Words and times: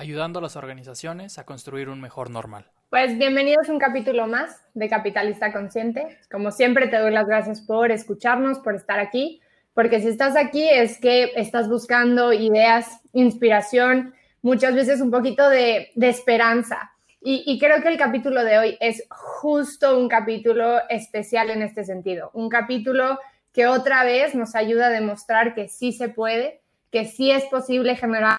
Ayudando 0.00 0.38
a 0.38 0.42
las 0.42 0.54
organizaciones 0.54 1.38
a 1.38 1.44
construir 1.44 1.88
un 1.88 2.00
mejor 2.00 2.30
normal. 2.30 2.70
Pues 2.88 3.18
bienvenidos 3.18 3.68
a 3.68 3.72
un 3.72 3.80
capítulo 3.80 4.28
más 4.28 4.62
de 4.72 4.88
Capitalista 4.88 5.52
Consciente. 5.52 6.20
Como 6.30 6.52
siempre 6.52 6.86
te 6.86 6.98
doy 6.98 7.10
las 7.10 7.26
gracias 7.26 7.60
por 7.62 7.90
escucharnos, 7.90 8.60
por 8.60 8.76
estar 8.76 9.00
aquí, 9.00 9.40
porque 9.74 10.00
si 10.00 10.06
estás 10.06 10.36
aquí 10.36 10.68
es 10.68 11.00
que 11.00 11.32
estás 11.34 11.68
buscando 11.68 12.32
ideas, 12.32 13.00
inspiración, 13.12 14.14
muchas 14.40 14.76
veces 14.76 15.00
un 15.00 15.10
poquito 15.10 15.48
de, 15.48 15.90
esperanza. 15.96 16.92
Y, 17.20 17.42
y 17.44 17.58
creo 17.58 17.82
que 17.82 17.88
el 17.88 17.98
capítulo 17.98 18.44
de 18.44 18.56
hoy 18.56 18.78
es 18.78 19.02
justo 19.10 19.98
un 19.98 20.08
capítulo 20.08 20.78
especial 20.88 21.50
en 21.50 21.62
este 21.62 21.82
sentido, 21.82 22.30
un 22.34 22.48
capítulo 22.48 23.18
que 23.52 23.66
otra 23.66 24.04
vez 24.04 24.36
nos 24.36 24.54
ayuda 24.54 24.86
a 24.86 24.90
demostrar 24.90 25.56
que 25.56 25.66
sí 25.66 25.90
se 25.90 26.08
puede, 26.08 26.60
que 26.92 27.04
sí 27.04 27.32
es 27.32 27.44
posible 27.46 27.96
generar 27.96 28.38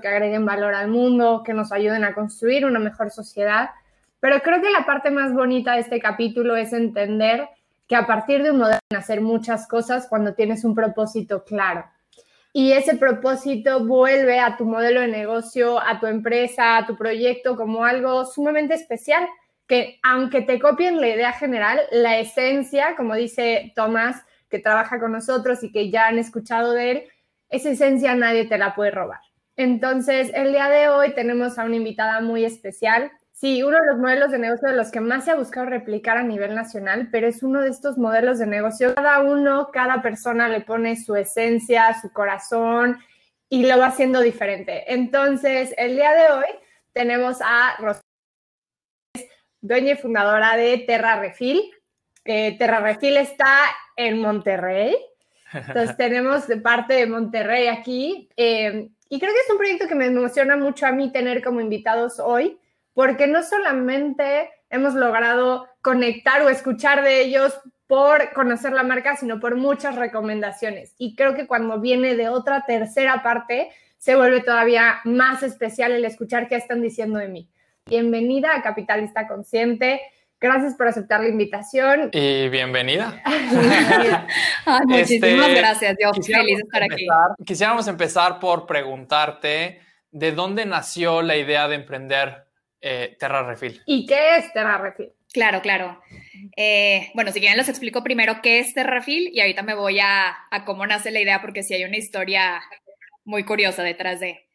que 0.00 0.08
agreguen 0.08 0.46
valor 0.46 0.74
al 0.74 0.88
mundo, 0.88 1.42
que 1.44 1.54
nos 1.54 1.72
ayuden 1.72 2.04
a 2.04 2.14
construir 2.14 2.64
una 2.64 2.78
mejor 2.78 3.10
sociedad. 3.10 3.70
Pero 4.20 4.40
creo 4.40 4.60
que 4.60 4.70
la 4.70 4.86
parte 4.86 5.10
más 5.10 5.32
bonita 5.32 5.74
de 5.74 5.80
este 5.80 6.00
capítulo 6.00 6.56
es 6.56 6.72
entender 6.72 7.48
que 7.86 7.96
a 7.96 8.06
partir 8.06 8.42
de 8.42 8.50
un 8.50 8.58
modelo 8.58 8.78
pueden 8.88 9.02
hacer 9.02 9.20
muchas 9.20 9.66
cosas 9.66 10.06
cuando 10.08 10.34
tienes 10.34 10.64
un 10.64 10.74
propósito 10.74 11.44
claro. 11.44 11.84
Y 12.52 12.72
ese 12.72 12.96
propósito 12.96 13.86
vuelve 13.86 14.40
a 14.40 14.56
tu 14.56 14.64
modelo 14.64 15.00
de 15.00 15.08
negocio, 15.08 15.80
a 15.80 16.00
tu 16.00 16.06
empresa, 16.06 16.76
a 16.76 16.86
tu 16.86 16.96
proyecto 16.96 17.56
como 17.56 17.84
algo 17.84 18.24
sumamente 18.24 18.74
especial, 18.74 19.26
que 19.66 19.98
aunque 20.02 20.42
te 20.42 20.58
copien 20.58 21.00
la 21.00 21.08
idea 21.08 21.32
general, 21.32 21.80
la 21.92 22.18
esencia, 22.18 22.96
como 22.96 23.14
dice 23.14 23.72
Tomás, 23.76 24.22
que 24.48 24.58
trabaja 24.58 24.98
con 24.98 25.12
nosotros 25.12 25.62
y 25.62 25.70
que 25.70 25.90
ya 25.90 26.06
han 26.08 26.18
escuchado 26.18 26.72
de 26.72 26.90
él, 26.90 27.02
esa 27.50 27.70
esencia 27.70 28.14
nadie 28.14 28.46
te 28.46 28.58
la 28.58 28.74
puede 28.74 28.90
robar. 28.90 29.20
Entonces, 29.58 30.30
el 30.34 30.52
día 30.52 30.68
de 30.68 30.88
hoy 30.88 31.12
tenemos 31.14 31.58
a 31.58 31.64
una 31.64 31.74
invitada 31.74 32.20
muy 32.20 32.44
especial. 32.44 33.10
Sí, 33.32 33.64
uno 33.64 33.76
de 33.76 33.86
los 33.90 33.98
modelos 33.98 34.30
de 34.30 34.38
negocio 34.38 34.68
de 34.68 34.76
los 34.76 34.92
que 34.92 35.00
más 35.00 35.24
se 35.24 35.32
ha 35.32 35.34
buscado 35.34 35.66
replicar 35.66 36.16
a 36.16 36.22
nivel 36.22 36.54
nacional, 36.54 37.08
pero 37.10 37.26
es 37.26 37.42
uno 37.42 37.62
de 37.62 37.70
estos 37.70 37.98
modelos 37.98 38.38
de 38.38 38.46
negocio. 38.46 38.94
Cada 38.94 39.18
uno, 39.18 39.70
cada 39.72 40.00
persona 40.00 40.48
le 40.48 40.60
pone 40.60 40.94
su 40.94 41.16
esencia, 41.16 41.92
su 42.00 42.12
corazón 42.12 42.98
y 43.48 43.66
lo 43.66 43.76
va 43.78 43.86
haciendo 43.86 44.20
diferente. 44.20 44.94
Entonces, 44.94 45.74
el 45.76 45.96
día 45.96 46.12
de 46.12 46.30
hoy 46.30 46.58
tenemos 46.92 47.38
a 47.42 47.74
Rosario, 47.78 48.04
dueña 49.60 49.94
y 49.94 49.96
fundadora 49.96 50.56
de 50.56 50.78
Terra 50.86 51.18
Refil. 51.18 51.68
Eh, 52.24 52.56
Terra 52.58 52.78
Refil 52.78 53.16
está 53.16 53.56
en 53.96 54.20
Monterrey. 54.20 54.96
Entonces, 55.52 55.96
tenemos 55.96 56.46
de 56.46 56.58
parte 56.58 56.94
de 56.94 57.06
Monterrey 57.06 57.66
aquí. 57.66 58.28
Eh, 58.36 58.90
y 59.08 59.18
creo 59.18 59.32
que 59.32 59.40
es 59.40 59.50
un 59.50 59.58
proyecto 59.58 59.88
que 59.88 59.94
me 59.94 60.06
emociona 60.06 60.56
mucho 60.56 60.86
a 60.86 60.92
mí 60.92 61.10
tener 61.12 61.42
como 61.42 61.60
invitados 61.60 62.20
hoy, 62.20 62.58
porque 62.92 63.26
no 63.26 63.42
solamente 63.42 64.50
hemos 64.70 64.94
logrado 64.94 65.66
conectar 65.82 66.42
o 66.42 66.48
escuchar 66.48 67.02
de 67.02 67.22
ellos 67.22 67.58
por 67.86 68.32
conocer 68.34 68.72
la 68.72 68.82
marca, 68.82 69.16
sino 69.16 69.40
por 69.40 69.56
muchas 69.56 69.96
recomendaciones. 69.96 70.94
Y 70.98 71.16
creo 71.16 71.34
que 71.34 71.46
cuando 71.46 71.80
viene 71.80 72.16
de 72.16 72.28
otra 72.28 72.64
tercera 72.66 73.22
parte, 73.22 73.70
se 73.96 74.14
vuelve 74.14 74.42
todavía 74.42 75.00
más 75.04 75.42
especial 75.42 75.92
el 75.92 76.04
escuchar 76.04 76.48
qué 76.48 76.56
están 76.56 76.82
diciendo 76.82 77.18
de 77.18 77.28
mí. 77.28 77.50
Bienvenida 77.86 78.54
a 78.54 78.62
Capitalista 78.62 79.26
Consciente. 79.26 80.02
Gracias 80.40 80.74
por 80.74 80.86
aceptar 80.86 81.20
la 81.20 81.28
invitación. 81.28 82.10
Y 82.12 82.48
bienvenida. 82.48 83.20
Ay, 84.64 84.86
muchísimas 84.86 85.48
este, 85.48 85.60
gracias, 85.60 85.96
yo 86.00 86.12
feliz 86.12 86.58
de 86.58 86.62
estar 86.62 86.82
empezar, 86.82 87.30
aquí. 87.32 87.44
Quisiéramos 87.44 87.88
empezar 87.88 88.38
por 88.38 88.64
preguntarte 88.64 89.80
de 90.12 90.32
dónde 90.32 90.64
nació 90.64 91.22
la 91.22 91.36
idea 91.36 91.66
de 91.66 91.74
emprender 91.74 92.46
eh, 92.80 93.16
Terra 93.18 93.42
Refil. 93.42 93.82
¿Y 93.84 94.06
qué 94.06 94.36
es 94.36 94.52
Terra 94.52 94.78
Refil? 94.78 95.12
Claro, 95.32 95.60
claro. 95.60 96.00
Eh, 96.56 97.10
bueno, 97.14 97.32
si 97.32 97.40
quieren 97.40 97.58
les 97.58 97.68
explico 97.68 98.04
primero 98.04 98.40
qué 98.40 98.60
es 98.60 98.72
Terra 98.74 98.98
Refil 98.98 99.30
y 99.32 99.40
ahorita 99.40 99.64
me 99.64 99.74
voy 99.74 99.98
a, 99.98 100.36
a 100.52 100.64
cómo 100.64 100.86
nace 100.86 101.10
la 101.10 101.20
idea 101.20 101.40
porque 101.40 101.64
sí 101.64 101.74
hay 101.74 101.82
una 101.82 101.96
historia 101.96 102.62
muy 103.24 103.44
curiosa 103.44 103.82
detrás 103.82 104.20
de. 104.20 104.47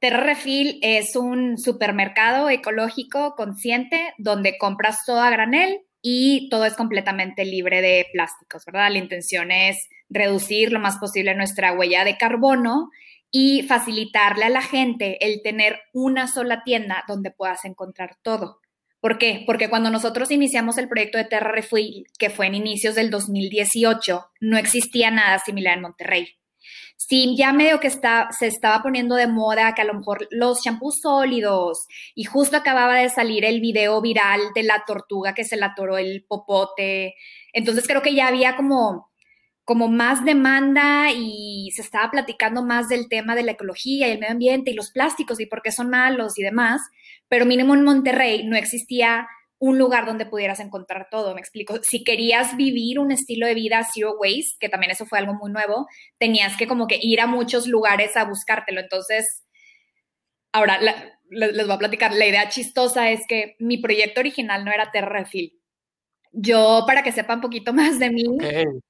Terra 0.00 0.20
Refil 0.20 0.78
es 0.82 1.16
un 1.16 1.58
supermercado 1.58 2.48
ecológico 2.50 3.34
consciente 3.36 4.14
donde 4.16 4.56
compras 4.56 4.98
todo 5.04 5.20
a 5.20 5.30
granel 5.30 5.80
y 6.00 6.48
todo 6.50 6.66
es 6.66 6.74
completamente 6.74 7.44
libre 7.44 7.82
de 7.82 8.06
plásticos, 8.12 8.64
¿verdad? 8.64 8.92
La 8.92 8.98
intención 8.98 9.50
es 9.50 9.88
reducir 10.08 10.70
lo 10.70 10.78
más 10.78 10.98
posible 10.98 11.34
nuestra 11.34 11.72
huella 11.72 12.04
de 12.04 12.16
carbono 12.16 12.90
y 13.32 13.62
facilitarle 13.64 14.44
a 14.44 14.50
la 14.50 14.62
gente 14.62 15.18
el 15.26 15.42
tener 15.42 15.80
una 15.92 16.28
sola 16.28 16.62
tienda 16.62 17.02
donde 17.08 17.32
puedas 17.32 17.64
encontrar 17.64 18.16
todo. 18.22 18.60
¿Por 19.00 19.18
qué? 19.18 19.42
Porque 19.46 19.68
cuando 19.68 19.90
nosotros 19.90 20.30
iniciamos 20.30 20.78
el 20.78 20.88
proyecto 20.88 21.18
de 21.18 21.24
Terra 21.24 21.50
Refil, 21.50 22.06
que 22.18 22.30
fue 22.30 22.46
en 22.46 22.54
inicios 22.54 22.94
del 22.94 23.10
2018, 23.10 24.30
no 24.40 24.58
existía 24.58 25.10
nada 25.10 25.40
similar 25.40 25.76
en 25.76 25.82
Monterrey 25.82 26.37
sí, 26.98 27.36
ya 27.36 27.52
medio 27.52 27.80
que 27.80 27.86
está, 27.86 28.28
se 28.32 28.48
estaba 28.48 28.82
poniendo 28.82 29.14
de 29.14 29.28
moda 29.28 29.74
que 29.74 29.82
a 29.82 29.84
lo 29.84 29.94
mejor 29.94 30.26
los 30.30 30.62
champús 30.62 31.00
sólidos 31.00 31.86
y 32.14 32.24
justo 32.24 32.56
acababa 32.56 32.96
de 32.96 33.08
salir 33.08 33.44
el 33.44 33.60
video 33.60 34.02
viral 34.02 34.40
de 34.54 34.64
la 34.64 34.84
tortuga 34.86 35.32
que 35.32 35.44
se 35.44 35.56
le 35.56 35.64
atoró 35.64 35.96
el 35.96 36.24
popote. 36.28 37.14
Entonces 37.52 37.86
creo 37.86 38.02
que 38.02 38.14
ya 38.14 38.26
había 38.26 38.56
como, 38.56 39.10
como 39.64 39.88
más 39.88 40.24
demanda 40.24 41.12
y 41.12 41.70
se 41.72 41.82
estaba 41.82 42.10
platicando 42.10 42.64
más 42.64 42.88
del 42.88 43.08
tema 43.08 43.36
de 43.36 43.44
la 43.44 43.52
ecología 43.52 44.08
y 44.08 44.12
el 44.12 44.18
medio 44.18 44.32
ambiente 44.32 44.72
y 44.72 44.74
los 44.74 44.90
plásticos 44.90 45.38
y 45.40 45.46
por 45.46 45.62
qué 45.62 45.70
son 45.70 45.90
malos 45.90 46.36
y 46.36 46.42
demás. 46.42 46.82
Pero 47.28 47.46
mínimo 47.46 47.74
en 47.74 47.84
Monterrey 47.84 48.44
no 48.44 48.56
existía 48.56 49.28
un 49.60 49.78
lugar 49.78 50.06
donde 50.06 50.26
pudieras 50.26 50.60
encontrar 50.60 51.08
todo, 51.10 51.34
me 51.34 51.40
explico. 51.40 51.78
Si 51.82 52.04
querías 52.04 52.56
vivir 52.56 52.98
un 52.98 53.10
estilo 53.10 53.46
de 53.46 53.54
vida 53.54 53.86
zero 53.92 54.14
waste, 54.18 54.56
que 54.60 54.68
también 54.68 54.92
eso 54.92 55.06
fue 55.06 55.18
algo 55.18 55.34
muy 55.34 55.50
nuevo, 55.50 55.86
tenías 56.18 56.56
que 56.56 56.68
como 56.68 56.86
que 56.86 56.98
ir 57.00 57.20
a 57.20 57.26
muchos 57.26 57.66
lugares 57.66 58.16
a 58.16 58.24
buscártelo. 58.24 58.80
Entonces, 58.80 59.44
ahora 60.52 60.78
les, 61.30 61.66
voy 61.66 61.74
a 61.74 61.78
platicar, 61.78 62.14
la 62.14 62.26
idea 62.26 62.48
chistosa 62.48 63.10
es 63.10 63.20
que 63.28 63.56
mi 63.58 63.78
proyecto 63.78 64.20
original 64.20 64.64
no 64.64 64.72
era 64.72 64.92
Terrefil. 64.92 65.52
Yo, 66.30 66.84
para 66.86 67.02
que 67.02 67.12
sepa 67.12 67.34
un 67.34 67.40
poquito 67.40 67.72
más 67.72 67.98
de 67.98 68.10
mí, 68.10 68.24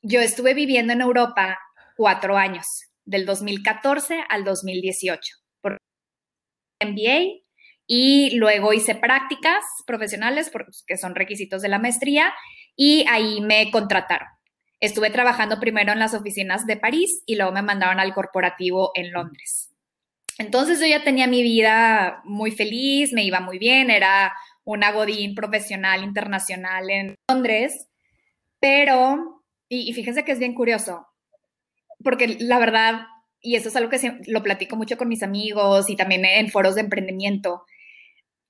yo 0.02 0.20
estuve 0.20 0.54
viviendo 0.54 0.92
en 0.92 1.00
Europa 1.00 1.58
cuatro 1.96 2.36
años, 2.36 2.66
del 3.04 3.24
2014 3.24 4.22
al 4.28 4.44
2018, 4.44 5.20
por 5.62 5.78
MBA 6.84 7.47
y 7.90 8.36
luego 8.36 8.74
hice 8.74 8.94
prácticas 8.94 9.64
profesionales, 9.86 10.52
que 10.86 10.98
son 10.98 11.14
requisitos 11.14 11.62
de 11.62 11.68
la 11.68 11.78
maestría, 11.78 12.34
y 12.76 13.06
ahí 13.08 13.40
me 13.40 13.70
contrataron. 13.70 14.28
Estuve 14.78 15.10
trabajando 15.10 15.58
primero 15.58 15.92
en 15.92 15.98
las 15.98 16.14
oficinas 16.14 16.66
de 16.66 16.76
París 16.76 17.22
y 17.26 17.34
luego 17.34 17.50
me 17.50 17.62
mandaron 17.62 17.98
al 17.98 18.12
corporativo 18.12 18.92
en 18.94 19.10
Londres. 19.10 19.74
Entonces 20.36 20.78
yo 20.78 20.86
ya 20.86 21.02
tenía 21.02 21.26
mi 21.26 21.42
vida 21.42 22.20
muy 22.24 22.52
feliz, 22.52 23.12
me 23.12 23.24
iba 23.24 23.40
muy 23.40 23.58
bien, 23.58 23.90
era 23.90 24.34
una 24.64 24.92
godín 24.92 25.34
profesional 25.34 26.04
internacional 26.04 26.90
en 26.90 27.14
Londres, 27.28 27.88
pero, 28.60 29.42
y, 29.68 29.88
y 29.88 29.94
fíjense 29.94 30.24
que 30.24 30.32
es 30.32 30.38
bien 30.38 30.54
curioso, 30.54 31.06
porque 32.04 32.36
la 32.38 32.58
verdad, 32.58 33.06
y 33.40 33.56
eso 33.56 33.70
es 33.70 33.76
algo 33.76 33.88
que 33.88 34.20
lo 34.26 34.42
platico 34.42 34.76
mucho 34.76 34.98
con 34.98 35.08
mis 35.08 35.22
amigos 35.22 35.88
y 35.88 35.96
también 35.96 36.26
en 36.26 36.50
foros 36.50 36.74
de 36.74 36.82
emprendimiento, 36.82 37.64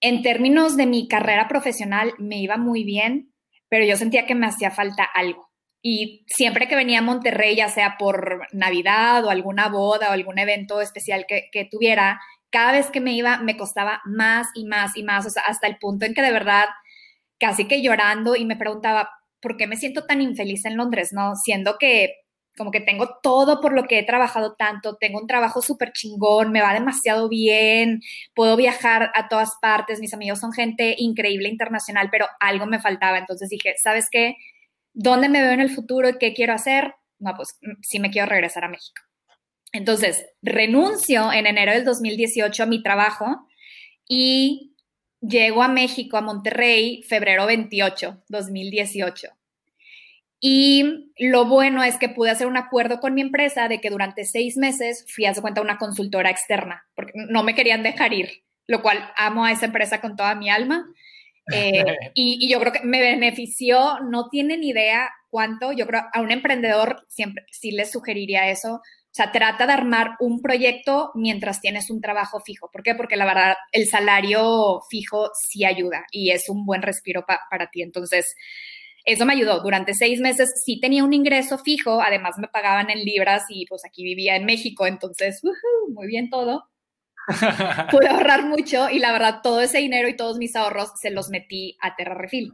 en 0.01 0.23
términos 0.23 0.77
de 0.77 0.87
mi 0.87 1.09
carrera 1.09 1.49
profesional 1.49 2.15
me 2.19 2.39
iba 2.39 2.57
muy 2.57 2.85
bien, 2.85 3.33
pero 3.69 3.85
yo 3.85 3.97
sentía 3.97 4.27
que 4.27 4.35
me 4.35 4.47
hacía 4.47 4.71
falta 4.71 5.05
algo. 5.05 5.49
Y 5.83 6.25
siempre 6.27 6.67
que 6.67 6.77
venía 6.77 6.99
a 7.01 7.03
Monterrey, 7.03 7.57
ya 7.57 7.69
sea 7.69 7.97
por 7.99 8.47
Navidad 8.53 9.25
o 9.25 9.31
alguna 9.31 9.69
boda 9.69 10.11
o 10.11 10.13
algún 10.13 10.39
evento 10.39 10.81
especial 10.81 11.27
que, 11.27 11.69
tuviera, 11.71 12.21
cada 12.51 12.73
vez 12.73 12.91
que 12.91 13.01
me 13.01 13.13
iba 13.13 13.39
me 13.39 13.57
costaba 13.57 14.01
más 14.05 14.49
y 14.55 14.65
más 14.65 14.97
y 14.97 15.03
más, 15.03 15.27
o 15.27 15.31
sea, 15.31 15.43
hasta 15.47 15.67
el 15.67 15.79
punto 15.79 16.07
en 16.07 16.15
que 16.15 16.23
de 16.23 16.33
verdad 16.33 16.67
casi 17.39 17.69
que 17.69 17.83
llorando 17.83 18.35
y 18.35 18.45
me 18.45 18.57
preguntaba, 18.57 19.11
¿por 19.41 19.57
qué 19.57 19.67
me 19.67 19.77
siento 19.77 20.05
tan 20.07 20.21
infeliz 20.21 20.65
en 20.65 20.77
Londres? 20.77 21.11
No, 21.13 21.35
siendo 21.37 21.77
que 21.79 22.15
como 22.59 22.71
que 22.71 22.81
tengo 22.81 23.19
todo 23.23 23.61
por 23.61 23.73
lo 23.73 23.85
que 23.85 23.99
he 23.99 24.03
trabajado 24.03 24.55
tanto, 24.57 24.97
tengo 24.97 25.19
un 25.19 25.27
trabajo 25.27 25.63
súper 25.63 25.93
chingón, 25.93 26.53
me 26.53 26.61
va 26.61 26.75
demasiado 26.75 27.29
bien, 27.29 28.03
puedo 28.35 28.57
viajar 28.57 29.11
a 29.15 29.29
todas 29.29 29.53
partes, 29.63 30.01
mis 30.01 30.13
amigos 30.13 30.41
son 30.41 30.53
gente 30.53 30.97
increíble 30.99 31.49
internacional, 31.49 32.09
pero 32.11 32.27
algo 32.41 32.67
me 32.67 32.81
faltaba. 32.81 33.19
Entonces 33.19 33.49
dije, 33.49 33.75
¿sabes 33.81 34.09
qué? 34.11 34.37
¿Dónde 34.93 35.29
me 35.29 35.41
veo 35.41 35.53
en 35.53 35.61
el 35.61 35.71
futuro 35.71 36.09
y 36.09 36.19
qué 36.19 36.35
quiero 36.35 36.53
hacer? 36.53 36.95
No, 37.19 37.35
pues 37.37 37.59
mm, 37.63 37.81
sí 37.83 38.01
me 38.01 38.11
quiero 38.11 38.29
regresar 38.29 38.65
a 38.65 38.69
México. 38.69 39.01
Entonces, 39.73 40.27
renuncio 40.43 41.33
en 41.33 41.47
enero 41.47 41.73
del 41.73 41.85
2018 41.85 42.63
a 42.63 42.67
mi 42.67 42.83
trabajo 42.83 43.47
y 44.09 44.75
llego 45.21 45.63
a 45.63 45.69
México, 45.69 46.17
a 46.17 46.23
Monterrey, 46.23 47.03
febrero 47.03 47.47
28, 47.47 48.25
2018. 48.29 49.38
Y 50.41 51.13
lo 51.19 51.47
bueno 51.47 51.83
es 51.83 51.97
que 51.97 52.09
pude 52.09 52.31
hacer 52.31 52.47
un 52.47 52.57
acuerdo 52.57 53.01
con 53.01 53.15
mi 53.15 53.21
empresa 53.21 53.69
de 53.69 53.81
que 53.81 53.91
durante 53.91 54.25
seis 54.25 54.57
meses 54.57 55.05
fui 55.13 55.25
a 55.27 55.35
cuenta 55.35 55.61
una 55.61 55.79
consultora 55.79 56.31
externa, 56.31 56.87
porque 56.95 57.13
no 57.15 57.43
me 57.43 57.55
querían 57.55 57.83
dejar 57.83 58.13
ir, 58.13 58.45
lo 58.67 58.81
cual 58.81 59.11
amo 59.17 59.45
a 59.45 59.53
esa 59.53 59.67
empresa 59.67 60.01
con 60.01 60.17
toda 60.17 60.35
mi 60.37 60.49
alma. 60.49 60.87
Eh, 61.53 61.85
y, 62.15 62.39
y, 62.41 62.49
yo 62.49 62.61
creo 62.61 62.73
que 62.73 62.85
me 62.85 63.01
benefició, 63.01 63.99
no 64.01 64.29
tienen 64.29 64.63
idea 64.63 65.11
cuánto, 65.29 65.73
yo 65.73 65.87
creo 65.87 66.05
a 66.13 66.21
un 66.21 66.31
emprendedor 66.31 67.05
siempre 67.09 67.45
sí 67.51 67.73
les 67.73 67.91
sugeriría 67.91 68.49
eso. 68.49 68.75
O 68.75 69.15
sea, 69.19 69.33
trata 69.33 69.67
de 69.67 69.73
armar 69.73 70.17
un 70.21 70.41
proyecto 70.41 71.11
mientras 71.15 71.61
tienes 71.61 71.91
un 71.91 72.01
trabajo 72.01 72.41
fijo. 72.41 72.71
¿Por 72.71 72.85
qué? 72.85 72.95
Porque 72.95 73.17
la 73.17 73.25
verdad, 73.25 73.57
el 73.73 73.89
salario 73.89 74.83
fijo 74.89 75.31
sí 75.35 75.65
ayuda 75.65 76.05
y 76.13 76.31
es 76.31 76.49
un 76.49 76.65
buen 76.65 76.83
respiro 76.83 77.25
para 77.27 77.71
ti. 77.71 77.83
Entonces, 77.83 78.37
eso 79.09 79.25
me 79.25 79.33
ayudó. 79.33 79.61
Durante 79.61 79.95
seis 79.95 80.21
meses 80.21 80.53
sí 80.65 80.81
tenía 80.81 81.03
un 81.03 81.15
ingreso 81.15 81.59
fijo, 81.59 82.03
además 82.03 82.37
me 82.39 82.49
pagaban 82.49 82.91
en 82.91 83.03
libras 83.05 83.45
y 83.49 83.65
pues 83.67 83.83
aquí 83.87 84.05
vivía 84.05 84.37
en 84.37 84.45
México, 84.45 84.87
entonces, 84.87 85.41
muy 85.89 86.07
bien 86.07 86.29
todo. 86.29 86.69
Pude 87.91 88.09
ahorrar 88.09 88.45
mucho 88.45 88.91
y 88.91 88.99
la 88.99 89.13
verdad 89.13 89.41
todo 89.43 89.63
ese 89.63 89.79
dinero 89.79 90.09
y 90.09 90.17
todos 90.17 90.37
mis 90.37 90.55
ahorros 90.55 90.93
se 91.01 91.11
los 91.11 91.31
metí 91.31 91.77
a 91.81 91.97
Terra 91.97 92.15
Refil. 92.15 92.53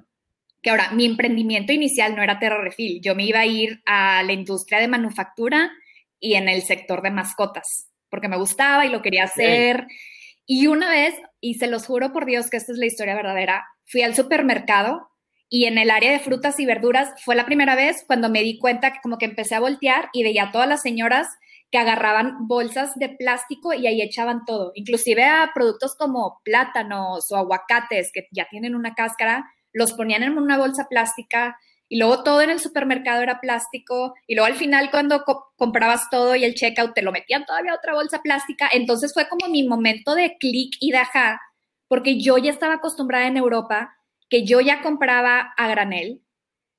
Que 0.62 0.70
ahora, 0.70 0.92
mi 0.92 1.04
emprendimiento 1.04 1.72
inicial 1.72 2.14
no 2.14 2.22
era 2.22 2.38
Terra 2.38 2.62
Refil, 2.62 3.00
yo 3.02 3.16
me 3.16 3.24
iba 3.24 3.40
a 3.40 3.46
ir 3.46 3.82
a 3.84 4.22
la 4.22 4.32
industria 4.32 4.78
de 4.78 4.88
manufactura 4.88 5.72
y 6.20 6.34
en 6.34 6.48
el 6.48 6.62
sector 6.62 7.02
de 7.02 7.10
mascotas, 7.10 7.90
porque 8.08 8.28
me 8.28 8.36
gustaba 8.36 8.86
y 8.86 8.90
lo 8.90 9.02
quería 9.02 9.24
hacer. 9.24 9.88
Y 10.46 10.68
una 10.68 10.88
vez, 10.88 11.14
y 11.40 11.54
se 11.54 11.66
los 11.66 11.86
juro 11.86 12.12
por 12.12 12.26
Dios 12.26 12.48
que 12.48 12.58
esta 12.58 12.72
es 12.72 12.78
la 12.78 12.86
historia 12.86 13.16
verdadera, 13.16 13.64
fui 13.86 14.02
al 14.02 14.14
supermercado 14.14 15.10
y 15.54 15.66
en 15.66 15.78
el 15.78 15.92
área 15.92 16.10
de 16.10 16.18
frutas 16.18 16.58
y 16.58 16.66
verduras 16.66 17.14
fue 17.22 17.36
la 17.36 17.46
primera 17.46 17.76
vez 17.76 18.02
cuando 18.08 18.28
me 18.28 18.42
di 18.42 18.58
cuenta 18.58 18.92
que 18.92 18.98
como 19.00 19.18
que 19.18 19.26
empecé 19.26 19.54
a 19.54 19.60
voltear 19.60 20.08
y 20.12 20.24
veía 20.24 20.46
a 20.46 20.50
todas 20.50 20.66
las 20.66 20.82
señoras 20.82 21.28
que 21.70 21.78
agarraban 21.78 22.48
bolsas 22.48 22.96
de 22.96 23.10
plástico 23.10 23.72
y 23.72 23.86
ahí 23.86 24.02
echaban 24.02 24.44
todo, 24.46 24.72
inclusive 24.74 25.22
a 25.22 25.52
productos 25.54 25.94
como 25.94 26.40
plátanos 26.42 27.30
o 27.30 27.36
aguacates 27.36 28.10
que 28.12 28.26
ya 28.32 28.48
tienen 28.50 28.74
una 28.74 28.96
cáscara, 28.96 29.48
los 29.72 29.92
ponían 29.92 30.24
en 30.24 30.36
una 30.38 30.58
bolsa 30.58 30.88
plástica 30.90 31.56
y 31.88 32.00
luego 32.00 32.24
todo 32.24 32.42
en 32.42 32.50
el 32.50 32.58
supermercado 32.58 33.22
era 33.22 33.40
plástico 33.40 34.14
y 34.26 34.34
luego 34.34 34.46
al 34.46 34.56
final 34.56 34.90
cuando 34.90 35.22
comprabas 35.56 36.10
todo 36.10 36.34
y 36.34 36.42
el 36.42 36.56
checkout 36.56 36.94
te 36.94 37.02
lo 37.02 37.12
metían 37.12 37.44
todavía 37.44 37.76
otra 37.76 37.94
bolsa 37.94 38.22
plástica, 38.22 38.68
entonces 38.72 39.14
fue 39.14 39.28
como 39.28 39.46
mi 39.48 39.62
momento 39.68 40.16
de 40.16 40.36
clic 40.36 40.74
y 40.80 40.90
de 40.90 40.98
ajá, 40.98 41.40
porque 41.86 42.20
yo 42.20 42.38
ya 42.38 42.50
estaba 42.50 42.74
acostumbrada 42.74 43.28
en 43.28 43.36
Europa 43.36 43.94
que 44.34 44.44
yo 44.44 44.60
ya 44.60 44.82
compraba 44.82 45.54
a 45.56 45.68
granel. 45.68 46.20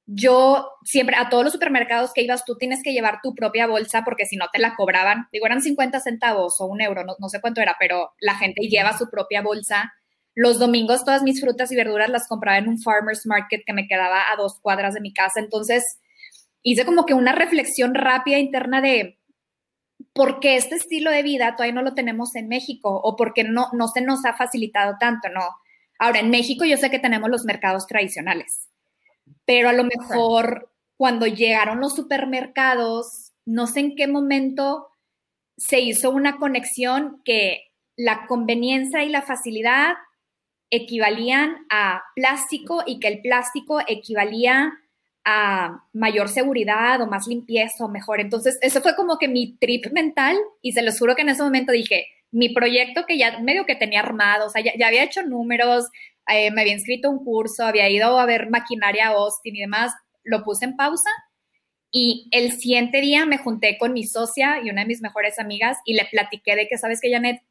Yo 0.06 0.72
siempre, 0.84 1.16
a 1.16 1.30
todos 1.30 1.46
los 1.46 1.54
supermercados 1.54 2.12
que 2.14 2.22
ibas, 2.22 2.44
tú 2.44 2.58
tienes 2.58 2.84
que 2.84 2.92
llevar 2.92 3.22
tu 3.24 3.34
propia 3.34 3.66
bolsa 3.66 4.04
porque 4.04 4.26
si 4.26 4.36
no 4.36 4.48
te 4.52 4.60
la 4.60 4.76
cobraban. 4.76 5.30
Digo, 5.32 5.46
eran 5.46 5.62
50 5.62 6.02
centavos 6.02 6.60
o 6.60 6.66
un 6.66 6.82
euro, 6.82 7.06
no, 7.06 7.30
sé 7.30 7.40
cuánto 7.40 7.62
era, 7.62 7.78
pero 7.80 8.12
la 8.20 8.36
gente 8.36 8.68
lleva 8.68 8.98
su 8.98 9.10
propia 9.10 9.42
bolsa. 9.42 9.94
Los 10.34 10.60
domingos 10.60 11.06
todas 11.06 11.24
mis 11.24 11.40
frutas 11.40 11.72
y 11.72 11.78
verduras 11.78 12.10
las 12.10 12.28
compraba 12.28 12.58
en 12.58 12.68
un 12.68 12.78
farmer's 12.78 13.26
market 13.26 13.62
que 13.66 13.72
me 13.72 13.88
quedaba 13.88 14.34
a 14.34 14.36
dos 14.36 14.60
cuadras 14.60 14.94
de 14.94 15.00
mi 15.00 15.14
casa. 15.14 15.40
Entonces, 15.40 16.02
hice 16.62 16.84
como 16.84 17.06
que 17.06 17.14
una 17.14 17.32
reflexión 17.32 17.96
rápida 17.96 18.38
interna 18.38 18.82
de 18.82 19.18
por 20.12 20.42
qué 20.42 20.58
este 20.58 20.76
estilo 20.76 21.10
de 21.10 21.24
vida 21.24 21.56
todavía 21.56 21.74
no 21.74 21.84
lo 21.84 21.94
tenemos 21.94 22.36
en 22.36 22.50
México 22.50 23.00
o 23.02 23.16
por 23.16 23.34
qué 23.34 23.46
no, 23.46 23.70
no 23.72 23.88
se 23.88 24.02
nos 24.02 24.26
ha 24.26 24.34
facilitado 24.34 24.98
tanto, 25.00 25.30
¿no? 25.30 25.42
Ahora, 26.00 26.20
en 26.20 26.30
México 26.30 26.66
yo 26.66 26.78
sé 26.78 26.90
que 26.90 27.00
tenemos 27.00 27.30
los 27.30 27.46
mercados 27.46 27.88
tradicionales, 27.88 28.70
pero 29.46 29.70
a 29.70 29.74
lo 29.74 29.84
mejor 29.84 30.72
cuando 30.98 31.28
llegaron 31.28 31.80
los 31.80 31.96
supermercados, 31.96 33.34
no 33.46 33.68
sé 33.68 33.82
en 33.82 33.96
qué 33.96 34.08
momento 34.08 34.88
se 35.58 35.80
hizo 35.80 36.12
una 36.12 36.38
conexión 36.38 37.22
que 37.24 37.72
la 37.96 38.28
conveniencia 38.28 39.04
y 39.04 39.10
la 39.10 39.22
facilidad 39.22 39.94
equivalían 40.70 41.66
a 41.70 42.02
plástico 42.16 42.84
y 42.86 43.00
que 43.00 43.08
el 43.08 43.22
plástico 43.22 43.80
equivalía 43.88 44.74
a 45.24 45.84
mayor 45.94 46.30
seguridad 46.30 47.02
o 47.02 47.08
más 47.08 47.28
limpieza 47.28 47.86
o 47.86 47.90
mejor. 47.90 48.20
Entonces, 48.20 48.58
eso 48.62 48.82
fue 48.82 48.96
como 48.96 49.18
que 49.18 49.28
mi 49.28 49.58
trip 49.58 49.92
mental 49.92 50.38
y 50.62 50.74
se 50.74 50.82
los 50.82 51.00
juro 51.00 51.16
que 51.16 51.24
en 51.24 51.30
ese 51.30 51.44
momento 51.44 51.72
dije, 51.72 52.06
mi 52.36 52.50
proyecto 52.50 53.06
que 53.08 53.18
ya 53.18 53.40
medio 53.40 53.66
que 53.66 53.76
tenía 53.76 54.02
armado, 54.02 54.48
o 54.48 54.50
sea, 54.50 54.62
ya, 54.62 54.88
había 54.88 55.04
hecho 55.04 55.24
números, 55.24 55.86
eh, 56.28 56.52
me 56.52 56.62
había 56.62 56.74
inscrito 56.74 57.10
un 57.10 57.24
curso, 57.24 57.64
había 57.64 57.90
ido 57.90 58.20
a 58.20 58.26
ver 58.26 58.50
maquinaria 58.50 59.08
Austin 59.08 59.56
y 59.56 59.62
demás, 59.62 59.94
lo 60.24 60.44
puse 60.44 60.66
en 60.66 60.76
pausa 60.76 61.10
y 61.92 62.28
el 62.32 62.52
siguiente 62.52 63.00
día 63.00 63.26
me 63.26 63.38
junté 63.38 63.78
con 63.78 63.94
mi 63.94 64.04
socia 64.04 64.60
y 64.62 64.70
una 64.70 64.82
de 64.82 64.88
mis 64.88 65.02
mejores 65.02 65.40
amigas 65.40 65.78
y 65.86 65.94
le 65.94 66.04
platiqué 66.12 66.58
de 66.58 66.68
que, 66.68 66.78
¿sabes 66.78 67.00
que 67.00 67.10
Janet? 67.10 67.42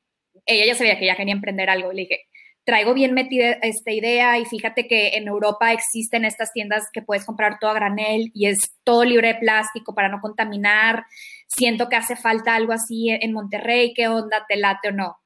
Ella 0.44 0.66
ya 0.66 0.74
sabía 0.74 0.98
que 0.98 1.06
ya 1.06 1.16
quería 1.16 1.32
emprender 1.32 1.70
algo. 1.70 1.90
Le 1.90 2.02
dije, 2.02 2.20
traigo 2.64 2.92
bien 2.92 3.14
metida 3.14 3.52
esta 3.62 3.90
idea 3.90 4.38
y 4.38 4.44
fíjate 4.44 4.86
que 4.86 5.16
en 5.16 5.28
Europa 5.28 5.72
existen 5.72 6.26
estas 6.26 6.52
tiendas 6.52 6.88
que 6.92 7.00
puedes 7.00 7.24
comprar 7.24 7.58
todo 7.58 7.70
a 7.70 7.74
granel 7.74 8.30
y 8.34 8.46
es 8.48 8.74
todo 8.84 9.04
libre 9.04 9.28
de 9.28 9.34
plástico 9.36 9.94
para 9.94 10.10
no 10.10 10.20
contaminar. 10.20 11.06
Siento 11.46 11.88
que 11.88 11.96
hace 11.96 12.16
falta 12.16 12.54
algo 12.54 12.72
así 12.72 13.10
en 13.10 13.32
Monterrey, 13.32 13.92
¿qué 13.94 14.08
onda? 14.08 14.44
¿Te 14.48 14.56
late 14.56 14.88
o 14.88 14.92
no? 14.92 15.16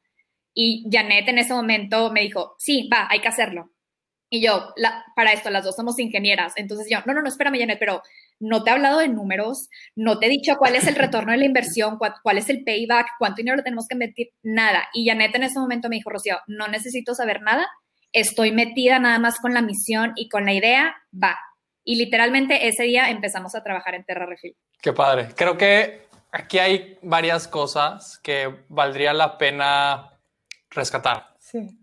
Y 0.54 0.88
Janet 0.90 1.28
en 1.28 1.38
ese 1.38 1.54
momento 1.54 2.10
me 2.10 2.22
dijo, 2.22 2.54
sí, 2.58 2.88
va, 2.92 3.06
hay 3.10 3.20
que 3.20 3.28
hacerlo. 3.28 3.70
Y 4.30 4.42
yo, 4.42 4.74
para 5.16 5.32
esto, 5.32 5.48
las 5.50 5.64
dos 5.64 5.76
somos 5.76 5.98
ingenieras. 5.98 6.52
Entonces 6.56 6.86
yo, 6.90 6.98
no, 7.06 7.14
no, 7.14 7.22
no, 7.22 7.28
espérame, 7.28 7.58
Janet, 7.58 7.78
pero 7.78 8.02
no 8.40 8.62
te 8.62 8.70
he 8.70 8.74
hablado 8.74 8.98
de 8.98 9.08
números, 9.08 9.68
no 9.96 10.18
te 10.18 10.26
he 10.26 10.28
dicho 10.28 10.56
cuál 10.58 10.74
es 10.74 10.86
el 10.86 10.96
retorno 10.96 11.32
de 11.32 11.38
la 11.38 11.44
inversión, 11.44 11.98
cuál, 11.98 12.38
es 12.38 12.48
el 12.50 12.62
payback, 12.64 13.06
cuánto 13.18 13.36
dinero 13.36 13.62
tenemos 13.62 13.86
que 13.88 13.96
meter, 13.96 14.28
nada. 14.42 14.88
Y 14.92 15.06
Janet 15.06 15.34
en 15.34 15.44
ese 15.44 15.58
momento 15.58 15.88
me 15.88 15.96
dijo, 15.96 16.10
Rocío, 16.10 16.38
no 16.46 16.68
necesito 16.68 17.14
saber 17.14 17.40
nada, 17.40 17.66
estoy 18.12 18.52
metida 18.52 18.98
nada 18.98 19.18
más 19.18 19.38
con 19.38 19.54
la 19.54 19.62
misión 19.62 20.12
y 20.16 20.28
con 20.28 20.44
la 20.44 20.52
idea, 20.52 20.96
va. 21.12 21.38
Y 21.84 21.96
literalmente 21.96 22.68
ese 22.68 22.82
día 22.82 23.10
empezamos 23.10 23.54
a 23.54 23.62
trabajar 23.62 23.94
en 23.94 24.04
Terra 24.04 24.26
Refil. 24.26 24.56
Qué 24.82 24.92
padre. 24.92 25.28
Creo 25.34 25.56
que 25.56 26.07
aquí 26.32 26.58
hay 26.58 26.98
varias 27.02 27.48
cosas 27.48 28.18
que 28.18 28.64
valdría 28.68 29.12
la 29.12 29.38
pena 29.38 30.18
rescatar. 30.70 31.34
Sí. 31.38 31.78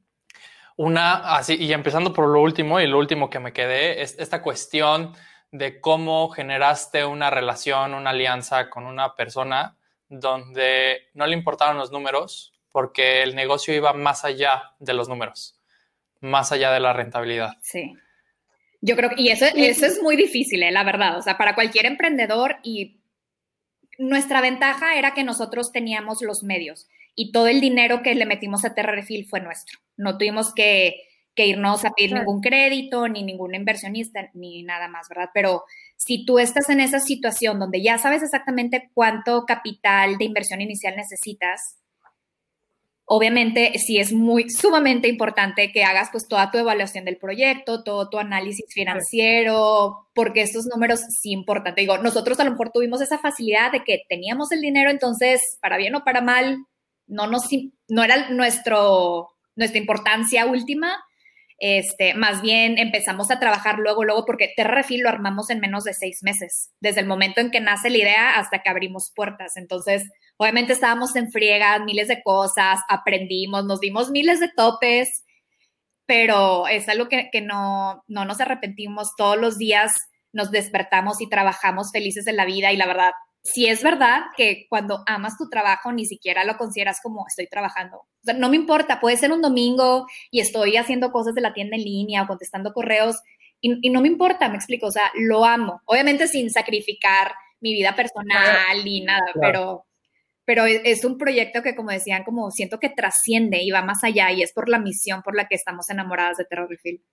Una, 0.78 1.36
así, 1.36 1.56
y 1.56 1.72
empezando 1.72 2.14
por 2.14 2.28
lo 2.28 2.42
último, 2.42 2.80
y 2.80 2.88
lo 2.88 2.98
último 2.98 3.30
que 3.30 3.40
me 3.40 3.54
quedé, 3.54 4.02
es 4.02 4.18
esta 4.20 4.42
cuestión 4.42 5.14
de 5.52 5.80
cómo 5.80 6.30
generaste 6.30 7.06
una 7.06 7.30
relación, 7.30 7.94
una 7.94 8.10
alianza 8.10 8.70
con 8.70 8.86
una 8.86 9.16
persona 9.16 9.78
donde 10.10 11.10
no 11.14 11.26
le 11.26 11.34
importaban 11.34 11.78
los 11.78 11.92
números 11.92 12.54
porque 12.72 13.24
el 13.24 13.36
negocio 13.36 13.74
iba 13.74 13.94
más 13.94 14.26
allá 14.26 14.74
de 14.80 14.94
los 14.94 15.08
números, 15.08 15.58
más 16.20 16.52
allá 16.52 16.72
de 16.72 16.82
la 16.82 16.92
rentabilidad. 16.92 17.54
Sí. 17.62 17.94
Yo 18.82 18.98
creo 18.98 19.10
que, 19.10 19.22
y 19.22 19.30
eso, 19.30 19.46
eso 19.56 19.86
es 19.86 20.02
muy 20.04 20.18
difícil, 20.18 20.62
¿eh? 20.62 20.72
la 20.72 20.84
verdad, 20.84 21.18
o 21.18 21.22
sea, 21.22 21.38
para 21.38 21.56
cualquier 21.56 21.86
emprendedor 21.86 22.58
y 22.64 23.00
nuestra 23.98 24.42
ventaja 24.42 24.96
era 24.96 25.14
que 25.14 25.24
nosotros 25.24 25.72
teníamos 25.72 26.22
los 26.22 26.44
medios 26.44 26.88
y 27.16 27.32
todo 27.32 27.48
el 27.48 27.62
dinero 27.62 28.02
que 28.04 28.16
le 28.16 28.26
metimos 28.26 28.66
a 28.66 28.74
Terrafil 28.74 29.26
fue 29.26 29.42
nuestro. 29.42 29.80
No 29.98 30.18
tuvimos 30.18 30.54
que 30.54 30.96
que 31.36 31.46
irnos 31.48 31.84
a 31.84 31.92
pedir 31.92 32.14
ningún 32.14 32.42
crédito, 32.42 33.08
ni 33.10 33.22
ningún 33.22 33.54
inversionista, 33.54 34.30
ni 34.34 34.64
nada 34.64 34.88
más, 34.88 35.10
¿verdad? 35.10 35.30
Pero 35.34 35.66
si 35.98 36.26
tú 36.26 36.40
estás 36.40 36.70
en 36.70 36.80
esa 36.80 37.00
situación 37.00 37.60
donde 37.60 37.84
ya 37.84 37.98
sabes 37.98 38.24
exactamente 38.24 38.90
cuánto 38.94 39.46
capital 39.46 40.18
de 40.18 40.26
inversión 40.26 40.62
inicial 40.62 40.96
necesitas, 40.96 41.78
obviamente 43.06 43.78
sí 43.78 44.00
es 44.00 44.12
muy 44.12 44.50
sumamente 44.50 45.08
importante 45.08 45.72
que 45.72 45.84
hagas 45.84 46.10
pues 46.12 46.28
toda 46.28 46.52
tu 46.52 46.58
evaluación 46.58 47.06
del 47.06 47.18
proyecto, 47.18 47.84
todo 47.84 48.10
tu 48.10 48.18
análisis 48.18 48.66
financiero, 48.74 50.08
porque 50.14 50.42
estos 50.42 50.66
números 50.66 51.02
sí 51.22 51.32
importan. 51.32 51.76
digo, 51.76 51.98
nosotros 52.00 52.40
a 52.40 52.44
lo 52.44 52.52
mejor 52.52 52.72
tuvimos 52.72 53.02
esa 53.02 53.20
facilidad 53.20 53.72
de 53.72 53.84
que 53.84 54.02
teníamos 54.10 54.52
el 54.52 54.62
dinero, 54.62 54.90
entonces, 54.90 55.58
para 55.62 55.78
bien 55.78 55.96
o 55.96 56.04
para 56.04 56.22
mal, 56.22 56.58
no 57.08 57.28
nos 57.28 57.44
no 57.88 58.04
era 58.04 58.30
nuestro 58.30 59.30
nuestra 59.56 59.80
importancia 59.80 60.46
última, 60.46 60.98
Este, 61.58 62.14
más 62.16 62.42
bien 62.42 62.78
empezamos 62.78 63.32
a 63.32 63.40
trabajar 63.40 63.80
luego, 63.80 64.04
luego, 64.04 64.26
porque 64.26 64.52
Terra 64.56 64.76
Refil 64.76 65.02
lo 65.02 65.10
armamos 65.10 65.50
en 65.50 65.62
menos 65.62 65.86
de 65.86 65.94
seis 65.94 66.20
meses, 66.22 66.72
desde 66.82 67.00
el 67.00 67.08
momento 67.08 67.40
en 67.40 67.50
que 67.50 67.62
nace 67.62 67.90
la 67.90 67.98
idea 67.98 68.40
hasta 68.40 68.60
que 68.62 68.70
abrimos 68.70 69.12
puertas. 69.16 69.56
Entonces, 69.56 70.04
obviamente 70.38 70.74
estábamos 70.74 71.16
en 71.16 71.32
friegas, 71.32 71.82
miles 71.84 72.08
de 72.08 72.22
cosas, 72.24 72.80
aprendimos, 72.90 73.66
nos 73.66 73.80
dimos 73.80 74.12
miles 74.12 74.40
de 74.40 74.50
topes, 74.56 75.24
pero 76.06 76.68
es 76.68 76.88
algo 76.90 77.08
que, 77.08 77.30
que 77.32 77.42
no, 77.42 78.04
no 78.08 78.26
nos 78.26 78.40
arrepentimos. 78.42 79.16
Todos 79.16 79.38
los 79.38 79.58
días 79.58 79.94
nos 80.34 80.52
despertamos 80.52 81.22
y 81.22 81.30
trabajamos 81.30 81.92
felices 81.92 82.28
en 82.28 82.36
la 82.36 82.46
vida 82.46 82.72
y 82.72 82.78
la 82.78 82.86
verdad, 82.86 83.12
si 83.42 83.68
es 83.68 83.84
verdad 83.84 84.24
que 84.36 84.66
cuando 84.70 85.04
amas 85.06 85.38
tu 85.38 85.50
trabajo 85.50 85.92
ni 85.92 86.06
siquiera 86.06 86.44
lo 86.44 86.58
consideras 86.58 87.00
como 87.02 87.26
estoy 87.28 87.48
trabajando. 87.48 87.98
O 87.98 88.24
sea, 88.24 88.34
no 88.34 88.50
me 88.50 88.56
importa, 88.56 89.00
puede 89.00 89.18
ser 89.18 89.32
un 89.32 89.42
domingo 89.42 90.08
y 90.32 90.42
estoy 90.42 90.78
haciendo 90.78 91.12
cosas 91.12 91.36
de 91.36 91.42
la 91.42 91.54
tienda 91.54 91.78
en 91.78 91.84
línea 91.84 92.24
o 92.24 92.28
contestando 92.28 92.74
correos 92.74 93.18
y, 93.62 93.90
no 93.90 94.02
me 94.02 94.08
importa, 94.08 94.50
me 94.50 94.58
explico, 94.58 94.88
o 94.88 94.92
sea, 94.92 95.12
lo 95.16 95.44
amo. 95.44 95.82
Obviamente 95.86 96.28
sin 96.28 96.52
sacrificar 96.52 97.34
mi 97.62 97.74
vida 97.74 97.96
personal 97.96 98.86
y 98.86 99.02
nada, 99.02 99.26
pero 99.40 99.86
pero 100.46 100.66
e, 100.66 100.82
es 100.86 101.04
un 101.04 101.18
proyecto 101.18 101.62
que, 101.62 101.76
como 101.76 101.92
decían, 101.92 102.24
como 102.24 102.50
siento 102.52 102.80
que 102.80 102.90
trasciende 102.90 103.62
y 103.62 103.72
va 103.72 103.82
más 103.82 104.04
allá 104.04 104.32
y 104.32 104.42
es 104.42 104.54
por 104.54 104.70
la 104.70 104.80
misión 104.80 105.22
por 105.22 105.36
la 105.36 105.48
que 105.48 105.56
estamos 105.56 105.90
enamoradas 105.90 106.38
de 106.38 106.46
Terror 106.46 106.70
Refill. 106.70 107.04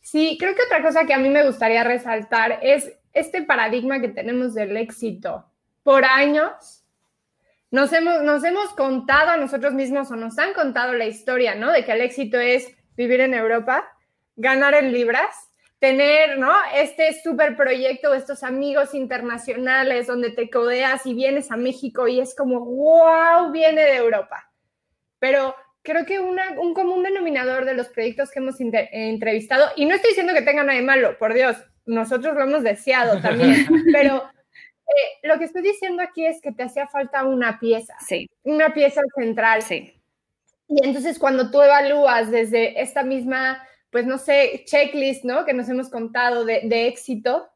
Sí, 0.00 0.36
creo 0.40 0.54
que 0.54 0.62
otra 0.62 0.82
cosa 0.82 1.06
que 1.06 1.14
a 1.14 1.18
mí 1.18 1.28
me 1.28 1.46
gustaría 1.46 1.84
resaltar 1.84 2.58
es 2.62 2.92
este 3.12 3.42
paradigma 3.42 4.00
que 4.00 4.08
tenemos 4.08 4.54
del 4.54 4.76
éxito. 4.76 5.46
Por 5.84 6.04
años 6.04 6.84
nos 7.70 7.92
hemos, 7.92 8.22
nos 8.22 8.42
hemos 8.44 8.70
contado 8.74 9.30
a 9.30 9.36
nosotros 9.36 9.74
mismos 9.74 10.10
o 10.10 10.16
nos 10.16 10.38
han 10.38 10.52
contado 10.54 10.92
la 10.92 11.06
historia, 11.06 11.54
¿no? 11.54 11.70
De 11.70 11.84
que 11.84 11.92
el 11.92 12.00
éxito 12.00 12.38
es 12.38 12.70
vivir 12.96 13.20
en 13.20 13.32
Europa, 13.32 13.88
ganar 14.36 14.74
en 14.74 14.92
libras, 14.92 15.34
tener, 15.82 16.38
¿no? 16.38 16.52
Este 16.76 17.12
super 17.12 17.56
proyecto, 17.56 18.14
estos 18.14 18.44
amigos 18.44 18.94
internacionales 18.94 20.06
donde 20.06 20.30
te 20.30 20.48
codeas 20.48 21.04
y 21.06 21.12
vienes 21.12 21.50
a 21.50 21.56
México 21.56 22.06
y 22.06 22.20
es 22.20 22.36
como, 22.36 22.60
wow, 22.60 23.50
viene 23.50 23.82
de 23.82 23.96
Europa. 23.96 24.48
Pero 25.18 25.56
creo 25.82 26.06
que 26.06 26.20
un 26.20 26.72
común 26.72 27.02
denominador 27.02 27.64
de 27.64 27.74
los 27.74 27.88
proyectos 27.88 28.30
que 28.30 28.38
hemos 28.38 28.60
entrevistado, 28.60 29.70
y 29.74 29.86
no 29.86 29.96
estoy 29.96 30.10
diciendo 30.10 30.32
que 30.34 30.42
tenga 30.42 30.62
nada 30.62 30.78
de 30.78 30.84
malo, 30.84 31.18
por 31.18 31.34
Dios, 31.34 31.56
nosotros 31.84 32.36
lo 32.36 32.44
hemos 32.44 32.62
deseado 32.62 33.20
también, 33.20 33.66
pero 33.92 34.22
eh, 34.86 35.26
lo 35.26 35.36
que 35.40 35.46
estoy 35.46 35.62
diciendo 35.62 36.00
aquí 36.00 36.24
es 36.24 36.40
que 36.40 36.52
te 36.52 36.62
hacía 36.62 36.86
falta 36.86 37.24
una 37.24 37.58
pieza, 37.58 37.96
sí. 38.06 38.30
una 38.44 38.72
pieza 38.72 39.00
central. 39.16 39.62
Sí. 39.62 40.00
Y 40.68 40.86
entonces 40.86 41.18
cuando 41.18 41.50
tú 41.50 41.60
evalúas 41.60 42.30
desde 42.30 42.80
esta 42.80 43.02
misma 43.02 43.66
pues 43.92 44.06
no 44.06 44.16
sé, 44.16 44.64
checklist, 44.64 45.22
¿no? 45.22 45.44
Que 45.44 45.52
nos 45.52 45.68
hemos 45.68 45.90
contado 45.90 46.46
de, 46.46 46.88
éxito, 46.88 47.50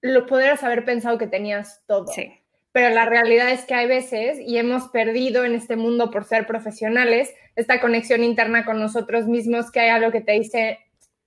lo 0.00 0.26
podrías 0.26 0.64
haber 0.64 0.86
pensado 0.86 1.18
que 1.18 1.26
tenías 1.26 1.84
todo. 1.86 2.06
Sí. 2.06 2.32
Pero 2.72 2.94
la 2.94 3.04
realidad 3.04 3.50
es 3.50 3.66
que 3.66 3.74
hay 3.74 3.86
veces, 3.86 4.38
y 4.40 4.56
hemos 4.56 4.88
perdido 4.88 5.44
en 5.44 5.54
este 5.54 5.76
mundo 5.76 6.10
por 6.10 6.24
ser 6.24 6.46
profesionales, 6.46 7.34
esta 7.54 7.80
conexión 7.82 8.24
interna 8.24 8.64
con 8.64 8.80
nosotros 8.80 9.26
mismos, 9.26 9.70
que 9.70 9.80
hay 9.80 9.90
algo 9.90 10.10
que 10.10 10.22
te 10.22 10.32
dice, 10.32 10.78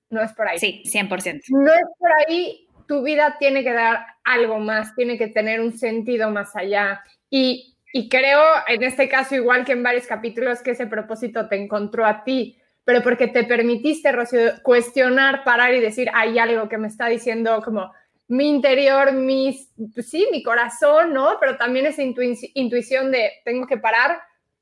no 0.09 0.23
es 0.23 0.33
por 0.33 0.47
ahí. 0.47 0.57
Sí, 0.57 0.81
100%. 0.85 1.43
No 1.49 1.71
es 1.71 1.85
por 1.99 2.09
ahí, 2.25 2.67
tu 2.87 3.03
vida 3.03 3.37
tiene 3.37 3.63
que 3.63 3.73
dar 3.73 4.05
algo 4.23 4.57
más, 4.57 4.95
tiene 4.95 5.19
que 5.19 5.27
tener 5.27 5.61
un 5.61 5.77
sentido 5.77 6.31
más 6.31 6.55
allá. 6.55 7.03
Y, 7.29 7.77
y 7.93 8.09
creo, 8.09 8.41
en 8.67 8.81
este 8.81 9.07
caso, 9.07 9.35
igual 9.35 9.65
que 9.65 9.73
en 9.73 9.83
varios 9.83 10.07
capítulos, 10.07 10.63
que 10.63 10.71
ese 10.71 10.87
propósito 10.87 11.47
te 11.47 11.57
encontró 11.57 12.07
a 12.07 12.23
ti 12.23 12.57
pero 12.83 13.01
porque 13.01 13.27
te 13.27 13.43
permitiste, 13.43 14.11
Rocío, 14.11 14.61
cuestionar, 14.63 15.43
parar 15.43 15.73
y 15.73 15.79
decir, 15.79 16.09
hay 16.13 16.39
algo 16.39 16.67
que 16.67 16.77
me 16.77 16.87
está 16.87 17.07
diciendo 17.07 17.61
como 17.63 17.91
mi 18.27 18.49
interior, 18.49 19.11
mi, 19.11 19.67
pues 19.93 20.09
sí, 20.09 20.27
mi 20.31 20.41
corazón, 20.41 21.13
¿no? 21.13 21.37
Pero 21.39 21.57
también 21.57 21.85
esa 21.85 22.01
intuición 22.01 23.11
de 23.11 23.31
tengo 23.43 23.67
que 23.67 23.77
parar 23.77 24.19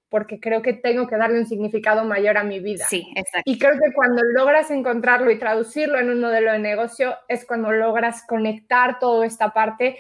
porque 0.10 0.40
creo 0.40 0.62
que 0.64 0.74
tengo 0.74 1.08
que 1.08 1.18
darle 1.18 1.40
un 1.40 1.46
significado 1.46 2.04
mayor 2.04 2.38
a 2.38 2.44
mi 2.44 2.60
vida. 2.60 2.86
Sí, 2.90 3.06
exacto. 3.16 3.50
Y 3.50 3.60
creo 3.60 3.74
que 3.74 3.94
cuando 3.94 4.24
logras 4.24 4.72
encontrarlo 4.72 5.30
y 5.30 5.38
traducirlo 5.38 6.00
en 6.00 6.10
un 6.10 6.20
modelo 6.20 6.52
de 6.52 6.60
negocio 6.60 7.16
es 7.28 7.46
cuando 7.46 7.72
logras 7.72 8.26
conectar 8.28 8.98
toda 9.00 9.26
esta 9.26 9.54
parte 9.54 10.00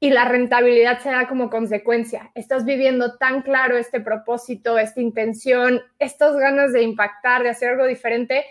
y 0.00 0.10
la 0.10 0.24
rentabilidad 0.24 1.00
se 1.00 1.10
da 1.10 1.28
como 1.28 1.50
consecuencia. 1.50 2.32
Estás 2.34 2.64
viviendo 2.64 3.18
tan 3.18 3.42
claro 3.42 3.76
este 3.76 4.00
propósito, 4.00 4.78
esta 4.78 5.02
intención, 5.02 5.82
estas 5.98 6.36
ganas 6.36 6.72
de 6.72 6.82
impactar, 6.82 7.42
de 7.42 7.50
hacer 7.50 7.72
algo 7.72 7.86
diferente, 7.86 8.46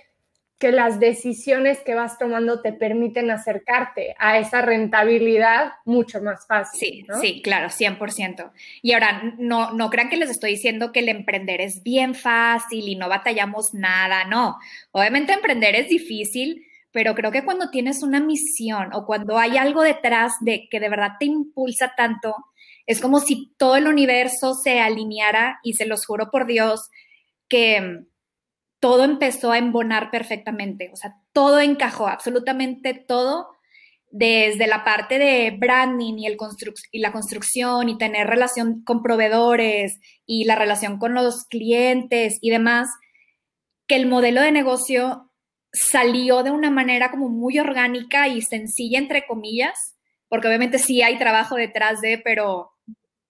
que 0.60 0.72
las 0.72 1.00
decisiones 1.00 1.80
que 1.80 1.96
vas 1.96 2.20
tomando 2.20 2.62
te 2.62 2.74
permiten 2.74 3.32
acercarte 3.32 4.14
a 4.20 4.38
esa 4.38 4.62
rentabilidad 4.62 5.72
mucho 5.86 6.22
más 6.22 6.46
fácil. 6.46 6.80
Sí, 6.80 7.06
sí, 7.22 7.42
claro, 7.42 7.70
100%. 7.70 8.52
Y 8.82 8.92
ahora, 8.92 9.36
no, 9.38 9.72
no 9.72 9.90
crean 9.90 10.10
que 10.10 10.18
les 10.18 10.30
estoy 10.30 10.52
diciendo 10.52 10.92
que 10.92 11.00
el 11.00 11.10
emprender 11.10 11.62
es 11.62 11.82
bien 11.82 12.14
fácil 12.14 12.90
y 12.90 12.96
no 12.96 13.08
batallamos 13.08 13.74
nada, 13.74 14.26
no. 14.26 14.58
Obviamente 14.92 15.32
emprender 15.32 15.76
es 15.76 15.88
difícil, 15.88 16.68
pero 16.92 17.16
creo 17.16 17.32
que 17.32 17.46
cuando 17.46 17.70
tienes 17.70 18.04
una 18.04 18.20
misión 18.20 18.90
o 18.94 19.06
cuando 19.06 19.38
hay 19.38 19.58
algo 19.58 19.84
detrás 19.84 20.34
de 20.42 20.68
que 20.70 20.80
de 20.80 20.90
verdad 20.90 21.14
te 21.20 21.26
impulsa 21.26 21.94
tanto, 21.96 22.36
es 22.86 23.00
como 23.00 23.20
si 23.20 23.54
todo 23.58 23.76
el 23.76 23.88
universo 23.88 24.56
se 24.56 24.80
alineara 24.80 25.60
y 25.64 25.74
se 25.74 25.86
los 25.86 26.06
juro 26.06 26.30
por 26.32 26.48
Dios 26.48 26.90
que 27.48 28.06
todo 28.80 29.04
empezó 29.04 29.52
a 29.52 29.58
embonar 29.58 30.10
perfectamente, 30.10 30.90
o 30.94 30.96
sea, 30.96 31.16
todo 31.34 31.60
encajó, 31.60 32.08
absolutamente 32.08 32.94
todo, 32.94 33.50
desde 34.12 34.66
la 34.68 34.84
parte 34.84 35.20
de 35.20 35.52
branding 35.52 36.16
y, 36.18 36.26
el 36.26 36.38
y 36.92 37.00
la 37.00 37.12
construcción 37.12 37.90
y 37.90 37.98
tener 37.98 38.26
relación 38.26 38.84
con 38.84 39.04
proveedores 39.04 40.00
y 40.26 40.46
la 40.46 40.56
relación 40.56 40.98
con 40.98 41.14
los 41.14 41.46
clientes 41.46 42.40
y 42.42 42.50
demás, 42.50 42.90
que 43.88 43.96
el 43.96 44.08
modelo 44.08 44.42
de 44.42 44.52
negocio 44.52 45.29
salió 45.72 46.44
de 46.44 46.52
una 46.52 46.72
manera 46.72 47.12
como 47.12 47.30
muy 47.30 47.60
orgánica 47.60 48.28
y 48.28 48.42
sencilla, 48.42 49.00
entre 49.00 49.26
comillas, 49.26 49.96
porque 50.28 50.48
obviamente 50.48 50.80
sí 50.80 51.02
hay 51.02 51.18
trabajo 51.18 51.56
detrás 51.56 52.02
de, 52.02 52.20
pero, 52.24 52.72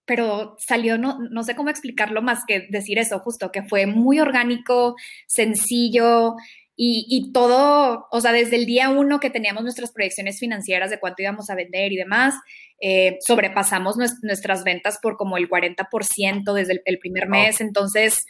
pero 0.05 0.55
salió, 0.59 0.97
no, 0.97 1.19
no 1.31 1.43
sé 1.43 1.55
cómo 1.55 1.69
explicarlo 1.69 2.21
más 2.21 2.39
que 2.47 2.67
decir 2.69 2.99
eso, 2.99 3.19
justo, 3.19 3.51
que 3.51 3.63
fue 3.63 3.85
muy 3.85 4.19
orgánico, 4.19 4.95
sencillo 5.27 6.35
y, 6.81 7.33
todo, 7.33 8.07
o 8.09 8.21
sea, 8.21 8.31
desde 8.31 8.55
el 8.55 8.65
día 8.65 8.89
uno 8.89 9.19
que 9.19 9.29
teníamos 9.29 9.63
nuestras 9.63 9.91
proyecciones 9.91 10.39
financieras 10.39 10.89
de 10.89 10.97
cuánto 10.97 11.21
íbamos 11.21 11.49
a 11.49 11.55
vender 11.55 11.91
y 11.91 11.97
demás, 11.97 12.35
eh, 12.79 13.17
sobrepasamos 13.27 13.97
nuestras 13.97 14.63
ventas 14.63 14.97
por 15.01 15.17
como 15.17 15.35
el 15.35 15.49
40% 15.49 16.53
desde 16.53 16.81
el, 16.85 16.99
primer 16.99 17.27
mes, 17.27 17.59
entonces 17.59 18.25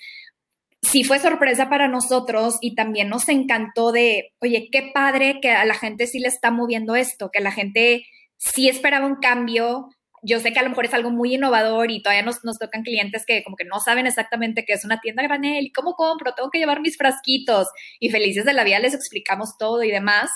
sí 0.81 1.03
fue 1.03 1.19
sorpresa 1.19 1.69
para 1.69 1.87
nosotros 1.87 2.57
y 2.61 2.75
también 2.75 3.09
nos 3.09 3.27
encantó 3.29 3.91
de, 3.91 4.33
oye, 4.39 4.69
qué 4.71 4.91
padre 4.93 5.39
que 5.41 5.51
a 5.51 5.65
la 5.65 5.73
gente 5.73 6.07
sí 6.07 6.19
le 6.19 6.27
está 6.27 6.51
moviendo 6.51 6.95
esto, 6.95 7.29
que 7.31 7.41
la 7.41 7.51
gente 7.51 8.05
sí 8.37 8.69
esperaba 8.69 9.05
un 9.05 9.15
cambio. 9.15 9.89
Yo 10.21 10.39
sé 10.39 10.51
que 10.51 10.59
a 10.59 10.63
lo 10.63 10.69
mejor 10.69 10.85
es 10.85 10.93
algo 10.93 11.11
muy 11.11 11.35
innovador 11.35 11.91
y 11.91 12.01
todavía 12.01 12.23
nos, 12.23 12.43
nos 12.43 12.59
tocan 12.59 12.83
clientes 12.83 13.25
que 13.25 13.43
como 13.43 13.55
que 13.55 13.65
no 13.65 13.79
saben 13.79 14.07
exactamente 14.07 14.65
qué 14.65 14.73
es 14.73 14.85
una 14.85 14.99
tienda 14.99 15.23
granel 15.23 15.65
y 15.65 15.71
cómo 15.71 15.93
compro, 15.93 16.33
tengo 16.33 16.49
que 16.49 16.59
llevar 16.59 16.81
mis 16.81 16.97
frasquitos 16.97 17.67
y 17.99 18.09
felices 18.09 18.45
de 18.45 18.53
la 18.53 18.63
vida 18.63 18.79
les 18.79 18.93
explicamos 18.93 19.57
todo 19.57 19.83
y 19.83 19.91
demás. 19.91 20.29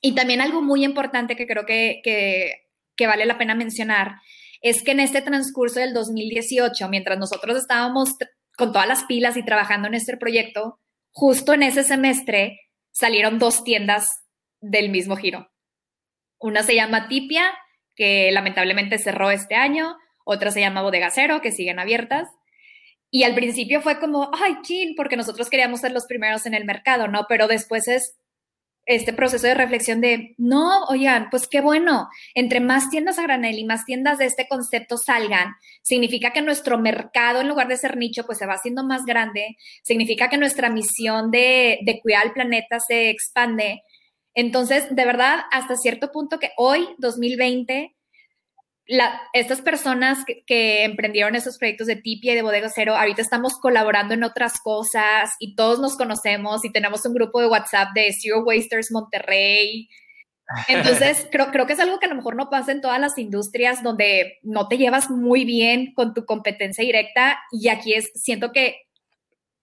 Y 0.00 0.14
también 0.14 0.40
algo 0.40 0.62
muy 0.62 0.84
importante 0.84 1.36
que 1.36 1.46
creo 1.46 1.64
que, 1.64 2.00
que, 2.04 2.52
que 2.96 3.06
vale 3.06 3.26
la 3.26 3.38
pena 3.38 3.54
mencionar 3.54 4.16
es 4.64 4.82
que 4.82 4.92
en 4.92 5.00
este 5.00 5.20
transcurso 5.20 5.78
del 5.78 5.92
2018, 5.92 6.88
mientras 6.88 7.18
nosotros 7.18 7.58
estábamos 7.58 8.14
con 8.56 8.72
todas 8.72 8.88
las 8.88 9.04
pilas 9.04 9.36
y 9.36 9.44
trabajando 9.44 9.88
en 9.88 9.94
este 9.94 10.16
proyecto, 10.16 10.80
justo 11.10 11.52
en 11.52 11.62
ese 11.62 11.84
semestre 11.84 12.60
salieron 12.90 13.38
dos 13.38 13.64
tiendas 13.64 14.08
del 14.60 14.90
mismo 14.90 15.16
giro. 15.16 15.50
Una 16.38 16.62
se 16.62 16.74
llama 16.74 17.08
Tipia, 17.08 17.52
que 17.94 18.30
lamentablemente 18.32 18.98
cerró 18.98 19.30
este 19.30 19.54
año, 19.54 19.96
otra 20.24 20.50
se 20.50 20.60
llama 20.60 20.82
Bodega 20.82 21.10
Cero, 21.10 21.40
que 21.42 21.52
siguen 21.52 21.78
abiertas. 21.78 22.28
Y 23.10 23.22
al 23.24 23.34
principio 23.34 23.80
fue 23.80 24.00
como, 24.00 24.30
ay, 24.34 24.56
chin, 24.62 24.94
porque 24.96 25.16
nosotros 25.16 25.48
queríamos 25.48 25.80
ser 25.80 25.92
los 25.92 26.06
primeros 26.06 26.46
en 26.46 26.54
el 26.54 26.64
mercado, 26.64 27.06
¿no? 27.08 27.26
Pero 27.28 27.46
después 27.46 27.86
es, 27.86 28.16
este 28.86 29.12
proceso 29.12 29.46
de 29.46 29.54
reflexión 29.54 30.00
de, 30.00 30.34
no, 30.38 30.84
oigan, 30.84 31.28
pues 31.30 31.48
qué 31.48 31.60
bueno, 31.60 32.08
entre 32.34 32.60
más 32.60 32.90
tiendas 32.90 33.18
a 33.18 33.22
granel 33.22 33.58
y 33.58 33.64
más 33.64 33.84
tiendas 33.84 34.18
de 34.18 34.26
este 34.26 34.46
concepto 34.48 34.96
salgan, 34.96 35.54
significa 35.82 36.32
que 36.32 36.42
nuestro 36.42 36.78
mercado, 36.78 37.40
en 37.40 37.48
lugar 37.48 37.68
de 37.68 37.76
ser 37.76 37.96
nicho, 37.96 38.24
pues 38.26 38.38
se 38.38 38.46
va 38.46 38.54
haciendo 38.54 38.84
más 38.84 39.04
grande, 39.04 39.56
significa 39.82 40.28
que 40.28 40.38
nuestra 40.38 40.70
misión 40.70 41.30
de, 41.30 41.78
de 41.82 42.00
cuidar 42.00 42.26
el 42.26 42.32
planeta 42.32 42.80
se 42.80 43.10
expande. 43.10 43.82
Entonces, 44.34 44.86
de 44.90 45.04
verdad, 45.04 45.40
hasta 45.50 45.76
cierto 45.76 46.10
punto 46.12 46.38
que 46.38 46.50
hoy, 46.56 46.88
2020, 46.98 47.94
estas 49.32 49.62
personas 49.62 50.18
que, 50.46 50.84
emprendieron 50.84 51.34
esos 51.34 51.58
proyectos 51.58 51.86
de 51.86 51.96
Tipia 51.96 52.32
y 52.32 52.36
de 52.36 52.42
Bodega 52.42 52.70
Cero, 52.74 52.94
ahorita 52.96 53.22
estamos 53.22 53.54
colaborando 53.58 54.14
en 54.14 54.24
otras 54.24 54.60
cosas 54.60 55.32
y 55.38 55.54
todos 55.54 55.80
nos 55.80 55.96
conocemos 55.96 56.64
y 56.64 56.72
tenemos 56.72 57.04
un 57.06 57.14
grupo 57.14 57.40
de 57.40 57.46
WhatsApp 57.46 57.88
de 57.94 58.12
Zero 58.12 58.42
Wasters 58.44 58.92
Monterrey. 58.92 59.88
Entonces, 60.68 61.26
creo, 61.30 61.50
creo 61.50 61.66
que 61.66 61.72
es 61.72 61.80
algo 61.80 61.98
que 61.98 62.06
a 62.06 62.10
lo 62.10 62.16
mejor 62.16 62.36
no 62.36 62.50
pasa 62.50 62.72
en 62.72 62.82
todas 62.82 63.00
las 63.00 63.16
industrias 63.16 63.82
donde 63.82 64.38
no 64.42 64.68
te 64.68 64.76
llevas 64.76 65.08
muy 65.08 65.46
bien 65.46 65.94
con 65.94 66.12
tu 66.12 66.26
competencia 66.26 66.84
directa 66.84 67.40
y 67.50 67.68
aquí 67.68 67.94
es, 67.94 68.10
siento 68.14 68.52
que 68.52 68.76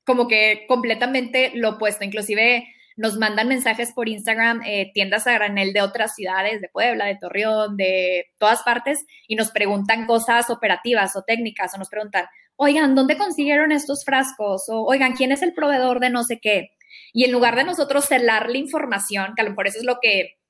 como 0.04 0.28
que 0.28 0.66
completamente 0.68 1.52
lo 1.54 1.70
opuesto, 1.70 2.04
inclusive 2.04 2.68
nos 2.98 3.18
mandan 3.18 3.48
mensajes 3.48 3.94
por 3.94 4.10
Instagram, 4.10 4.62
eh, 4.66 4.92
tiendas 4.94 5.28
a 5.28 5.34
granel 5.34 5.74
de 5.74 5.82
otras 5.82 6.16
ciudades, 6.16 6.62
de 6.62 6.70
Puebla, 6.70 7.06
de 7.06 7.18
Torreón, 7.18 7.78
de 7.78 8.28
todas 8.38 8.64
partes, 8.64 9.06
y 9.28 9.36
nos 9.36 9.52
preguntan 9.52 10.06
cosas 10.06 10.50
operativas 10.50 11.16
o 11.16 11.24
técnicas, 11.24 11.74
o 11.74 11.78
nos 11.78 11.90
preguntan, 11.90 12.26
oigan, 12.56 12.96
¿dónde 12.96 13.18
consiguieron 13.18 13.72
estos 13.72 14.06
frascos? 14.06 14.70
O 14.70 14.84
oigan, 14.84 15.14
¿quién 15.14 15.32
es 15.32 15.42
el 15.42 15.54
proveedor 15.54 16.00
de 16.00 16.10
no 16.10 16.24
sé 16.24 16.40
qué? 16.40 16.72
Y 17.14 17.24
en 17.24 17.32
lugar 17.32 17.56
de 17.56 17.64
nosotros 17.64 18.06
celar 18.06 18.50
la 18.50 18.58
información, 18.58 19.34
que 19.36 19.42
a 19.42 19.46
lo 19.46 19.52
mejor 19.52 19.68
eso 19.68 19.80
es 19.80 19.86
lo 19.86 20.00
que 20.02 20.41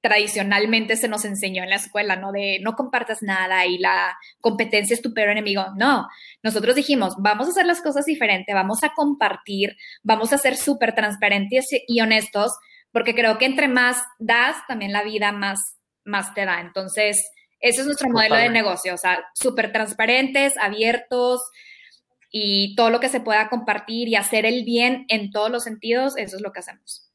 tradicionalmente 0.00 0.96
se 0.96 1.08
nos 1.08 1.24
enseñó 1.24 1.62
en 1.62 1.70
la 1.70 1.76
escuela, 1.76 2.16
¿no? 2.16 2.32
De 2.32 2.58
no 2.62 2.74
compartas 2.74 3.22
nada 3.22 3.66
y 3.66 3.78
la 3.78 4.16
competencia 4.40 4.94
es 4.94 5.02
tu 5.02 5.12
peor 5.12 5.30
enemigo. 5.30 5.64
No, 5.76 6.06
nosotros 6.42 6.76
dijimos, 6.76 7.14
vamos 7.18 7.48
a 7.48 7.50
hacer 7.50 7.66
las 7.66 7.80
cosas 7.80 8.04
diferente, 8.04 8.54
vamos 8.54 8.84
a 8.84 8.92
compartir, 8.94 9.76
vamos 10.02 10.32
a 10.32 10.38
ser 10.38 10.56
súper 10.56 10.94
transparentes 10.94 11.66
y 11.88 12.00
honestos, 12.00 12.52
porque 12.92 13.14
creo 13.14 13.38
que 13.38 13.46
entre 13.46 13.68
más 13.68 14.02
das, 14.18 14.56
también 14.68 14.92
la 14.92 15.02
vida 15.02 15.32
más, 15.32 15.76
más 16.04 16.34
te 16.34 16.44
da. 16.44 16.60
Entonces, 16.60 17.30
ese 17.60 17.80
es 17.80 17.86
nuestro 17.86 18.10
modelo 18.10 18.36
de 18.36 18.50
negocio, 18.50 18.94
o 18.94 18.98
sea, 18.98 19.24
súper 19.34 19.72
transparentes, 19.72 20.56
abiertos 20.58 21.42
y 22.30 22.76
todo 22.76 22.90
lo 22.90 23.00
que 23.00 23.08
se 23.08 23.20
pueda 23.20 23.48
compartir 23.48 24.08
y 24.08 24.14
hacer 24.14 24.46
el 24.46 24.64
bien 24.64 25.06
en 25.08 25.30
todos 25.30 25.50
los 25.50 25.64
sentidos, 25.64 26.16
eso 26.16 26.36
es 26.36 26.42
lo 26.42 26.52
que 26.52 26.60
hacemos. 26.60 27.05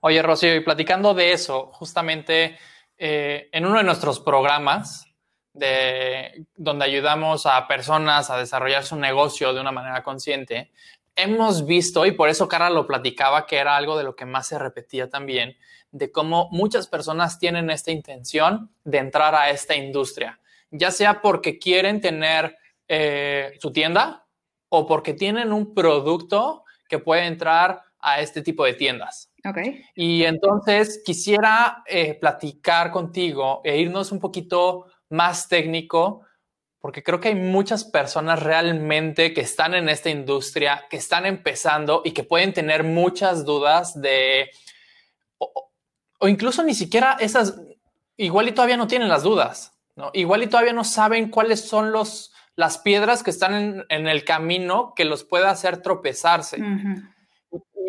Oye, 0.00 0.22
Rocío, 0.22 0.54
y 0.54 0.60
platicando 0.60 1.12
de 1.12 1.32
eso, 1.32 1.70
justamente 1.72 2.56
eh, 2.96 3.48
en 3.50 3.66
uno 3.66 3.78
de 3.78 3.84
nuestros 3.84 4.20
programas, 4.20 5.06
de, 5.52 6.46
donde 6.54 6.84
ayudamos 6.84 7.46
a 7.46 7.66
personas 7.66 8.30
a 8.30 8.38
desarrollar 8.38 8.84
su 8.84 8.94
negocio 8.94 9.52
de 9.52 9.60
una 9.60 9.72
manera 9.72 10.04
consciente, 10.04 10.70
hemos 11.16 11.66
visto, 11.66 12.06
y 12.06 12.12
por 12.12 12.28
eso 12.28 12.46
Cara 12.46 12.70
lo 12.70 12.86
platicaba, 12.86 13.44
que 13.44 13.56
era 13.56 13.76
algo 13.76 13.98
de 13.98 14.04
lo 14.04 14.14
que 14.14 14.24
más 14.24 14.46
se 14.46 14.58
repetía 14.58 15.10
también, 15.10 15.56
de 15.90 16.12
cómo 16.12 16.48
muchas 16.52 16.86
personas 16.86 17.40
tienen 17.40 17.68
esta 17.68 17.90
intención 17.90 18.70
de 18.84 18.98
entrar 18.98 19.34
a 19.34 19.50
esta 19.50 19.74
industria, 19.74 20.38
ya 20.70 20.92
sea 20.92 21.20
porque 21.20 21.58
quieren 21.58 22.00
tener 22.00 22.56
eh, 22.86 23.58
su 23.60 23.72
tienda 23.72 24.26
o 24.68 24.86
porque 24.86 25.12
tienen 25.12 25.52
un 25.52 25.74
producto 25.74 26.64
que 26.88 27.00
puede 27.00 27.26
entrar 27.26 27.82
a 28.00 28.20
este 28.20 28.42
tipo 28.42 28.64
de 28.64 28.74
tiendas. 28.74 29.30
Okay. 29.44 29.84
Y 29.94 30.24
entonces 30.24 31.02
quisiera 31.04 31.82
eh, 31.86 32.14
platicar 32.14 32.90
contigo 32.90 33.60
e 33.64 33.78
irnos 33.78 34.12
un 34.12 34.20
poquito 34.20 34.86
más 35.10 35.48
técnico, 35.48 36.22
porque 36.80 37.02
creo 37.02 37.20
que 37.20 37.28
hay 37.28 37.34
muchas 37.34 37.84
personas 37.84 38.42
realmente 38.42 39.32
que 39.32 39.40
están 39.40 39.74
en 39.74 39.88
esta 39.88 40.10
industria, 40.10 40.84
que 40.90 40.96
están 40.96 41.26
empezando 41.26 42.02
y 42.04 42.12
que 42.12 42.24
pueden 42.24 42.52
tener 42.52 42.84
muchas 42.84 43.44
dudas 43.44 44.00
de, 44.00 44.50
o, 45.38 46.28
incluso 46.28 46.62
ni 46.62 46.74
siquiera 46.74 47.16
esas, 47.20 47.60
igual 48.16 48.48
y 48.48 48.52
todavía 48.52 48.76
no 48.76 48.86
tienen 48.86 49.08
las 49.08 49.22
dudas, 49.22 49.72
¿no? 49.96 50.10
Igual 50.14 50.42
y 50.42 50.46
todavía 50.46 50.72
no 50.72 50.84
saben 50.84 51.30
cuáles 51.30 51.60
son 51.60 51.92
los, 51.92 52.32
las 52.54 52.78
piedras 52.78 53.22
que 53.22 53.30
están 53.30 53.84
en, 53.88 54.08
el 54.08 54.24
camino 54.24 54.92
que 54.94 55.04
los 55.04 55.24
puede 55.24 55.46
hacer 55.46 55.82
tropezarse. 55.82 56.58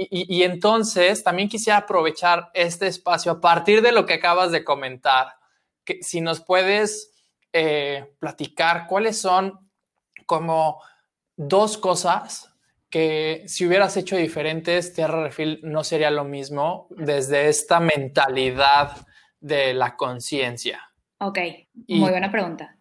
Y, 0.01 0.43
entonces 0.43 1.23
también 1.23 1.49
quisiera 1.49 1.79
aprovechar 1.79 2.51
este 2.53 2.87
espacio 2.87 3.33
a 3.33 3.41
partir 3.41 3.81
de 3.81 3.91
lo 3.91 4.05
que 4.05 4.13
acabas 4.13 4.51
de 4.51 4.63
comentar, 4.63 5.35
que 5.83 6.01
si 6.01 6.21
nos 6.21 6.39
puedes 6.39 7.11
eh, 7.51 8.15
platicar 8.19 8.87
cuáles 8.87 9.19
son 9.19 9.69
como 10.25 10.81
dos 11.35 11.77
cosas 11.77 12.49
que 12.89 13.43
si 13.47 13.67
hubieras 13.67 13.97
hecho 13.97 14.15
diferentes, 14.15 14.93
Tierra 14.93 15.23
Refil 15.23 15.59
no 15.63 15.83
sería 15.83 16.09
lo 16.09 16.23
mismo 16.23 16.87
desde 16.91 17.49
esta 17.49 17.79
mentalidad 17.79 19.05
de 19.39 19.73
la 19.73 19.95
conciencia. 19.95 20.91
Ok, 21.19 21.39
muy 21.87 22.09
buena 22.09 22.31
pregunta. 22.31 22.77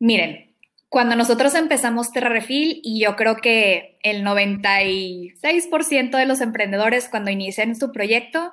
Miren, 0.00 0.49
cuando 0.90 1.14
nosotros 1.14 1.54
empezamos 1.54 2.10
Terrarefil, 2.10 2.80
y 2.82 3.00
yo 3.00 3.14
creo 3.14 3.36
que 3.36 3.96
el 4.02 4.24
96% 4.24 6.10
de 6.10 6.26
los 6.26 6.40
emprendedores 6.40 7.08
cuando 7.08 7.30
inician 7.30 7.76
su 7.76 7.92
proyecto, 7.92 8.52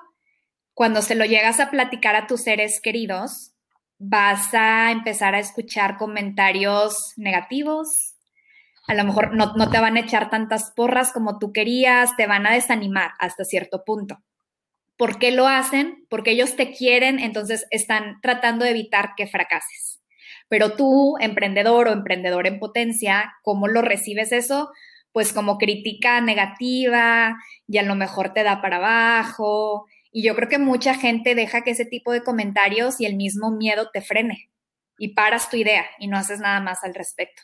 cuando 0.76 1.02
se 1.02 1.16
lo 1.16 1.26
llegas 1.26 1.60
a 1.60 1.72
platicar 1.72 2.16
a 2.16 2.28
tus 2.28 2.44
seres 2.44 2.80
queridos, 2.80 3.54
vas 3.98 4.54
a 4.54 4.92
empezar 4.92 5.34
a 5.34 5.40
escuchar 5.40 5.98
comentarios 5.98 7.14
negativos, 7.18 8.14
a 8.88 8.94
lo 8.94 9.04
mejor 9.04 9.36
no, 9.36 9.54
no, 9.56 9.72
te 9.72 9.80
van 9.80 9.98
a 9.98 10.02
echar 10.02 10.30
tantas 10.30 10.72
porras 10.76 11.12
como 11.12 11.40
tú 11.40 11.52
querías, 11.52 12.16
te 12.18 12.28
van 12.28 12.46
a 12.46 12.54
desanimar 12.54 13.14
hasta 13.18 13.46
cierto 13.46 13.84
punto. 13.84 14.24
¿Por 14.96 15.18
qué 15.18 15.32
lo 15.32 15.48
hacen? 15.48 16.06
Porque 16.08 16.32
ellos 16.32 16.56
te 16.56 16.72
quieren, 16.72 17.20
entonces 17.20 17.66
están 17.72 18.22
tratando 18.22 18.64
de 18.64 18.72
evitar 18.72 19.16
que 19.18 19.26
fracases. 19.26 20.00
Pero 20.50 20.74
tú, 20.74 21.16
emprendedor 21.20 21.88
o 21.88 21.94
emprendedor 21.94 22.48
en 22.48 22.60
potencia, 22.60 23.34
¿cómo 23.44 23.68
lo 23.68 23.82
recibes 23.82 24.32
eso? 24.32 24.72
Pues 25.12 25.34
como 25.34 25.58
crítica 25.58 26.22
negativa 26.22 27.38
y 27.68 27.78
a 27.78 27.84
lo 27.84 27.96
mejor 27.96 28.34
te 28.34 28.44
da 28.44 28.62
para 28.62 28.78
abajo. 28.78 29.86
Y 30.12 30.24
yo 30.24 30.36
creo 30.36 30.50
que 30.50 30.60
mucha 30.60 30.94
gente 30.94 31.36
deja 31.36 31.62
que 31.62 31.72
ese 31.72 31.86
tipo 31.86 32.12
de 32.12 32.24
comentarios 32.24 33.00
y 33.02 33.06
el 33.06 33.16
mismo 33.16 33.52
miedo 33.52 33.90
te 33.92 34.02
frene 34.02 34.50
y 34.98 35.14
paras 35.14 35.50
tu 35.50 35.58
idea 35.58 35.86
y 36.00 36.08
no 36.08 36.18
haces 36.18 36.40
nada 36.40 36.60
más 36.60 36.84
al 36.84 36.94
respecto. 36.94 37.44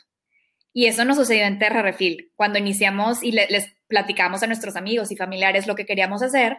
Y 0.72 0.86
eso 0.86 1.04
nos 1.04 1.16
sucedió 1.16 1.44
en 1.44 1.58
Terra 1.58 1.82
Refil. 1.82 2.32
Cuando 2.34 2.58
iniciamos 2.58 3.22
y 3.22 3.30
les 3.30 3.76
platicamos 3.86 4.42
a 4.42 4.48
nuestros 4.48 4.74
amigos 4.76 5.12
y 5.12 5.16
familiares 5.16 5.68
lo 5.68 5.76
que 5.76 5.86
queríamos 5.86 6.22
hacer, 6.22 6.58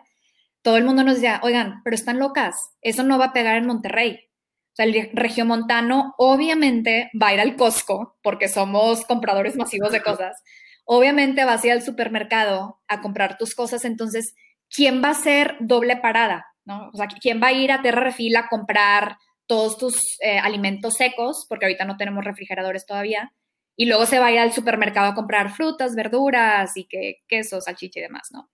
todo 0.62 0.78
el 0.78 0.86
mundo 0.86 1.04
nos 1.04 1.16
decía, 1.16 1.42
oigan, 1.44 1.82
pero 1.84 1.96
están 1.96 2.18
locas, 2.18 2.72
eso 2.82 3.04
no 3.04 3.20
va 3.20 3.26
a 3.26 3.34
pegar 3.34 3.58
en 3.58 3.68
Monterrey. 3.68 4.30
O 4.76 4.78
sea, 4.78 4.86
el 4.86 5.10
regiomontano 5.14 6.16
obviamente 6.18 7.10
va 7.22 7.28
a 7.28 7.34
ir 7.34 7.40
al 7.40 7.56
Costco 7.56 8.18
porque 8.22 8.50
somos 8.50 9.06
compradores 9.06 9.56
masivos 9.56 9.94
de 9.94 10.02
cosas. 10.02 10.44
Obviamente 10.84 11.46
vas 11.46 11.64
a 11.64 11.68
ir 11.68 11.72
al 11.72 11.82
supermercado 11.82 12.82
a 12.90 13.00
comprar 13.00 13.38
tus 13.38 13.56
cosas. 13.56 13.86
Entonces, 13.86 14.36
¿quién 14.70 15.02
va 15.02 15.08
a 15.08 15.12
hacer 15.12 15.56
doble 15.62 15.96
parada? 15.96 16.48
O 16.92 16.98
sea, 16.98 17.08
¿quién 17.08 17.42
va 17.42 17.48
a 17.48 17.54
ir 17.54 17.72
a 17.72 17.82
Terra 17.82 18.02
Refil 18.02 18.36
a 18.36 18.50
comprar 18.50 19.18
todos 19.48 19.78
tus 19.78 19.96
eh, 20.20 20.40
alimentos 20.40 20.96
secos? 20.96 21.46
Porque 21.48 21.68
ahorita 21.68 21.86
no 21.86 21.96
tenemos 21.96 22.26
refrigeradores 22.26 22.86
todavía. 22.86 23.32
Y 23.78 23.86
luego 23.86 24.06
se 24.06 24.20
va 24.20 24.26
a 24.26 24.32
ir 24.34 24.40
al 24.40 24.52
supermercado 24.52 25.10
a 25.10 25.16
comprar 25.16 25.52
frutas, 25.52 25.96
verduras 25.96 26.76
y 26.76 26.84
que, 26.84 27.24
queso, 27.30 27.62
salchicha 27.62 28.02
y 28.02 28.04
demás, 28.04 28.28
¿no? 28.32 28.50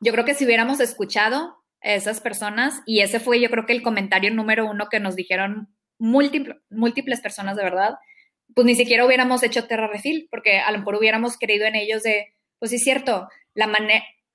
Yo 0.00 0.10
creo 0.10 0.24
que 0.24 0.34
si 0.34 0.44
hubiéramos 0.44 0.80
escuchado 0.80 1.59
esas 1.80 2.20
personas 2.20 2.82
y 2.86 3.00
ese 3.00 3.20
fue 3.20 3.40
yo 3.40 3.50
creo 3.50 3.66
que 3.66 3.72
el 3.72 3.82
comentario 3.82 4.32
número 4.32 4.66
uno 4.68 4.88
que 4.90 5.00
nos 5.00 5.16
dijeron 5.16 5.74
múltiples 5.98 7.20
personas 7.20 7.56
de 7.56 7.62
verdad, 7.62 7.94
pues 8.54 8.64
ni 8.66 8.74
siquiera 8.74 9.04
hubiéramos 9.04 9.42
hecho 9.42 9.66
Terra 9.66 9.86
Refil 9.86 10.28
porque 10.30 10.58
a 10.58 10.70
lo 10.72 10.78
mejor 10.78 10.96
hubiéramos 10.96 11.36
creído 11.38 11.66
en 11.66 11.76
ellos 11.76 12.02
de, 12.02 12.34
pues 12.58 12.70
sí 12.70 12.76
es 12.76 12.82
cierto, 12.82 13.28
la, 13.54 13.70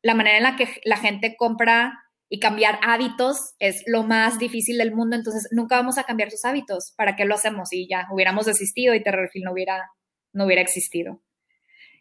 la 0.01 0.13
manera 0.15 0.37
en 0.37 0.43
la 0.43 0.55
que 0.55 0.67
la 0.83 0.97
gente 0.97 1.35
compra 1.35 1.99
y 2.29 2.39
cambiar 2.39 2.79
hábitos 2.81 3.53
es 3.59 3.83
lo 3.87 4.03
más 4.03 4.39
difícil 4.39 4.77
del 4.77 4.93
mundo, 4.93 5.15
entonces 5.15 5.47
nunca 5.51 5.75
vamos 5.75 5.97
a 5.97 6.03
cambiar 6.03 6.31
sus 6.31 6.45
hábitos, 6.45 6.93
¿para 6.97 7.15
qué 7.15 7.25
lo 7.25 7.35
hacemos? 7.35 7.71
Y 7.71 7.87
ya 7.87 8.07
hubiéramos 8.11 8.45
desistido 8.45 8.93
y 8.93 9.03
Terra 9.03 9.21
Refil 9.21 9.43
no 9.43 9.51
hubiera, 9.51 9.89
no 10.33 10.45
hubiera 10.45 10.61
existido. 10.61 11.21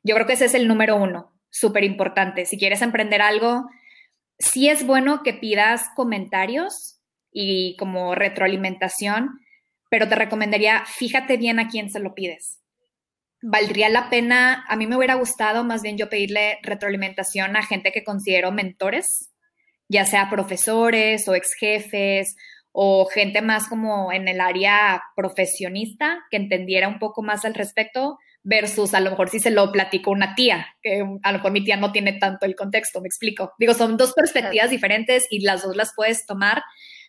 Yo 0.03 0.15
creo 0.15 0.27
que 0.27 0.35
ese 0.35 0.47
es 0.47 0.55
el 0.55 0.69
número 0.69 0.97
uno, 0.97 1.35
súper 1.51 1.85
importante. 1.85 2.47
Si 2.47 2.59
quieres 2.59 2.83
emprender 2.83 3.23
algo, 3.23 3.67
sí 4.39 4.69
es 4.69 4.87
bueno 4.87 5.23
que 5.23 5.35
pidas 5.35 5.87
comentarios 5.95 7.01
y 7.33 7.77
como 7.77 8.15
retroalimentación, 8.15 9.31
pero 9.91 10.09
te 10.09 10.15
recomendaría, 10.15 10.85
fíjate 10.87 11.37
bien 11.37 11.59
a 11.59 11.69
quién 11.69 11.91
se 11.91 12.01
lo 12.01 12.15
pides. 12.15 12.61
Valdría 13.43 13.89
la 13.89 14.09
pena, 14.09 14.65
a 14.69 14.77
mí 14.77 14.87
me 14.87 14.97
hubiera 14.97 15.15
gustado 15.15 15.65
más 15.65 15.83
bien 15.83 15.99
yo 15.99 16.09
pedirle 16.09 16.59
retroalimentación 16.63 17.57
a 17.57 17.63
gente 17.63 17.93
que 17.93 18.03
considero 18.03 18.53
mentores, 18.53 19.31
ya 19.89 20.07
sea 20.07 20.31
profesores 20.31 21.29
o 21.29 21.35
ex 21.35 21.55
jefes 21.59 22.37
o 22.73 23.07
gente 23.07 23.43
más 23.43 23.69
como 23.69 24.13
en 24.13 24.27
el 24.29 24.41
área 24.41 25.03
profesionista 25.15 26.25
que 26.31 26.39
entendiera 26.39 26.89
un 26.89 26.99
poco 26.99 27.23
más 27.23 27.45
al 27.45 27.55
respecto, 27.55 28.19
versus 28.45 28.95
a 28.95 29.01
lo 29.01 29.11
mejor 29.11 29.31
si 29.31 29.41
se 29.41 29.51
lo 29.51 29.73
platico 29.73 30.11
una 30.11 30.35
tía, 30.35 30.67
que 30.83 31.03
a 31.23 31.33
lo 31.33 31.39
mejor 31.39 31.53
mi 31.53 31.65
tía 31.65 31.77
no 31.77 31.91
tiene 31.91 32.13
tanto 32.13 32.47
el 32.47 32.55
contexto, 32.55 33.01
me 33.01 33.09
explico. 33.09 33.53
Digo, 33.59 33.75
son 33.75 33.97
dos 33.97 34.13
perspectivas 34.13 34.71
diferentes 34.71 35.27
y 35.31 35.41
las 35.41 35.63
dos 35.63 35.75
las 35.75 35.93
puedes 35.97 36.27
tomar, 36.27 36.63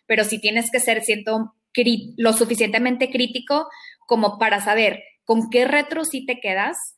pero 0.06 0.24
si 0.24 0.40
tienes 0.40 0.70
que 0.70 0.80
ser, 0.80 1.02
siento 1.02 1.52
lo 2.16 2.32
suficientemente 2.32 3.10
crítico 3.10 3.68
como 4.06 4.38
para 4.38 4.60
saber 4.60 5.02
con 5.24 5.50
qué 5.50 5.64
retro 5.64 6.04
sí 6.04 6.24
te 6.24 6.40
quedas. 6.40 6.96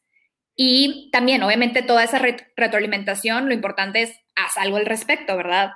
Y 0.55 1.11
también, 1.13 1.43
obviamente, 1.43 1.83
toda 1.83 2.05
esa 2.05 2.21
retroalimentación, 2.57 3.49
lo 3.49 3.55
importante 3.55 4.03
es 4.03 4.21
haz 4.35 4.57
algo 4.57 4.77
al 4.77 4.87
respecto, 4.87 5.37
¿verdad? 5.37 5.71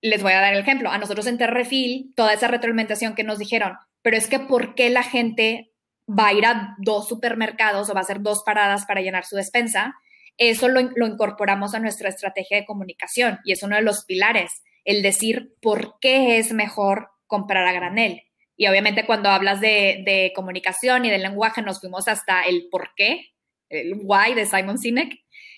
Les 0.00 0.22
voy 0.22 0.32
a 0.32 0.40
dar 0.40 0.54
el 0.54 0.60
ejemplo. 0.60 0.90
A 0.90 0.98
nosotros 0.98 1.26
en 1.26 1.38
Terrefil, 1.38 2.12
toda 2.16 2.32
esa 2.32 2.48
retroalimentación 2.48 3.14
que 3.14 3.24
nos 3.24 3.38
dijeron, 3.38 3.76
pero 4.02 4.16
es 4.16 4.26
que 4.26 4.38
¿por 4.38 4.74
qué 4.74 4.90
la 4.90 5.02
gente 5.02 5.69
va 6.18 6.28
a 6.28 6.32
ir 6.32 6.46
a 6.46 6.74
dos 6.78 7.08
supermercados 7.08 7.88
o 7.88 7.94
va 7.94 8.00
a 8.00 8.02
hacer 8.02 8.20
dos 8.20 8.42
paradas 8.44 8.86
para 8.86 9.00
llenar 9.00 9.24
su 9.24 9.36
despensa? 9.36 9.94
Eso 10.36 10.68
lo, 10.68 10.80
lo 10.96 11.06
incorporamos 11.06 11.74
a 11.74 11.80
nuestra 11.80 12.08
estrategia 12.08 12.56
de 12.56 12.66
comunicación 12.66 13.38
y 13.44 13.52
es 13.52 13.62
uno 13.62 13.76
de 13.76 13.82
los 13.82 14.04
pilares, 14.04 14.62
el 14.84 15.02
decir 15.02 15.54
por 15.60 15.98
qué 16.00 16.38
es 16.38 16.52
mejor 16.52 17.10
comprar 17.26 17.66
a 17.66 17.72
granel. 17.72 18.22
Y 18.60 18.66
obviamente 18.66 19.06
cuando 19.06 19.30
hablas 19.30 19.62
de, 19.62 20.32
comunicación 20.34 21.06
y 21.06 21.10
de 21.10 21.16
lenguaje, 21.16 21.62
nos 21.62 21.80
fuimos 21.80 22.08
hasta 22.08 22.42
el 22.42 22.68
por 22.70 22.90
qué, 22.94 23.30
el 23.70 23.94
why 24.02 24.34
de 24.34 24.44
Simon 24.44 24.76
Sinek, 24.76 25.14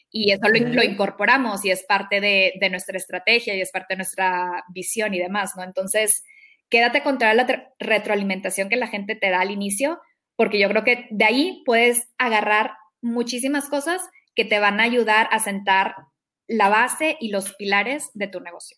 y 0.08 0.30
eso 0.30 0.42
lo, 0.48 0.84
incorporamos 0.84 1.64
y 1.64 1.72
es 1.72 1.82
parte 1.82 2.20
de, 2.20 2.68
nuestra 2.70 2.96
estrategia 2.96 3.56
y 3.56 3.60
es 3.60 3.72
parte 3.72 3.94
de 3.94 3.96
nuestra 3.96 4.62
visión 4.72 5.14
y 5.14 5.18
demás, 5.18 5.54
¿no? 5.56 5.64
Entonces, 5.64 6.22
quédate 6.68 7.02
con 7.02 7.18
toda 7.18 7.34
la 7.34 7.72
retroalimentación 7.80 8.68
que 8.68 8.76
la 8.76 8.86
gente 8.86 9.16
te 9.16 9.30
da 9.30 9.40
al 9.40 9.50
inicio, 9.50 10.00
porque 10.42 10.58
yo 10.58 10.68
creo 10.68 10.82
que 10.82 11.06
de 11.12 11.24
ahí 11.24 11.62
puedes 11.64 12.08
agarrar 12.18 12.72
muchísimas 13.00 13.68
cosas 13.68 14.02
que 14.34 14.44
te 14.44 14.58
van 14.58 14.80
a 14.80 14.82
ayudar 14.82 15.28
a 15.30 15.38
sentar 15.38 15.94
la 16.48 16.68
base 16.68 17.16
y 17.20 17.30
los 17.30 17.54
pilares 17.54 18.10
de 18.14 18.26
tu 18.26 18.40
negocio. 18.40 18.76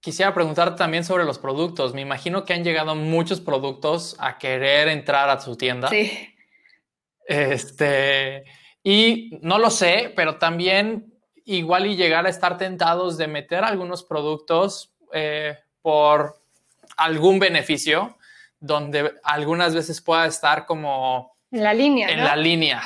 Quisiera 0.00 0.34
preguntar 0.34 0.74
también 0.74 1.04
sobre 1.04 1.24
los 1.24 1.38
productos. 1.38 1.94
Me 1.94 2.00
imagino 2.00 2.44
que 2.44 2.54
han 2.54 2.64
llegado 2.64 2.96
muchos 2.96 3.40
productos 3.40 4.16
a 4.18 4.36
querer 4.36 4.88
entrar 4.88 5.30
a 5.30 5.38
su 5.38 5.54
tienda. 5.54 5.86
Sí. 5.90 6.10
Este, 7.24 8.42
y 8.82 9.38
no 9.42 9.60
lo 9.60 9.70
sé, 9.70 10.12
pero 10.16 10.38
también 10.38 11.14
igual 11.44 11.86
y 11.86 11.94
llegar 11.94 12.26
a 12.26 12.30
estar 12.30 12.58
tentados 12.58 13.16
de 13.16 13.28
meter 13.28 13.62
algunos 13.62 14.02
productos 14.02 14.92
eh, 15.12 15.56
por 15.82 16.42
algún 16.96 17.38
beneficio, 17.38 18.16
donde 18.60 19.14
algunas 19.22 19.74
veces 19.74 20.00
pueda 20.00 20.26
estar 20.26 20.66
como... 20.66 21.36
En 21.50 21.62
la 21.62 21.74
línea. 21.74 22.08
En 22.08 22.24
la 22.24 22.36
línea. 22.36 22.82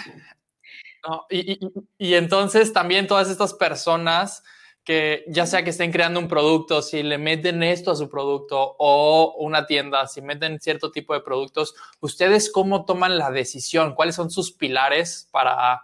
y 1.99 2.15
entonces 2.15 2.73
también 2.73 3.07
todas 3.07 3.31
estas 3.31 3.55
personas 3.55 4.43
que 4.85 5.25
ya 5.29 5.47
sea 5.47 5.63
que 5.63 5.71
estén 5.71 5.93
creando 5.93 6.19
un 6.21 6.29
producto, 6.29 6.83
si 6.83 7.03
le 7.03 7.19
meten 7.19 7.63
esto 7.63 7.91
a 7.91 7.97
su 7.97 8.09
producto 8.09 8.77
o 8.79 9.37
una 9.39 9.67
tienda, 9.67 10.07
si 10.07 10.23
meten 10.23 10.59
cierto 10.61 10.91
tipo 10.91 11.15
de 11.15 11.21
productos, 11.21 11.75
¿ustedes 12.01 12.51
cómo 12.51 12.85
toman 12.85 13.19
la 13.19 13.31
decisión? 13.31 13.95
¿Cuáles 13.95 14.15
son 14.15 14.31
sus 14.31 14.53
pilares 14.53 15.29
para, 15.31 15.83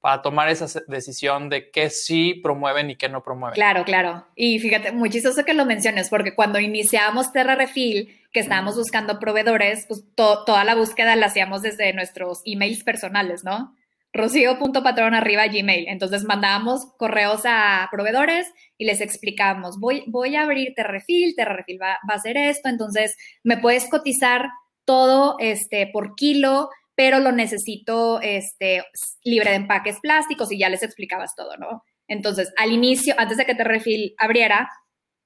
para 0.00 0.22
tomar 0.22 0.48
esa 0.48 0.66
decisión 0.86 1.48
de 1.48 1.70
qué 1.70 1.90
sí 1.90 2.34
promueven 2.34 2.90
y 2.90 2.96
qué 2.96 3.08
no 3.08 3.22
promueven? 3.22 3.54
Claro, 3.54 3.84
claro. 3.84 4.26
Y 4.36 4.58
fíjate, 4.58 4.92
muy 4.92 5.10
chistoso 5.10 5.44
que 5.44 5.54
lo 5.54 5.64
menciones, 5.64 6.08
porque 6.08 6.34
cuando 6.34 6.60
iniciamos 6.60 7.32
Terra 7.32 7.54
Refill, 7.54 8.16
que 8.32 8.40
estábamos 8.40 8.76
buscando 8.76 9.18
proveedores, 9.18 9.86
pues 9.86 10.04
toda 10.14 10.64
la 10.64 10.74
búsqueda 10.74 11.16
la 11.16 11.26
hacíamos 11.26 11.62
desde 11.62 11.92
nuestros 11.92 12.42
emails 12.44 12.84
personales, 12.84 13.44
¿no? 13.44 13.74
rocío.patrón 14.12 15.14
arriba 15.14 15.46
gmail. 15.46 15.86
Entonces 15.88 16.24
mandábamos 16.24 16.86
correos 16.96 17.42
a 17.44 17.88
proveedores 17.90 18.46
y 18.76 18.84
les 18.84 19.00
explicábamos, 19.00 19.78
voy, 19.78 20.04
voy 20.06 20.36
a 20.36 20.42
abrir 20.42 20.74
Terrefil, 20.74 21.34
Terrefil 21.36 21.80
va, 21.80 21.98
va 22.08 22.14
a 22.14 22.16
hacer 22.16 22.36
esto, 22.36 22.68
entonces 22.68 23.16
me 23.42 23.58
puedes 23.58 23.88
cotizar 23.88 24.48
todo 24.84 25.36
este, 25.38 25.88
por 25.92 26.14
kilo, 26.14 26.70
pero 26.98 27.20
lo 27.20 27.30
necesito 27.30 28.20
este, 28.22 28.82
libre 29.22 29.50
de 29.50 29.56
empaques 29.56 30.00
plásticos 30.00 30.50
y 30.50 30.58
ya 30.58 30.68
les 30.68 30.82
explicabas 30.82 31.36
todo, 31.36 31.56
¿no? 31.56 31.84
Entonces, 32.08 32.52
al 32.56 32.72
inicio, 32.72 33.14
antes 33.18 33.36
de 33.36 33.46
que 33.46 33.54
Terrefil 33.54 34.16
abriera, 34.18 34.68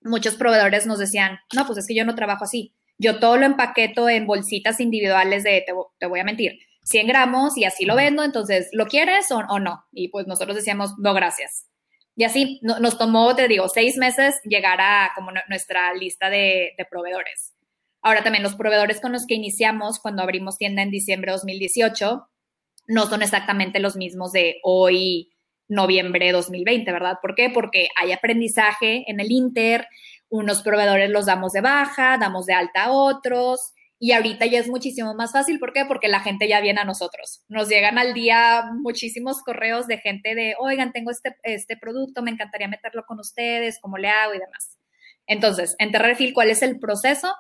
muchos 0.03 0.35
proveedores 0.35 0.85
nos 0.87 0.99
decían, 0.99 1.39
no, 1.57 1.65
pues 1.67 1.79
es 1.79 1.87
que 1.87 1.95
yo 1.95 2.05
no 2.05 2.15
trabajo 2.15 2.45
así. 2.45 2.75
Yo 2.99 3.19
todo 3.21 3.39
lo 3.39 3.47
empaqueto 3.47 4.11
en 4.11 4.27
bolsitas 4.27 4.81
individuales 4.81 5.45
de, 5.45 5.65
te 5.99 6.07
voy 6.07 6.21
a 6.21 6.25
mentir, 6.25 6.59
100 6.83 7.07
gramos 7.07 7.57
y 7.57 7.65
así 7.65 7.87
lo 7.87 7.97
vendo, 7.97 8.23
entonces, 8.23 8.69
¿lo 8.73 8.85
quieres 8.85 9.31
o, 9.31 9.59
no? 9.59 9.87
Y 9.93 10.09
pues 10.09 10.27
nosotros 10.27 10.55
decíamos, 10.55 10.93
no, 10.99 11.15
gracias. 11.15 11.69
Y 12.17 12.25
así 12.25 12.61
nos 12.63 12.99
tomó, 12.99 13.35
te 13.35 13.49
digo, 13.49 13.71
seis 13.71 13.97
meses 13.97 14.39
llegar 14.45 14.79
a 14.83 15.13
como 15.15 15.31
nuestra 15.49 15.95
lista 15.95 16.29
de, 16.29 16.75
de, 16.77 16.85
proveedores. 16.85 17.55
Ahora 18.03 18.23
también 18.23 18.43
los 18.43 18.57
proveedores 18.57 19.01
con 19.01 19.12
los 19.12 19.27
que 19.27 19.35
iniciamos 19.35 20.01
cuando 20.01 20.23
abrimos 20.23 20.59
tienda 20.59 20.83
en 20.83 20.91
diciembre 20.91 21.31
de 21.31 21.37
2018 21.37 22.29
no 22.88 23.07
son 23.07 23.23
exactamente 23.23 23.79
los 23.79 23.97
mismos 23.97 24.33
de 24.33 24.57
hoy, 24.65 25.33
noviembre 25.69 26.27
de 26.27 26.33
2020, 26.33 26.91
¿verdad? 26.93 27.19
¿Por 27.23 27.35
qué? 27.35 27.49
Porque 27.49 27.88
hay 27.97 28.12
aprendizaje 28.12 29.05
en 29.07 29.21
el 29.21 29.31
Inter, 29.31 29.87
unos 30.29 30.62
proveedores 30.62 31.11
los 31.11 31.27
damos 31.27 31.53
de 31.53 31.61
baja, 31.61 32.19
damos 32.19 32.47
de 32.47 32.55
alta 32.55 32.85
a 32.85 32.93
otros, 32.93 33.73
y 33.99 34.12
ahorita 34.12 34.47
ya 34.47 34.59
es 34.59 34.69
muchísimo 34.69 35.15
más 35.15 35.31
fácil. 35.31 35.61
¿Por 35.61 35.73
qué? 35.73 35.85
Porque 35.85 36.09
la 36.09 36.21
gente 36.21 36.49
ya 36.49 36.61
viene 36.61 36.81
a 36.81 36.85
nosotros. 36.85 37.45
Nos 37.49 37.69
llegan 37.69 37.99
al 37.99 38.15
día 38.15 38.65
muchísimos 38.75 39.43
correos 39.43 39.87
de 39.87 39.99
gente 39.99 40.35
de, 40.35 40.57
oigan, 40.59 40.93
tengo 40.93 41.12
este, 41.12 41.37
este 41.45 41.77
producto, 41.77 42.21
me 42.21 42.33
encantaría 42.33 42.67
meterlo 42.67 43.05
con 43.07 43.21
ustedes, 43.21 43.79
cómo 43.81 43.99
le 43.99 44.09
hago 44.09 44.35
y 44.35 44.38
demás. 44.38 44.77
Entonces, 45.27 45.77
en 45.79 45.93
Terrefil, 45.93 46.35
¿cuál 46.35 46.51
es 46.51 46.62
el 46.62 46.81
proceso? 46.81 47.33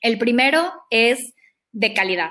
El 0.00 0.18
primero 0.18 0.72
es 0.90 1.34
de 1.72 1.94
calidad. 1.94 2.30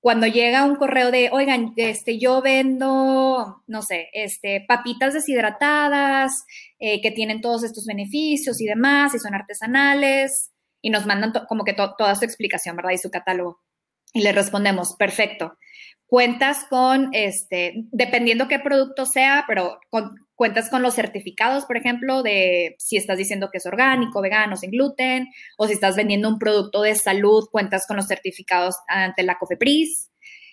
Cuando 0.00 0.26
llega 0.26 0.66
un 0.66 0.76
correo 0.76 1.10
de, 1.10 1.30
oigan, 1.32 1.72
este, 1.76 2.18
yo 2.18 2.42
vendo, 2.42 3.62
no 3.66 3.82
sé, 3.82 4.10
este, 4.12 4.62
papitas 4.68 5.14
deshidratadas, 5.14 6.44
eh, 6.78 7.00
que 7.00 7.10
tienen 7.10 7.40
todos 7.40 7.64
estos 7.64 7.86
beneficios 7.86 8.60
y 8.60 8.66
demás, 8.66 9.14
y 9.14 9.18
son 9.18 9.34
artesanales, 9.34 10.50
y 10.82 10.90
nos 10.90 11.06
mandan 11.06 11.32
como 11.48 11.64
que 11.64 11.72
toda 11.72 12.14
su 12.16 12.24
explicación, 12.26 12.76
¿verdad? 12.76 12.90
Y 12.90 12.98
su 12.98 13.10
catálogo. 13.10 13.62
Y 14.12 14.20
le 14.20 14.32
respondemos, 14.32 14.94
perfecto. 14.96 15.56
Cuentas 16.06 16.66
con, 16.68 17.08
este, 17.12 17.86
dependiendo 17.90 18.46
qué 18.46 18.58
producto 18.58 19.06
sea, 19.06 19.44
pero 19.48 19.78
cuentas 20.34 20.70
con 20.70 20.82
los 20.82 20.94
certificados, 20.94 21.64
por 21.64 21.76
ejemplo, 21.76 22.22
de 22.22 22.76
si 22.78 22.96
estás 22.96 23.18
diciendo 23.18 23.48
que 23.50 23.58
es 23.58 23.66
orgánico, 23.66 24.20
vegano, 24.20 24.56
sin 24.56 24.70
gluten, 24.70 25.28
o 25.56 25.66
si 25.66 25.74
estás 25.74 25.96
vendiendo 25.96 26.28
un 26.28 26.38
producto 26.38 26.82
de 26.82 26.94
salud, 26.94 27.48
cuentas 27.50 27.86
con 27.86 27.96
los 27.96 28.06
certificados 28.06 28.76
ante 28.88 29.22
la 29.22 29.38
COFEPRIS. 29.38 30.10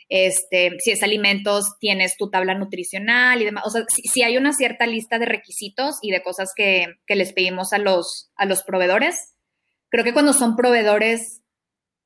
Este, 0.09 0.77
si 0.79 0.91
es 0.91 1.03
alimentos, 1.03 1.77
tienes 1.79 2.17
tu 2.17 2.29
tabla 2.29 2.53
nutricional 2.53 3.41
y 3.41 3.45
demás. 3.45 3.63
O 3.65 3.69
sea, 3.69 3.83
si, 3.87 4.23
hay 4.23 4.37
una 4.37 4.51
cierta 4.53 4.85
lista 4.85 5.19
de 5.19 5.25
requisitos 5.25 5.99
y 6.01 6.11
de 6.11 6.21
cosas 6.21 6.51
que, 6.55 6.95
que 7.07 7.15
les 7.15 7.31
pedimos 7.31 7.71
a 7.71 7.77
los, 7.77 8.29
a 8.35 8.45
los 8.45 8.63
proveedores 8.63 9.31
Creo 9.91 10.05
que 10.05 10.13
cuando 10.13 10.31
son 10.31 10.55
proveedores 10.55 11.43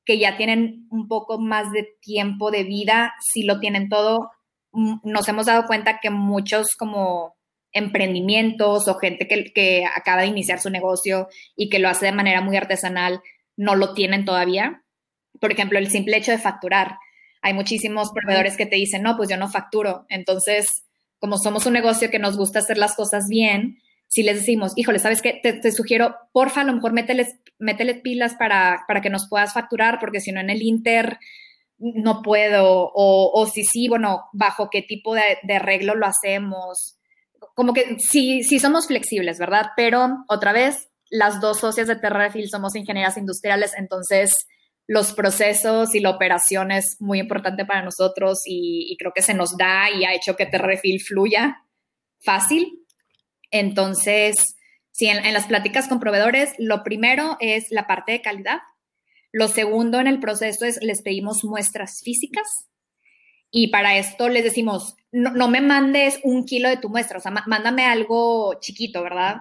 que 0.04 0.18
ya 0.18 0.36
tienen 0.36 0.88
un 0.90 1.06
poco 1.06 1.38
más 1.38 1.70
de 1.70 1.86
tiempo 2.00 2.50
de 2.50 2.64
vida, 2.64 3.14
si 3.20 3.44
lo 3.44 3.60
tienen 3.60 3.88
todo, 3.88 4.30
mm, 4.72 4.98
nos 5.04 5.28
hemos 5.28 5.46
dado 5.46 5.66
cuenta 5.66 6.00
que 6.00 6.10
muchos 6.10 6.74
como 6.76 7.35
emprendimientos 7.76 8.88
o 8.88 8.98
gente 8.98 9.28
que, 9.28 9.52
que 9.52 9.84
acaba 9.84 10.22
de 10.22 10.28
iniciar 10.28 10.60
su 10.60 10.70
negocio 10.70 11.28
y 11.56 11.68
que 11.68 11.78
lo 11.78 11.88
hace 11.88 12.06
de 12.06 12.12
manera 12.12 12.40
muy 12.40 12.56
artesanal, 12.56 13.20
no 13.56 13.74
lo 13.74 13.94
tienen 13.94 14.24
todavía. 14.24 14.82
Por 15.40 15.52
ejemplo, 15.52 15.78
el 15.78 15.90
simple 15.90 16.16
hecho 16.16 16.32
de 16.32 16.38
facturar. 16.38 16.96
Hay 17.42 17.54
muchísimos 17.54 18.10
proveedores 18.12 18.56
que 18.56 18.66
te 18.66 18.76
dicen, 18.76 19.02
no, 19.02 19.16
pues 19.16 19.28
yo 19.28 19.36
no 19.36 19.48
facturo. 19.48 20.06
Entonces, 20.08 20.66
como 21.18 21.38
somos 21.38 21.66
un 21.66 21.74
negocio 21.74 22.10
que 22.10 22.18
nos 22.18 22.36
gusta 22.36 22.58
hacer 22.58 22.78
las 22.78 22.94
cosas 22.96 23.24
bien, 23.28 23.78
si 24.08 24.22
les 24.22 24.36
decimos, 24.36 24.72
híjole, 24.76 24.98
¿sabes 24.98 25.22
qué? 25.22 25.40
Te, 25.42 25.72
sugiero, 25.72 26.16
porfa, 26.32 26.60
a 26.60 26.64
lo 26.64 26.72
mejor 26.72 26.92
mételes, 26.92 27.36
mételes 27.58 28.00
pilas 28.02 28.34
para, 28.34 28.84
para 28.86 29.00
que 29.00 29.10
nos 29.10 29.28
puedas 29.28 29.52
facturar, 29.52 29.98
porque 29.98 30.20
si 30.20 30.32
no 30.32 30.40
en 30.40 30.50
el 30.50 30.62
Inter 30.62 31.18
no 31.78 32.22
puedo, 32.22 32.90
o, 32.94 33.30
o 33.34 33.46
si 33.46 33.64
sí, 33.64 33.88
bueno, 33.88 34.24
bajo 34.32 34.70
qué 34.70 34.82
tipo 34.82 35.14
de, 35.14 35.38
de, 35.42 35.54
arreglo 35.54 35.94
lo 35.94 36.06
hacemos. 36.06 36.98
Como 37.54 37.72
que 37.72 37.96
sí, 37.98 38.42
sí 38.42 38.58
somos 38.58 38.86
flexibles, 38.86 39.38
¿verdad? 39.38 39.66
Pero 39.76 40.24
otra 40.28 40.52
vez, 40.52 40.88
las 41.10 41.40
dos 41.40 41.60
socias 41.60 41.86
de 41.86 41.96
Terrefil 41.96 42.48
somos 42.48 42.74
ingenieras 42.74 43.16
industriales, 43.16 43.72
entonces 43.76 44.46
los 44.88 45.12
procesos 45.12 45.94
y 45.94 46.00
la 46.00 46.10
operación 46.10 46.70
es 46.70 46.96
muy 47.00 47.18
importante 47.18 47.64
para 47.64 47.82
nosotros 47.82 48.42
y, 48.44 48.96
creo 48.98 49.12
que 49.14 49.22
se 49.22 49.34
nos 49.34 49.56
da 49.56 49.90
y 49.90 50.04
ha 50.04 50.14
hecho 50.14 50.36
que 50.36 50.46
Terrefil 50.46 51.00
fluya 51.00 51.62
fácil 52.24 52.86
entonces, 53.50 54.34
sí, 54.92 55.06
en, 55.06 55.32
las 55.32 55.46
pláticas 55.46 55.88
con 55.88 56.00
proveedores, 56.00 56.52
lo 56.58 56.82
primero 56.82 57.36
es 57.40 57.66
la 57.70 57.86
parte 57.86 58.12
de 58.12 58.22
calidad. 58.22 58.58
Lo 59.32 59.48
segundo 59.48 60.00
en 60.00 60.06
el 60.06 60.20
proceso 60.20 60.64
es 60.64 60.78
les 60.82 61.02
pedimos 61.02 61.44
muestras 61.44 62.00
físicas 62.02 62.46
y 63.56 63.68
para 63.68 63.96
esto 63.96 64.28
les 64.28 64.44
decimos, 64.44 64.96
no, 65.12 65.48
me 65.48 65.60
mandes 65.60 66.20
un 66.24 66.44
kilo 66.44 66.68
de 66.68 66.76
tu 66.76 66.90
muestra, 66.90 67.18
o 67.18 67.20
sea, 67.20 67.32
mándame 67.46 67.86
algo 67.86 68.58
chiquito, 68.60 69.02
¿verdad? 69.02 69.36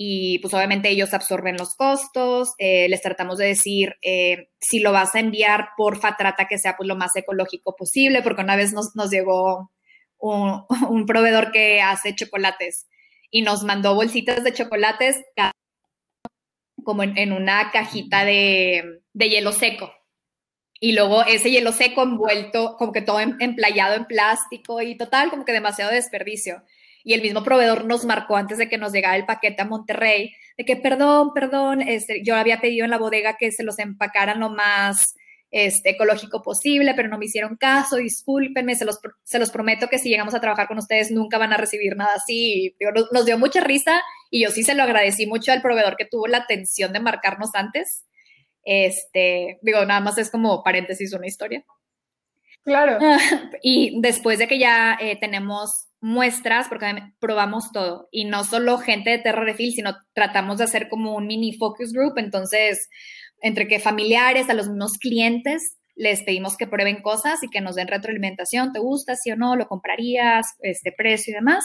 y 0.00 0.38
pues 0.38 0.54
obviamente 0.54 0.88
ellos 0.88 1.12
absorben 1.12 1.56
los 1.56 1.74
costos, 1.74 2.52
eh, 2.58 2.88
les 2.88 3.02
tratamos 3.02 3.36
de 3.36 3.46
decir 3.46 3.96
eh, 4.00 4.48
si 4.60 4.78
lo 4.78 4.92
vas 4.92 5.16
a 5.16 5.18
enviar, 5.18 5.70
porfa, 5.76 6.16
trata 6.16 6.46
que 6.46 6.56
sea 6.56 6.76
pues 6.76 6.86
lo 6.86 6.94
más 6.94 7.16
ecológico 7.16 7.74
posible, 7.74 8.22
porque 8.22 8.42
una 8.42 8.54
vez 8.54 8.72
nos, 8.72 8.94
llegó 9.10 9.72
un, 10.18 11.04
proveedor 11.04 11.50
que 11.50 11.82
hace 11.82 12.14
chocolates 12.14 12.86
y 13.28 13.42
nos 13.42 13.64
mandó 13.64 13.96
bolsitas 13.96 14.44
de 14.44 14.52
chocolates 14.52 15.16
como 16.84 17.02
en, 17.02 17.32
una 17.32 17.72
cajita 17.72 18.24
de, 18.24 19.00
hielo 19.14 19.50
seco. 19.50 19.92
Y 20.80 20.92
luego 20.92 21.24
ese 21.24 21.50
hielo 21.50 21.72
seco 21.72 22.02
envuelto, 22.02 22.76
como 22.78 22.92
que 22.92 23.02
todo 23.02 23.20
em, 23.20 23.36
emplayado 23.40 23.94
en 23.94 24.04
plástico 24.06 24.80
y 24.80 24.96
total, 24.96 25.30
como 25.30 25.44
que 25.44 25.52
demasiado 25.52 25.90
desperdicio 25.90 26.62
y 27.08 27.14
el 27.14 27.22
mismo 27.22 27.42
proveedor 27.42 27.86
nos 27.86 28.04
marcó 28.04 28.36
antes 28.36 28.58
de 28.58 28.68
que 28.68 28.76
nos 28.76 28.92
llegara 28.92 29.16
el 29.16 29.24
paquete 29.24 29.62
a 29.62 29.64
Monterrey, 29.64 30.34
de 30.58 30.64
que 30.66 30.76
perdón, 30.76 31.32
perdón, 31.32 31.80
este, 31.80 32.22
yo 32.22 32.36
había 32.36 32.60
pedido 32.60 32.84
en 32.84 32.90
la 32.90 32.98
bodega 32.98 33.38
que 33.38 33.50
se 33.50 33.62
los 33.62 33.78
empacaran 33.78 34.40
lo 34.40 34.50
más 34.50 35.16
este, 35.50 35.90
ecológico 35.90 36.42
posible, 36.42 36.92
pero 36.94 37.08
no 37.08 37.16
me 37.16 37.24
hicieron 37.24 37.56
caso, 37.56 37.96
discúlpenme, 37.96 38.74
se 38.74 38.84
los, 38.84 38.98
se 39.24 39.38
los 39.38 39.50
prometo 39.50 39.88
que 39.88 39.98
si 39.98 40.10
llegamos 40.10 40.34
a 40.34 40.40
trabajar 40.40 40.68
con 40.68 40.76
ustedes 40.76 41.10
nunca 41.10 41.38
van 41.38 41.54
a 41.54 41.56
recibir 41.56 41.96
nada 41.96 42.14
así. 42.16 42.76
nos, 43.10 43.24
dio 43.24 43.38
mucha 43.38 43.60
risa 43.60 44.02
y 44.30 44.42
yo 44.42 44.50
sí 44.50 44.62
se 44.62 44.74
lo 44.74 44.82
agradecí 44.82 45.26
mucho 45.26 45.52
al 45.52 45.62
proveedor 45.62 45.96
que 45.96 46.04
tuvo 46.04 46.26
la 46.26 46.38
atención 46.38 46.92
de 46.92 47.00
marcarnos 47.00 47.54
antes. 47.54 48.04
Este, 48.70 49.58
digo, 49.62 49.82
nada 49.86 50.00
más 50.00 50.18
es 50.18 50.30
como 50.30 50.62
paréntesis 50.62 51.14
una 51.14 51.26
historia. 51.26 51.64
Claro. 52.64 52.98
y 53.62 53.98
después 54.02 54.38
de 54.38 54.46
que 54.46 54.58
ya 54.58 54.98
eh, 55.00 55.16
tenemos 55.18 55.88
muestras, 56.02 56.68
porque 56.68 56.86
probamos 57.18 57.72
todo, 57.72 58.08
y 58.10 58.26
no 58.26 58.44
solo 58.44 58.76
gente 58.76 59.08
de 59.08 59.20
Terra 59.20 59.42
Refill, 59.42 59.72
sino 59.72 59.96
tratamos 60.12 60.58
de 60.58 60.64
hacer 60.64 60.90
como 60.90 61.16
un 61.16 61.26
mini 61.26 61.54
focus 61.54 61.94
group, 61.94 62.18
entonces, 62.18 62.90
entre 63.40 63.68
que 63.68 63.80
familiares, 63.80 64.50
a 64.50 64.54
los 64.54 64.68
mismos 64.68 64.98
clientes, 64.98 65.78
les 65.96 66.22
pedimos 66.22 66.58
que 66.58 66.66
prueben 66.66 67.00
cosas 67.00 67.42
y 67.42 67.48
que 67.48 67.62
nos 67.62 67.74
den 67.74 67.88
retroalimentación, 67.88 68.74
¿te 68.74 68.80
gusta, 68.80 69.16
sí 69.16 69.30
o 69.30 69.36
no? 69.36 69.56
¿Lo 69.56 69.66
comprarías? 69.66 70.46
Este 70.60 70.92
precio 70.92 71.32
y 71.32 71.36
demás. 71.36 71.64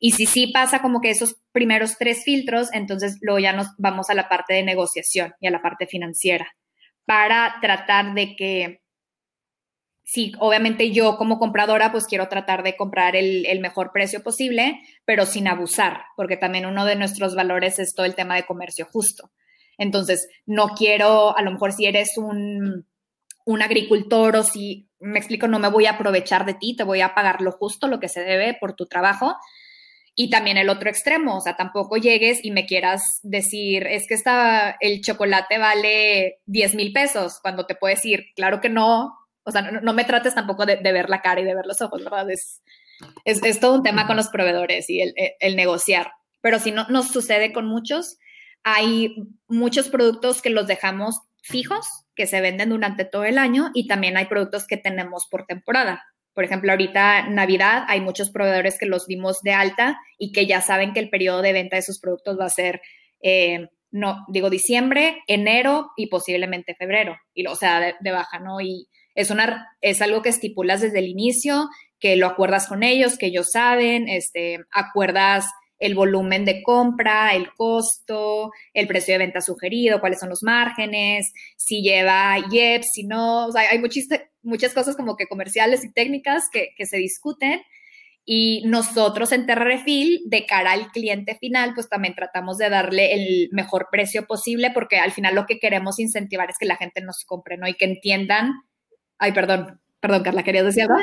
Y 0.00 0.12
si 0.12 0.26
sí 0.26 0.48
pasa 0.48 0.80
como 0.80 1.00
que 1.00 1.10
esos 1.10 1.36
primeros 1.52 1.98
tres 1.98 2.24
filtros, 2.24 2.68
entonces 2.72 3.18
luego 3.20 3.38
ya 3.38 3.52
nos 3.52 3.68
vamos 3.76 4.10
a 4.10 4.14
la 4.14 4.28
parte 4.28 4.54
de 4.54 4.64
negociación 4.64 5.34
y 5.40 5.46
a 5.46 5.50
la 5.50 5.62
parte 5.62 5.86
financiera 5.86 6.48
para 7.10 7.56
tratar 7.60 8.14
de 8.14 8.36
que 8.36 8.82
sí, 10.04 10.32
obviamente 10.38 10.90
yo 10.90 11.16
como 11.16 11.38
compradora 11.38 11.92
pues 11.92 12.06
quiero 12.06 12.28
tratar 12.28 12.62
de 12.62 12.76
comprar 12.76 13.14
el, 13.16 13.60
mejor 13.60 13.90
precio 13.92 14.22
posible, 14.22 14.80
pero 15.04 15.26
sin 15.26 15.48
abusar, 15.48 16.04
porque 16.16 16.36
también 16.36 16.66
uno 16.66 16.84
de 16.84 16.96
nuestros 16.96 17.34
valores 17.34 17.78
es 17.78 17.94
todo 17.94 18.06
el 18.06 18.14
tema 18.14 18.36
de 18.36 18.46
comercio 18.46 18.86
justo. 18.90 19.30
Entonces, 19.76 20.28
no 20.46 20.68
quiero, 20.68 21.36
a 21.36 21.42
lo 21.42 21.50
mejor 21.52 21.72
si 21.72 21.86
eres 21.86 22.16
un, 22.16 22.86
un 23.44 23.62
agricultor 23.62 24.36
o 24.36 24.42
si, 24.42 24.88
me 25.00 25.18
explico, 25.18 25.48
no 25.48 25.58
me 25.58 25.70
voy 25.70 25.86
a 25.86 25.92
aprovechar 25.92 26.44
de 26.44 26.54
ti, 26.54 26.76
te 26.76 26.84
voy 26.84 27.00
a 27.00 27.14
pagar 27.14 27.40
lo 27.40 27.52
justo, 27.52 27.88
lo 27.88 27.98
que 27.98 28.08
se 28.08 28.20
debe 28.20 28.56
por 28.60 28.74
tu 28.74 28.86
trabajo. 28.86 29.36
Y 30.22 30.28
también 30.28 30.58
el 30.58 30.68
otro 30.68 30.90
extremo, 30.90 31.38
o 31.38 31.40
sea, 31.40 31.56
tampoco 31.56 31.96
llegues 31.96 32.44
y 32.44 32.50
me 32.50 32.66
quieras 32.66 33.20
decir, 33.22 33.86
es 33.86 34.06
que 34.06 34.12
esta, 34.12 34.76
el 34.80 35.00
chocolate 35.00 35.56
vale 35.56 36.40
10 36.44 36.74
mil 36.74 36.92
pesos, 36.92 37.38
cuando 37.40 37.64
te 37.64 37.74
puedes 37.74 38.00
decir, 38.00 38.26
claro 38.36 38.60
que 38.60 38.68
no, 38.68 39.14
o 39.44 39.50
sea, 39.50 39.62
no, 39.62 39.92
me 39.94 40.04
trates 40.04 40.34
tampoco 40.34 40.66
de, 40.66 40.76
ver 40.76 41.08
la 41.08 41.22
cara 41.22 41.40
y 41.40 41.44
de 41.44 41.54
ver 41.54 41.64
los 41.64 41.80
ojos, 41.80 42.04
¿verdad? 42.04 42.30
Es, 42.30 42.60
es, 43.24 43.60
todo 43.60 43.76
un 43.76 43.82
tema 43.82 44.06
con 44.06 44.18
los 44.18 44.28
proveedores 44.28 44.90
y 44.90 45.00
el, 45.00 45.56
negociar. 45.56 46.12
Pero 46.42 46.58
si 46.58 46.70
no 46.70 46.86
nos 46.90 47.08
sucede 47.08 47.54
con 47.54 47.64
muchos, 47.64 48.18
hay 48.62 49.14
muchos 49.48 49.88
productos 49.88 50.42
que 50.42 50.50
los 50.50 50.66
dejamos 50.66 51.22
fijos, 51.40 51.86
que 52.14 52.26
se 52.26 52.42
venden 52.42 52.68
durante 52.68 53.06
todo 53.06 53.24
el 53.24 53.38
año 53.38 53.70
y 53.72 53.86
también 53.86 54.18
hay 54.18 54.26
productos 54.26 54.66
que 54.66 54.76
tenemos 54.76 55.26
por 55.30 55.46
temporada. 55.46 56.04
Por 56.34 56.44
ejemplo, 56.44 56.70
ahorita 56.70 57.28
Navidad 57.28 57.84
hay 57.88 58.00
muchos 58.00 58.30
proveedores 58.30 58.78
que 58.78 58.86
los 58.86 59.06
dimos 59.06 59.40
de 59.42 59.52
alta 59.52 59.98
y 60.18 60.32
que 60.32 60.46
ya 60.46 60.60
saben 60.60 60.92
que 60.92 61.00
el 61.00 61.10
periodo 61.10 61.42
de 61.42 61.52
venta 61.52 61.76
de 61.76 61.82
sus 61.82 62.00
productos 62.00 62.38
va 62.38 62.46
a 62.46 62.50
ser, 62.50 62.80
eh, 63.22 63.68
no, 63.90 64.24
digo 64.28 64.50
diciembre, 64.50 65.18
enero 65.26 65.90
y 65.96 66.06
posiblemente 66.06 66.74
febrero, 66.74 67.16
y, 67.34 67.46
o 67.46 67.54
sea, 67.56 67.80
de, 67.80 67.94
de 68.00 68.12
baja, 68.12 68.38
¿no? 68.38 68.60
Y, 68.60 68.88
es, 69.14 69.30
una, 69.30 69.68
es 69.80 70.02
algo 70.02 70.22
que 70.22 70.28
estipulas 70.28 70.80
desde 70.80 70.98
el 71.00 71.08
inicio, 71.08 71.68
que 71.98 72.16
lo 72.16 72.26
acuerdas 72.26 72.66
con 72.66 72.82
ellos, 72.82 73.18
que 73.18 73.26
ellos 73.26 73.48
saben, 73.52 74.08
este, 74.08 74.58
acuerdas 74.72 75.46
el 75.80 75.96
volumen 75.96 76.44
de 76.44 76.62
compra, 76.62 77.34
el 77.34 77.52
costo, 77.54 78.52
el 78.72 78.86
precio 78.86 79.14
de 79.14 79.18
venta 79.18 79.40
sugerido, 79.40 80.00
cuáles 80.00 80.20
son 80.20 80.28
los 80.28 80.44
márgenes, 80.44 81.32
si 81.56 81.82
lleva 81.82 82.38
IEP, 82.38 82.84
si 82.84 83.04
no, 83.04 83.46
o 83.46 83.52
sea, 83.52 83.62
hay 83.70 83.80
muchas, 83.80 84.06
muchas 84.42 84.72
cosas 84.72 84.94
como 84.94 85.16
que 85.16 85.26
comerciales 85.26 85.84
y 85.84 85.92
técnicas 85.92 86.44
que, 86.52 86.68
que 86.76 86.86
se 86.86 86.98
discuten. 86.98 87.60
Y 88.24 88.62
nosotros 88.66 89.32
en 89.32 89.46
Terra 89.46 89.64
Refill, 89.64 90.22
de 90.26 90.46
cara 90.46 90.72
al 90.72 90.92
cliente 90.92 91.34
final, 91.34 91.72
pues 91.74 91.88
también 91.88 92.14
tratamos 92.14 92.58
de 92.58 92.68
darle 92.68 93.14
el 93.14 93.48
mejor 93.50 93.88
precio 93.90 94.26
posible, 94.26 94.70
porque 94.72 94.98
al 94.98 95.10
final 95.10 95.34
lo 95.34 95.46
que 95.46 95.58
queremos 95.58 95.98
incentivar 95.98 96.48
es 96.50 96.56
que 96.60 96.66
la 96.66 96.76
gente 96.76 97.00
nos 97.00 97.24
compre, 97.24 97.56
¿no? 97.56 97.66
Y 97.66 97.74
que 97.74 97.86
entiendan 97.86 98.52
Ay, 99.20 99.32
perdón, 99.32 99.78
perdón, 100.00 100.22
Carla, 100.22 100.42
¿querías 100.42 100.64
decir 100.64 100.84
algo? 100.84 100.94
No, 100.96 101.02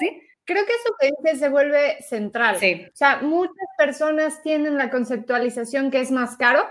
¿Sí? 0.00 0.20
Creo 0.44 0.64
que 0.66 0.72
eso 0.72 0.94
que 1.00 1.10
dices 1.18 1.40
se 1.40 1.48
vuelve 1.48 2.02
central. 2.02 2.56
Sí. 2.58 2.84
O 2.86 2.96
sea, 2.96 3.20
muchas 3.22 3.54
personas 3.78 4.42
tienen 4.42 4.76
la 4.76 4.90
conceptualización 4.90 5.90
que 5.90 6.00
es 6.00 6.10
más 6.10 6.36
caro. 6.36 6.68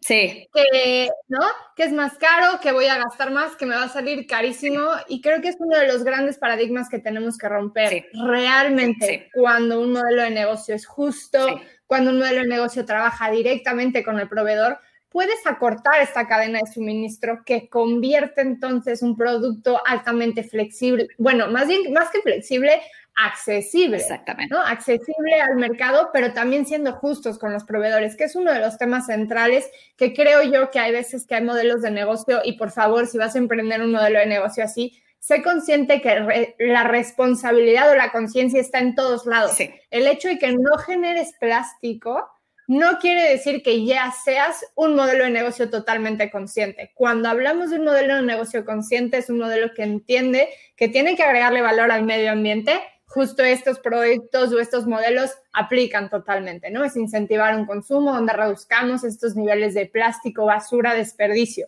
Sí. 0.00 0.48
Que, 0.54 1.10
¿no? 1.28 1.40
Que 1.76 1.84
es 1.84 1.92
más 1.92 2.16
caro, 2.16 2.58
que 2.60 2.72
voy 2.72 2.86
a 2.86 2.96
gastar 2.96 3.30
más, 3.30 3.56
que 3.56 3.66
me 3.66 3.74
va 3.74 3.84
a 3.84 3.88
salir 3.88 4.26
carísimo. 4.26 4.82
Y 5.08 5.20
creo 5.20 5.40
que 5.40 5.48
es 5.48 5.56
uno 5.58 5.76
de 5.76 5.88
los 5.88 6.04
grandes 6.04 6.38
paradigmas 6.38 6.88
que 6.88 6.98
tenemos 6.98 7.36
que 7.36 7.48
romper. 7.48 8.06
Realmente, 8.26 9.30
cuando 9.34 9.80
un 9.80 9.92
modelo 9.92 10.22
de 10.22 10.30
negocio 10.30 10.74
es 10.74 10.86
justo, 10.86 11.60
cuando 11.86 12.10
un 12.10 12.18
modelo 12.18 12.42
de 12.42 12.48
negocio 12.48 12.86
trabaja 12.86 13.30
directamente 13.30 14.02
con 14.02 14.18
el 14.18 14.28
proveedor, 14.28 14.78
puedes 15.10 15.46
acortar 15.46 16.00
esta 16.00 16.26
cadena 16.26 16.60
de 16.60 16.72
suministro 16.72 17.42
que 17.44 17.68
convierte 17.68 18.40
entonces 18.40 19.02
un 19.02 19.16
producto 19.16 19.80
altamente 19.84 20.44
flexible, 20.44 21.08
bueno, 21.18 21.48
más 21.48 21.68
bien, 21.68 21.92
más 21.92 22.10
que 22.10 22.20
flexible, 22.20 22.80
accesible. 23.16 23.96
Exactamente. 23.96 24.54
¿no? 24.54 24.60
Accesible 24.60 25.40
al 25.40 25.56
mercado, 25.56 26.10
pero 26.12 26.32
también 26.32 26.64
siendo 26.64 26.92
justos 26.92 27.38
con 27.38 27.52
los 27.52 27.64
proveedores, 27.64 28.16
que 28.16 28.24
es 28.24 28.36
uno 28.36 28.52
de 28.52 28.60
los 28.60 28.78
temas 28.78 29.06
centrales 29.06 29.68
que 29.96 30.14
creo 30.14 30.42
yo 30.42 30.70
que 30.70 30.78
hay 30.78 30.92
veces 30.92 31.26
que 31.26 31.34
hay 31.34 31.42
modelos 31.42 31.82
de 31.82 31.90
negocio 31.90 32.40
y 32.44 32.52
por 32.52 32.70
favor, 32.70 33.06
si 33.06 33.18
vas 33.18 33.34
a 33.34 33.38
emprender 33.38 33.82
un 33.82 33.92
modelo 33.92 34.20
de 34.20 34.26
negocio 34.26 34.64
así, 34.64 35.02
sé 35.18 35.42
consciente 35.42 36.00
que 36.00 36.54
la 36.58 36.84
responsabilidad 36.84 37.90
o 37.90 37.94
la 37.94 38.10
conciencia 38.12 38.60
está 38.60 38.78
en 38.78 38.94
todos 38.94 39.26
lados. 39.26 39.56
El 39.90 40.06
hecho 40.06 40.28
de 40.28 40.38
que 40.38 40.52
no 40.52 40.78
generes 40.78 41.34
plástico 41.38 42.26
no 42.70 43.00
quiere 43.00 43.28
decir 43.28 43.64
que 43.64 43.84
ya 43.84 44.12
seas 44.12 44.64
un 44.76 44.94
modelo 44.94 45.24
de 45.24 45.30
negocio 45.30 45.68
totalmente 45.70 46.30
consciente. 46.30 46.92
Cuando 46.94 47.28
hablamos 47.28 47.70
de 47.70 47.80
un 47.80 47.84
modelo 47.84 48.14
de 48.14 48.22
negocio 48.22 48.64
consciente, 48.64 49.18
es 49.18 49.28
un 49.28 49.38
modelo 49.38 49.74
que 49.74 49.82
entiende 49.82 50.50
que 50.76 50.86
tiene 50.86 51.16
que 51.16 51.24
agregarle 51.24 51.62
valor 51.62 51.90
al 51.90 52.04
medio 52.04 52.30
ambiente. 52.30 52.80
Justo 53.06 53.42
estos 53.42 53.80
proyectos 53.80 54.52
o 54.52 54.60
estos 54.60 54.86
modelos 54.86 55.32
aplican 55.52 56.08
totalmente, 56.10 56.70
¿no? 56.70 56.84
Es 56.84 56.94
incentivar 56.96 57.56
un 57.56 57.66
consumo 57.66 58.12
donde 58.12 58.34
reduzcamos 58.34 59.02
estos 59.02 59.34
niveles 59.34 59.74
de 59.74 59.86
plástico, 59.86 60.46
basura, 60.46 60.94
desperdicio. 60.94 61.66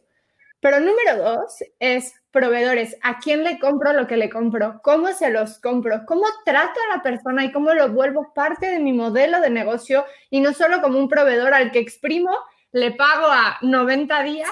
Pero 0.63 0.79
número 0.79 1.17
dos 1.17 1.57
es 1.81 2.15
proveedores. 2.31 2.97
¿A 3.03 3.19
quién 3.19 3.43
le 3.43 3.59
compro 3.59 3.93
lo 3.93 4.07
que 4.07 4.17
le 4.17 4.31
compro? 4.31 4.81
¿Cómo 4.85 5.13
se 5.13 5.29
los 5.29 5.59
compro? 5.59 6.03
¿Cómo 6.07 6.23
trato 6.45 6.79
a 6.87 6.97
la 6.97 7.03
persona 7.03 7.45
y 7.45 7.51
cómo 7.51 7.75
lo 7.75 7.89
vuelvo 7.89 8.33
parte 8.33 8.71
de 8.71 8.79
mi 8.79 8.93
modelo 8.93 9.41
de 9.41 9.51
negocio 9.51 10.05
y 10.31 10.39
no 10.39 10.53
solo 10.53 10.81
como 10.81 11.01
un 11.01 11.09
proveedor 11.09 11.53
al 11.53 11.73
que 11.73 11.81
exprimo, 11.81 12.31
le 12.71 12.93
pago 12.93 13.27
a 13.27 13.59
90 13.63 14.23
días, 14.23 14.51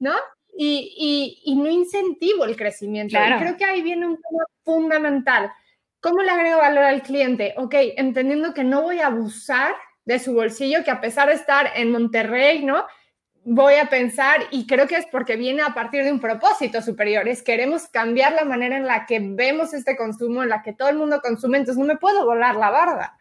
¿no? 0.00 0.14
Y, 0.58 1.40
y, 1.44 1.54
no 1.54 1.70
incentivo 1.70 2.44
el 2.44 2.56
crecimiento. 2.56 3.16
creo 3.38 3.56
que 3.56 3.64
ahí 3.64 3.80
viene 3.80 4.08
un 4.08 4.16
tema 4.16 4.44
fundamental. 4.64 5.52
¿Cómo 6.00 6.20
le 6.22 6.30
agrego 6.30 6.58
valor 6.58 6.82
al 6.82 7.02
cliente? 7.02 7.54
Ok, 7.58 7.74
entendiendo 7.96 8.54
que 8.54 8.64
no 8.64 8.82
voy 8.82 8.98
a 8.98 9.06
abusar 9.06 9.72
de 10.04 10.18
su 10.18 10.34
bolsillo, 10.34 10.82
que 10.82 10.90
a 10.90 11.00
pesar 11.00 11.28
de 11.28 11.34
estar 11.34 11.70
en 11.76 11.92
Monterrey, 11.92 12.64
¿no? 12.64 12.84
Voy 13.44 13.74
a 13.74 13.90
pensar, 13.90 14.40
y 14.50 14.66
creo 14.66 14.86
que 14.86 14.96
es 14.96 15.06
porque 15.06 15.36
viene 15.36 15.62
a 15.62 15.74
partir 15.74 16.02
de 16.02 16.10
un 16.10 16.20
propósito 16.20 16.80
superior, 16.80 17.28
es 17.28 17.42
queremos 17.42 17.88
cambiar 17.88 18.32
la 18.32 18.44
manera 18.44 18.76
en 18.76 18.86
la 18.86 19.06
que 19.06 19.20
vemos 19.20 19.74
este 19.74 19.96
consumo, 19.96 20.42
en 20.42 20.48
la 20.48 20.62
que 20.62 20.72
todo 20.72 20.88
el 20.88 20.96
mundo 20.96 21.20
consume, 21.20 21.58
entonces 21.58 21.78
no 21.78 21.86
me 21.86 21.98
puedo 21.98 22.24
volar 22.24 22.56
la 22.56 22.70
barda, 22.70 23.18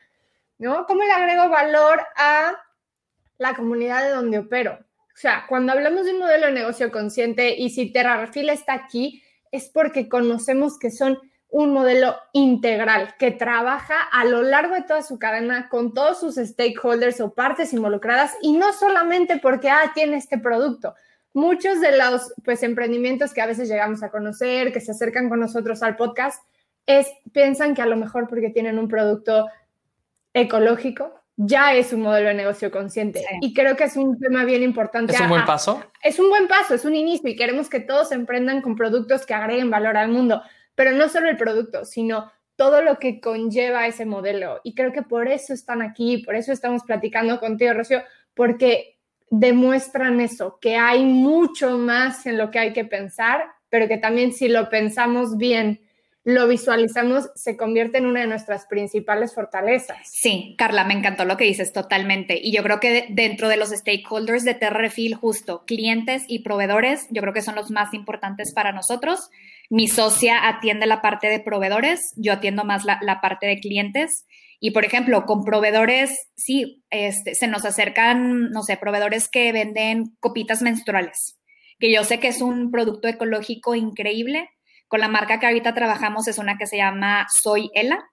¿no? 0.57 0.85
¿Cómo 0.85 1.03
le 1.03 1.11
agrego 1.11 1.49
valor 1.49 2.01
a 2.15 2.53
la 3.37 3.53
comunidad 3.53 4.03
de 4.03 4.09
donde 4.11 4.39
opero? 4.39 4.79
O 5.13 5.17
sea, 5.17 5.45
cuando 5.47 5.73
hablamos 5.73 6.05
de 6.05 6.13
un 6.13 6.19
modelo 6.19 6.47
de 6.47 6.53
negocio 6.53 6.91
consciente 6.91 7.55
y 7.57 7.69
si 7.69 7.91
Terrafil 7.91 8.49
está 8.49 8.73
aquí, 8.73 9.21
es 9.51 9.69
porque 9.69 10.09
conocemos 10.09 10.79
que 10.79 10.89
son 10.89 11.19
un 11.53 11.71
modelo 11.71 12.15
integral 12.31 13.13
que 13.19 13.29
trabaja 13.29 13.93
a 14.11 14.25
lo 14.25 14.41
largo 14.41 14.73
de 14.73 14.81
toda 14.81 15.03
su 15.03 15.19
cadena 15.19 15.69
con 15.69 15.93
todos 15.93 16.19
sus 16.19 16.35
stakeholders 16.35 17.21
o 17.21 17.35
partes 17.35 17.73
involucradas 17.73 18.33
y 18.41 18.53
no 18.53 18.73
solamente 18.73 19.37
porque, 19.37 19.69
ah, 19.69 19.91
tiene 19.93 20.17
este 20.17 20.39
producto. 20.39 20.95
Muchos 21.31 21.79
de 21.79 21.95
los 21.95 22.33
pues, 22.43 22.63
emprendimientos 22.63 23.35
que 23.35 23.41
a 23.41 23.45
veces 23.45 23.69
llegamos 23.69 24.01
a 24.01 24.09
conocer, 24.09 24.73
que 24.73 24.81
se 24.81 24.93
acercan 24.93 25.29
con 25.29 25.39
nosotros 25.39 25.83
al 25.83 25.95
podcast, 25.95 26.43
es, 26.87 27.07
piensan 27.31 27.75
que 27.75 27.83
a 27.83 27.85
lo 27.85 27.97
mejor 27.97 28.27
porque 28.27 28.49
tienen 28.49 28.79
un 28.79 28.87
producto 28.87 29.47
ecológico, 30.33 31.13
ya 31.35 31.75
es 31.75 31.93
un 31.93 32.01
modelo 32.01 32.29
de 32.29 32.33
negocio 32.33 32.71
consciente. 32.71 33.23
Y 33.41 33.53
creo 33.53 33.75
que 33.75 33.83
es 33.83 33.95
un 33.95 34.19
tema 34.19 34.43
bien 34.43 34.63
importante. 34.63 35.13
¿Es 35.13 35.21
un 35.21 35.29
buen 35.29 35.45
paso? 35.45 35.83
Es 36.01 36.17
un 36.17 36.29
buen 36.29 36.47
paso, 36.47 36.73
es 36.73 36.83
un 36.83 36.95
inicio 36.95 37.29
y 37.29 37.35
queremos 37.35 37.69
que 37.69 37.79
todos 37.79 38.11
emprendan 38.11 38.63
con 38.63 38.75
productos 38.75 39.27
que 39.27 39.35
agreguen 39.35 39.69
valor 39.69 39.97
al 39.97 40.09
mundo 40.09 40.41
pero 40.75 40.91
no 40.91 41.09
solo 41.09 41.29
el 41.29 41.37
producto, 41.37 41.85
sino 41.85 42.31
todo 42.55 42.81
lo 42.81 42.99
que 42.99 43.19
conlleva 43.19 43.87
ese 43.87 44.05
modelo. 44.05 44.61
Y 44.63 44.75
creo 44.75 44.91
que 44.91 45.01
por 45.01 45.27
eso 45.27 45.53
están 45.53 45.81
aquí, 45.81 46.19
por 46.19 46.35
eso 46.35 46.51
estamos 46.51 46.83
platicando 46.83 47.39
contigo, 47.39 47.73
Rocío, 47.73 48.03
porque 48.33 48.99
demuestran 49.29 50.21
eso, 50.21 50.59
que 50.61 50.75
hay 50.75 51.03
mucho 51.05 51.77
más 51.77 52.25
en 52.25 52.37
lo 52.37 52.51
que 52.51 52.59
hay 52.59 52.73
que 52.73 52.85
pensar, 52.85 53.45
pero 53.69 53.87
que 53.87 53.97
también 53.97 54.31
si 54.31 54.47
lo 54.47 54.69
pensamos 54.69 55.37
bien, 55.37 55.81
lo 56.23 56.47
visualizamos, 56.47 57.31
se 57.35 57.57
convierte 57.57 57.97
en 57.97 58.05
una 58.05 58.21
de 58.21 58.27
nuestras 58.27 58.65
principales 58.65 59.33
fortalezas. 59.33 59.97
Sí, 60.05 60.55
Carla, 60.57 60.85
me 60.85 60.93
encantó 60.93 61.25
lo 61.25 61.35
que 61.35 61.43
dices 61.43 61.73
totalmente. 61.73 62.39
Y 62.41 62.53
yo 62.53 62.63
creo 62.63 62.79
que 62.79 63.07
dentro 63.09 63.49
de 63.49 63.57
los 63.57 63.69
stakeholders 63.69 64.45
de 64.45 64.53
Terrefil, 64.53 65.15
justo 65.15 65.65
clientes 65.65 66.23
y 66.27 66.39
proveedores, 66.39 67.07
yo 67.09 67.21
creo 67.21 67.33
que 67.33 67.41
son 67.41 67.55
los 67.55 67.71
más 67.71 67.93
importantes 67.93 68.53
para 68.53 68.71
nosotros. 68.71 69.31
Mi 69.69 69.87
socia 69.87 70.47
atiende 70.47 70.85
la 70.85 71.01
parte 71.01 71.27
de 71.27 71.39
proveedores, 71.39 72.13
yo 72.15 72.33
atiendo 72.33 72.63
más 72.63 72.83
la, 72.85 73.21
parte 73.21 73.47
de 73.47 73.59
clientes. 73.59 74.25
Y, 74.59 74.71
por 74.71 74.85
ejemplo, 74.85 75.25
con 75.25 75.43
proveedores, 75.43 76.31
sí, 76.35 76.83
este, 76.89 77.35
se 77.35 77.47
nos 77.47 77.65
acercan, 77.65 78.49
no 78.49 78.63
sé, 78.63 78.77
proveedores 78.77 79.27
que 79.27 79.51
venden 79.51 80.15
copitas 80.19 80.61
menstruales, 80.61 81.39
que 81.79 81.93
yo 81.93 82.03
sé 82.03 82.19
que 82.19 82.29
es 82.29 82.41
un 82.41 82.71
producto 82.71 83.07
ecológico 83.07 83.75
increíble. 83.75 84.49
Con 84.87 84.99
la 84.99 85.07
marca 85.07 85.39
que 85.39 85.47
ahorita 85.47 85.73
trabajamos 85.73 86.27
es 86.27 86.37
una 86.37 86.57
que 86.57 86.67
se 86.67 86.77
llama 86.77 87.25
Soy 87.41 87.71
Ela. 87.73 88.05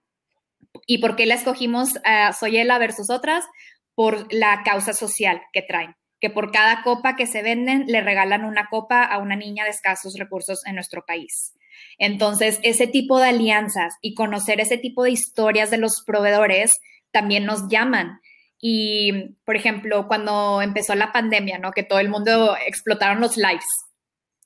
¿Y 0.87 0.97
por 0.97 1.15
qué 1.15 1.25
la 1.25 1.35
escogimos 1.35 1.91
uh, 1.95 2.33
Soy 2.37 2.57
Ela 2.57 2.79
versus 2.79 3.09
otras? 3.09 3.45
Por 3.93 4.33
la 4.33 4.63
causa 4.63 4.93
social 4.93 5.41
que 5.53 5.61
traen 5.61 5.95
que 6.21 6.29
por 6.29 6.51
cada 6.51 6.83
copa 6.83 7.15
que 7.15 7.25
se 7.25 7.41
venden 7.41 7.85
le 7.87 7.99
regalan 7.99 8.45
una 8.45 8.67
copa 8.69 9.03
a 9.03 9.17
una 9.17 9.35
niña 9.35 9.65
de 9.65 9.71
escasos 9.71 10.17
recursos 10.17 10.65
en 10.67 10.75
nuestro 10.75 11.03
país. 11.03 11.55
Entonces, 11.97 12.59
ese 12.63 12.87
tipo 12.87 13.19
de 13.19 13.29
alianzas 13.29 13.95
y 14.01 14.13
conocer 14.13 14.61
ese 14.61 14.77
tipo 14.77 15.03
de 15.03 15.11
historias 15.11 15.71
de 15.71 15.77
los 15.77 16.03
proveedores 16.05 16.79
también 17.11 17.45
nos 17.45 17.67
llaman. 17.67 18.19
Y, 18.59 19.35
por 19.43 19.55
ejemplo, 19.55 20.07
cuando 20.07 20.61
empezó 20.61 20.93
la 20.93 21.11
pandemia, 21.11 21.57
¿no? 21.57 21.71
Que 21.71 21.83
todo 21.83 21.99
el 21.99 22.09
mundo 22.09 22.55
explotaron 22.67 23.19
los 23.19 23.35
lives 23.35 23.65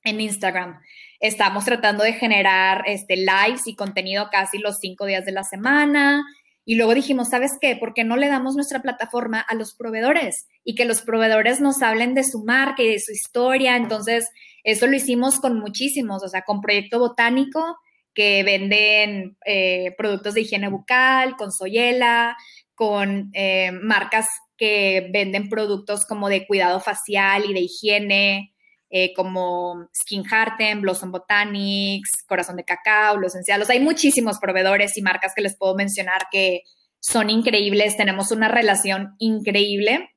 en 0.05 0.21
Instagram. 0.21 0.79
Estamos 1.19 1.65
tratando 1.65 2.05
de 2.05 2.13
generar 2.13 2.83
este, 2.85 3.17
lives 3.17 3.67
y 3.67 3.75
contenido 3.75 4.29
casi 4.31 4.59
los 4.59 4.77
cinco 4.79 5.05
días 5.05 5.25
de 5.25 5.33
la 5.33 5.43
semana 5.43 6.23
y 6.65 6.75
luego 6.75 6.95
dijimos, 6.95 7.29
¿sabes 7.29 7.53
qué? 7.61 7.75
¿Por 7.75 7.93
qué 7.93 8.03
no 8.03 8.17
le 8.17 8.27
damos 8.27 8.55
nuestra 8.55 8.81
plataforma 8.81 9.39
a 9.39 9.53
los 9.53 9.75
proveedores? 9.75 10.47
Y 10.63 10.73
que 10.73 10.85
los 10.85 11.01
proveedores 11.01 11.61
nos 11.61 11.83
hablen 11.83 12.15
de 12.15 12.23
su 12.23 12.43
marca 12.43 12.81
y 12.81 12.87
de 12.87 12.99
su 12.99 13.11
historia. 13.11 13.75
Entonces, 13.75 14.27
eso 14.63 14.87
lo 14.87 14.95
hicimos 14.95 15.39
con 15.39 15.59
muchísimos, 15.59 16.23
o 16.23 16.27
sea, 16.27 16.41
con 16.41 16.61
Proyecto 16.61 16.97
Botánico, 16.97 17.77
que 18.15 18.43
venden 18.43 19.37
eh, 19.45 19.93
productos 19.95 20.33
de 20.33 20.41
higiene 20.41 20.69
bucal, 20.69 21.35
con 21.35 21.51
Soyela, 21.51 22.35
con 22.73 23.29
eh, 23.33 23.71
marcas 23.71 24.27
que 24.57 25.07
venden 25.13 25.49
productos 25.49 26.05
como 26.05 26.29
de 26.29 26.47
cuidado 26.47 26.79
facial 26.79 27.45
y 27.47 27.53
de 27.53 27.59
higiene, 27.59 28.54
eh, 28.97 29.11
como 29.13 29.89
Skin 29.93 30.23
Hearten, 30.23 30.79
Blossom 30.79 31.11
Botanics, 31.11 32.23
Corazón 32.25 32.55
de 32.55 32.63
Cacao, 32.63 33.17
Los. 33.17 33.35
Hay 33.69 33.81
muchísimos 33.81 34.39
proveedores 34.39 34.97
y 34.97 35.01
marcas 35.01 35.33
que 35.35 35.41
les 35.41 35.57
puedo 35.57 35.75
mencionar 35.75 36.27
que 36.31 36.61
son 37.01 37.29
increíbles, 37.29 37.97
tenemos 37.97 38.31
una 38.31 38.47
relación 38.47 39.15
increíble. 39.19 40.11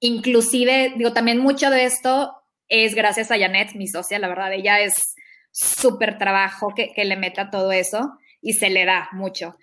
Inclusive, 0.00 0.94
digo, 0.96 1.12
también 1.12 1.38
mucho 1.38 1.70
de 1.70 1.84
esto 1.84 2.32
es 2.66 2.96
gracias 2.96 3.30
a 3.30 3.38
Janet, 3.38 3.76
mi 3.76 3.86
socia, 3.86 4.18
la 4.18 4.26
verdad, 4.26 4.54
ella 4.54 4.80
es 4.80 4.94
súper 5.52 6.18
trabajo 6.18 6.74
que, 6.74 6.92
que 6.92 7.04
le 7.04 7.16
meta 7.16 7.48
todo 7.48 7.70
eso 7.70 8.10
y 8.42 8.54
se 8.54 8.70
le 8.70 8.86
da 8.86 9.08
mucho. 9.12 9.54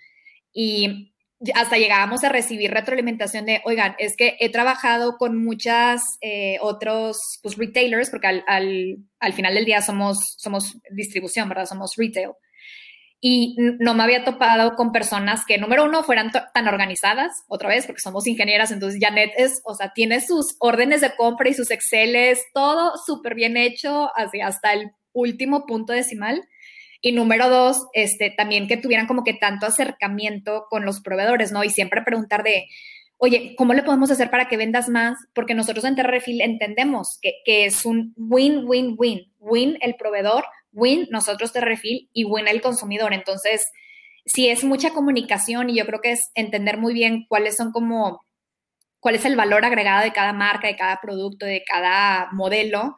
Y 0.54 1.12
hasta 1.54 1.76
llegábamos 1.76 2.24
a 2.24 2.28
recibir 2.28 2.70
retroalimentación 2.72 3.46
de, 3.46 3.60
oigan, 3.64 3.94
es 3.98 4.16
que 4.16 4.36
he 4.40 4.50
trabajado 4.50 5.16
con 5.18 5.42
muchas 5.42 6.02
eh, 6.20 6.58
otros 6.60 7.18
pues, 7.42 7.56
retailers, 7.56 8.10
porque 8.10 8.26
al, 8.26 8.44
al, 9.20 9.32
final 9.32 9.54
del 9.54 9.64
día 9.64 9.80
somos, 9.80 10.18
somos 10.36 10.78
distribución, 10.90 11.48
¿verdad? 11.48 11.66
Somos 11.66 11.92
retail. 11.96 12.30
Y 13.20 13.56
no 13.80 13.94
me 13.94 14.04
había 14.04 14.24
topado 14.24 14.76
con 14.76 14.92
personas 14.92 15.44
que, 15.44 15.58
número 15.58 15.84
uno, 15.84 16.04
fueran 16.04 16.30
tan 16.30 16.68
organizadas, 16.68 17.32
otra 17.48 17.68
vez, 17.68 17.86
porque 17.86 18.00
somos 18.00 18.26
ingenieras, 18.26 18.70
entonces 18.70 19.00
Janet 19.02 19.32
es, 19.36 19.60
o 19.64 19.74
sea, 19.74 19.92
tiene 19.92 20.20
sus 20.20 20.56
órdenes 20.60 21.00
de 21.00 21.14
compra 21.16 21.48
y 21.48 21.54
sus 21.54 21.70
Exceles, 21.70 22.44
todo 22.54 22.92
súper 23.04 23.34
bien 23.34 23.56
hecho, 23.56 24.10
así 24.16 24.40
hasta 24.40 24.72
el 24.72 24.92
último 25.12 25.66
punto 25.66 25.92
decimal 25.92 26.42
y 27.00 27.12
número 27.12 27.48
dos, 27.48 27.86
este, 27.92 28.30
también 28.30 28.66
que 28.66 28.76
tuvieran 28.76 29.06
como 29.06 29.24
que 29.24 29.34
tanto 29.34 29.66
acercamiento 29.66 30.66
con 30.68 30.84
los 30.84 31.00
proveedores, 31.00 31.52
¿no? 31.52 31.62
Y 31.62 31.70
siempre 31.70 32.02
preguntar 32.02 32.42
de, 32.42 32.66
oye, 33.18 33.54
¿cómo 33.56 33.74
le 33.74 33.82
podemos 33.82 34.10
hacer 34.10 34.30
para 34.30 34.48
que 34.48 34.56
vendas 34.56 34.88
más? 34.88 35.16
Porque 35.34 35.54
nosotros 35.54 35.84
en 35.84 35.94
Terrefil 35.94 36.40
entendemos 36.40 37.18
que, 37.22 37.34
que 37.44 37.66
es 37.66 37.84
un 37.84 38.14
win-win-win. 38.16 39.32
Win 39.38 39.78
el 39.80 39.94
proveedor, 39.94 40.44
win 40.72 41.06
nosotros 41.10 41.52
Terrefil 41.52 42.08
y 42.12 42.24
win 42.24 42.48
el 42.48 42.60
consumidor. 42.60 43.12
Entonces, 43.12 43.62
sí 44.26 44.48
es 44.48 44.64
mucha 44.64 44.90
comunicación 44.90 45.70
y 45.70 45.76
yo 45.76 45.86
creo 45.86 46.00
que 46.00 46.12
es 46.12 46.30
entender 46.34 46.78
muy 46.78 46.94
bien 46.94 47.26
cuáles 47.28 47.56
son 47.56 47.70
como, 47.70 48.24
cuál 48.98 49.14
es 49.14 49.24
el 49.24 49.36
valor 49.36 49.64
agregado 49.64 50.02
de 50.02 50.12
cada 50.12 50.32
marca, 50.32 50.66
de 50.66 50.76
cada 50.76 51.00
producto, 51.00 51.46
de 51.46 51.62
cada 51.64 52.28
modelo, 52.32 52.96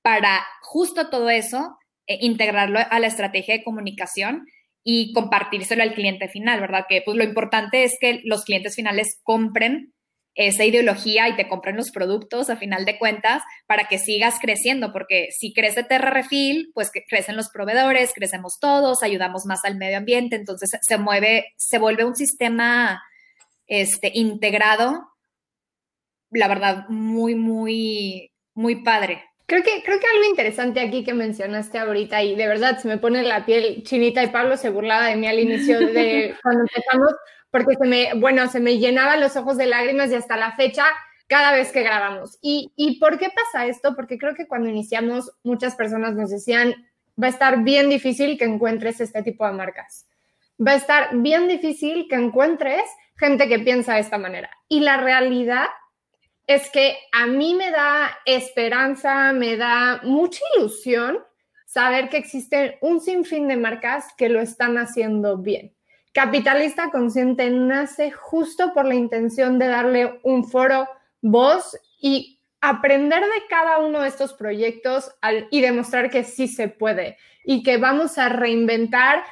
para 0.00 0.42
justo 0.62 1.10
todo 1.10 1.30
eso 1.30 1.76
eh, 2.06 2.18
integrarlo 2.20 2.78
a 2.78 3.00
la 3.00 3.06
estrategia 3.06 3.56
de 3.56 3.64
comunicación 3.64 4.46
y 4.84 5.12
compartírselo 5.12 5.82
al 5.82 5.94
cliente 5.94 6.28
final, 6.28 6.60
¿verdad? 6.60 6.86
Que 6.88 7.02
pues 7.04 7.16
lo 7.16 7.24
importante 7.24 7.84
es 7.84 7.96
que 8.00 8.20
los 8.24 8.44
clientes 8.44 8.74
finales 8.74 9.20
compren 9.22 9.92
esa 10.34 10.64
ideología 10.64 11.28
y 11.28 11.36
te 11.36 11.46
compren 11.46 11.76
los 11.76 11.90
productos 11.90 12.48
a 12.48 12.56
final 12.56 12.84
de 12.84 12.98
cuentas 12.98 13.42
para 13.66 13.84
que 13.84 13.98
sigas 13.98 14.38
creciendo, 14.40 14.92
porque 14.92 15.28
si 15.38 15.52
crece 15.52 15.84
Terra 15.84 16.10
Refil, 16.10 16.70
pues 16.74 16.90
crecen 17.08 17.36
los 17.36 17.50
proveedores, 17.50 18.12
crecemos 18.14 18.58
todos, 18.58 19.02
ayudamos 19.02 19.44
más 19.44 19.64
al 19.64 19.76
medio 19.76 19.98
ambiente, 19.98 20.36
entonces 20.36 20.70
se 20.80 20.98
mueve, 20.98 21.52
se 21.56 21.78
vuelve 21.78 22.04
un 22.04 22.16
sistema 22.16 23.02
este, 23.66 24.10
integrado, 24.14 25.06
la 26.30 26.48
verdad, 26.48 26.88
muy, 26.88 27.34
muy, 27.34 28.32
muy 28.54 28.82
padre. 28.82 29.22
Creo 29.52 29.62
que, 29.62 29.82
creo 29.82 30.00
que 30.00 30.06
algo 30.06 30.30
interesante 30.30 30.80
aquí 30.80 31.04
que 31.04 31.12
mencionaste 31.12 31.76
ahorita 31.76 32.22
y 32.22 32.36
de 32.36 32.48
verdad 32.48 32.78
se 32.78 32.88
me 32.88 32.96
pone 32.96 33.22
la 33.22 33.44
piel 33.44 33.82
chinita 33.82 34.22
y 34.22 34.28
Pablo 34.28 34.56
se 34.56 34.70
burlaba 34.70 35.08
de 35.08 35.16
mí 35.16 35.26
al 35.26 35.40
inicio 35.40 35.78
de 35.78 36.34
cuando 36.42 36.62
empezamos 36.62 37.12
porque 37.50 37.74
se 37.76 37.86
me, 37.86 38.14
bueno, 38.14 38.48
se 38.48 38.60
me 38.60 38.78
llenaban 38.78 39.20
los 39.20 39.36
ojos 39.36 39.58
de 39.58 39.66
lágrimas 39.66 40.10
y 40.10 40.14
hasta 40.14 40.38
la 40.38 40.52
fecha 40.52 40.86
cada 41.26 41.52
vez 41.52 41.70
que 41.70 41.82
grabamos. 41.82 42.38
¿Y, 42.40 42.72
¿Y 42.76 42.98
por 42.98 43.18
qué 43.18 43.28
pasa 43.28 43.66
esto? 43.66 43.94
Porque 43.94 44.16
creo 44.16 44.34
que 44.34 44.48
cuando 44.48 44.70
iniciamos 44.70 45.30
muchas 45.42 45.74
personas 45.74 46.14
nos 46.14 46.30
decían, 46.30 46.74
va 47.22 47.26
a 47.26 47.30
estar 47.30 47.62
bien 47.62 47.90
difícil 47.90 48.38
que 48.38 48.46
encuentres 48.46 49.02
este 49.02 49.22
tipo 49.22 49.46
de 49.46 49.52
marcas. 49.52 50.06
Va 50.66 50.70
a 50.70 50.76
estar 50.76 51.10
bien 51.18 51.46
difícil 51.46 52.06
que 52.08 52.14
encuentres 52.14 52.84
gente 53.18 53.46
que 53.50 53.58
piensa 53.58 53.96
de 53.96 54.00
esta 54.00 54.16
manera. 54.16 54.48
Y 54.70 54.80
la 54.80 54.96
realidad 54.96 55.66
es 56.46 56.70
que 56.70 56.96
a 57.12 57.26
mí 57.26 57.54
me 57.54 57.70
da 57.70 58.18
esperanza, 58.26 59.32
me 59.32 59.56
da 59.56 60.00
mucha 60.02 60.40
ilusión 60.56 61.18
saber 61.64 62.08
que 62.08 62.18
existen 62.18 62.74
un 62.80 63.00
sinfín 63.00 63.48
de 63.48 63.56
marcas 63.56 64.06
que 64.16 64.28
lo 64.28 64.40
están 64.40 64.76
haciendo 64.76 65.38
bien. 65.38 65.74
Capitalista 66.12 66.90
Consciente 66.90 67.48
nace 67.48 68.10
justo 68.10 68.74
por 68.74 68.84
la 68.84 68.94
intención 68.94 69.58
de 69.58 69.68
darle 69.68 70.20
un 70.24 70.44
foro, 70.44 70.86
voz 71.22 71.78
y 71.98 72.38
aprender 72.60 73.22
de 73.22 73.46
cada 73.48 73.78
uno 73.78 74.02
de 74.02 74.08
estos 74.08 74.34
proyectos 74.34 75.10
y 75.50 75.62
demostrar 75.62 76.10
que 76.10 76.24
sí 76.24 76.48
se 76.48 76.68
puede 76.68 77.16
y 77.44 77.62
que 77.62 77.78
vamos 77.78 78.18
a 78.18 78.28
reinventar 78.28 79.24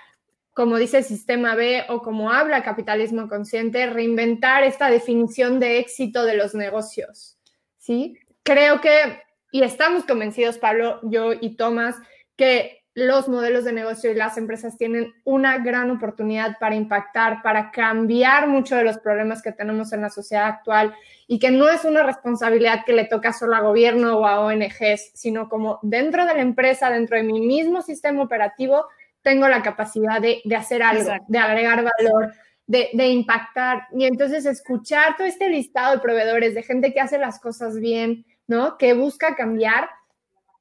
como 0.60 0.76
dice 0.76 1.02
Sistema 1.02 1.54
B 1.54 1.86
o 1.88 2.02
como 2.02 2.30
habla 2.30 2.62
Capitalismo 2.62 3.30
Consciente, 3.30 3.86
reinventar 3.86 4.62
esta 4.62 4.90
definición 4.90 5.58
de 5.58 5.78
éxito 5.78 6.26
de 6.26 6.36
los 6.36 6.54
negocios. 6.54 7.38
¿sí? 7.78 8.18
Creo 8.42 8.82
que, 8.82 9.22
y 9.52 9.62
estamos 9.62 10.04
convencidos, 10.04 10.58
Pablo, 10.58 11.00
yo 11.04 11.32
y 11.32 11.56
Tomás, 11.56 11.96
que 12.36 12.84
los 12.92 13.26
modelos 13.26 13.64
de 13.64 13.72
negocio 13.72 14.10
y 14.10 14.14
las 14.14 14.36
empresas 14.36 14.76
tienen 14.76 15.14
una 15.24 15.56
gran 15.56 15.90
oportunidad 15.90 16.58
para 16.60 16.74
impactar, 16.74 17.40
para 17.42 17.70
cambiar 17.70 18.46
muchos 18.46 18.76
de 18.76 18.84
los 18.84 18.98
problemas 18.98 19.40
que 19.40 19.52
tenemos 19.52 19.94
en 19.94 20.02
la 20.02 20.10
sociedad 20.10 20.44
actual 20.44 20.94
y 21.26 21.38
que 21.38 21.50
no 21.50 21.70
es 21.70 21.86
una 21.86 22.02
responsabilidad 22.02 22.84
que 22.84 22.92
le 22.92 23.06
toca 23.06 23.32
solo 23.32 23.56
a 23.56 23.60
gobierno 23.60 24.18
o 24.18 24.26
a 24.26 24.40
ONGs, 24.40 25.12
sino 25.14 25.48
como 25.48 25.78
dentro 25.80 26.26
de 26.26 26.34
la 26.34 26.42
empresa, 26.42 26.90
dentro 26.90 27.16
de 27.16 27.22
mi 27.22 27.40
mismo 27.40 27.80
sistema 27.80 28.22
operativo, 28.22 28.84
tengo 29.22 29.48
la 29.48 29.62
capacidad 29.62 30.20
de, 30.20 30.42
hacer 30.56 30.82
algo, 30.82 31.10
de 31.28 31.38
agregar 31.38 31.84
valor, 31.84 32.32
de, 32.66 32.90
de, 32.92 33.08
impactar. 33.08 33.88
Y 33.92 34.04
entonces 34.04 34.46
escuchar 34.46 35.16
todo 35.16 35.26
este 35.26 35.48
listado 35.48 35.94
de 35.94 36.02
proveedores, 36.02 36.54
de 36.54 36.62
gente 36.62 36.92
que 36.92 37.00
hace 37.00 37.18
las 37.18 37.40
cosas 37.40 37.78
bien, 37.78 38.24
¿no? 38.46 38.78
Que 38.78 38.94
busca 38.94 39.34
cambiar 39.34 39.88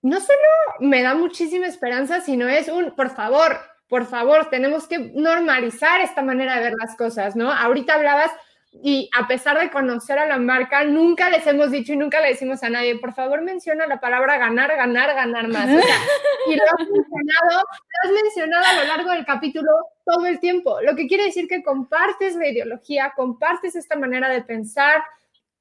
no 0.01 0.19
solo 0.19 0.39
me 0.79 1.01
da 1.01 1.13
muchísima 1.13 1.67
esperanza, 1.67 2.21
sino 2.21 2.47
es 2.47 2.69
un, 2.69 2.95
por 2.95 3.09
favor, 3.09 3.59
por 3.87 4.05
favor, 4.05 4.49
tenemos 4.49 4.87
que 4.87 5.11
normalizar 5.15 6.01
esta 6.01 6.21
manera 6.21 6.55
de 6.55 6.61
ver 6.61 6.73
las 6.79 6.95
cosas, 6.95 7.35
¿no? 7.35 7.51
Ahorita 7.51 7.95
hablabas 7.95 8.31
y 8.71 9.09
a 9.17 9.27
pesar 9.27 9.59
de 9.59 9.71
conocer 9.71 10.19
a 10.19 10.27
la 10.27 10.37
marca, 10.37 10.83
nunca 10.83 11.29
les 11.29 11.45
hemos 11.47 11.71
dicho 11.71 11.93
y 11.93 11.97
nunca 11.97 12.21
le 12.21 12.29
decimos 12.29 12.61
a 12.63 12.69
nadie, 12.69 12.99
por 12.99 13.13
favor 13.13 13.41
menciona 13.41 13.87
la 13.87 13.99
palabra 13.99 14.37
ganar, 14.37 14.75
ganar, 14.75 15.15
ganar 15.15 15.47
más. 15.47 15.67
y 16.47 16.55
lo 16.55 16.63
has 16.63 16.87
mencionado, 16.87 17.63
lo 17.63 18.09
has 18.09 18.23
mencionado 18.23 18.65
a 18.65 18.73
lo 18.81 18.87
largo 18.87 19.11
del 19.11 19.25
capítulo 19.25 19.69
todo 20.05 20.25
el 20.27 20.39
tiempo, 20.39 20.81
lo 20.81 20.95
que 20.95 21.07
quiere 21.07 21.25
decir 21.25 21.47
que 21.47 21.63
compartes 21.63 22.35
la 22.35 22.47
ideología, 22.47 23.13
compartes 23.15 23.75
esta 23.75 23.95
manera 23.95 24.29
de 24.29 24.43
pensar, 24.43 25.01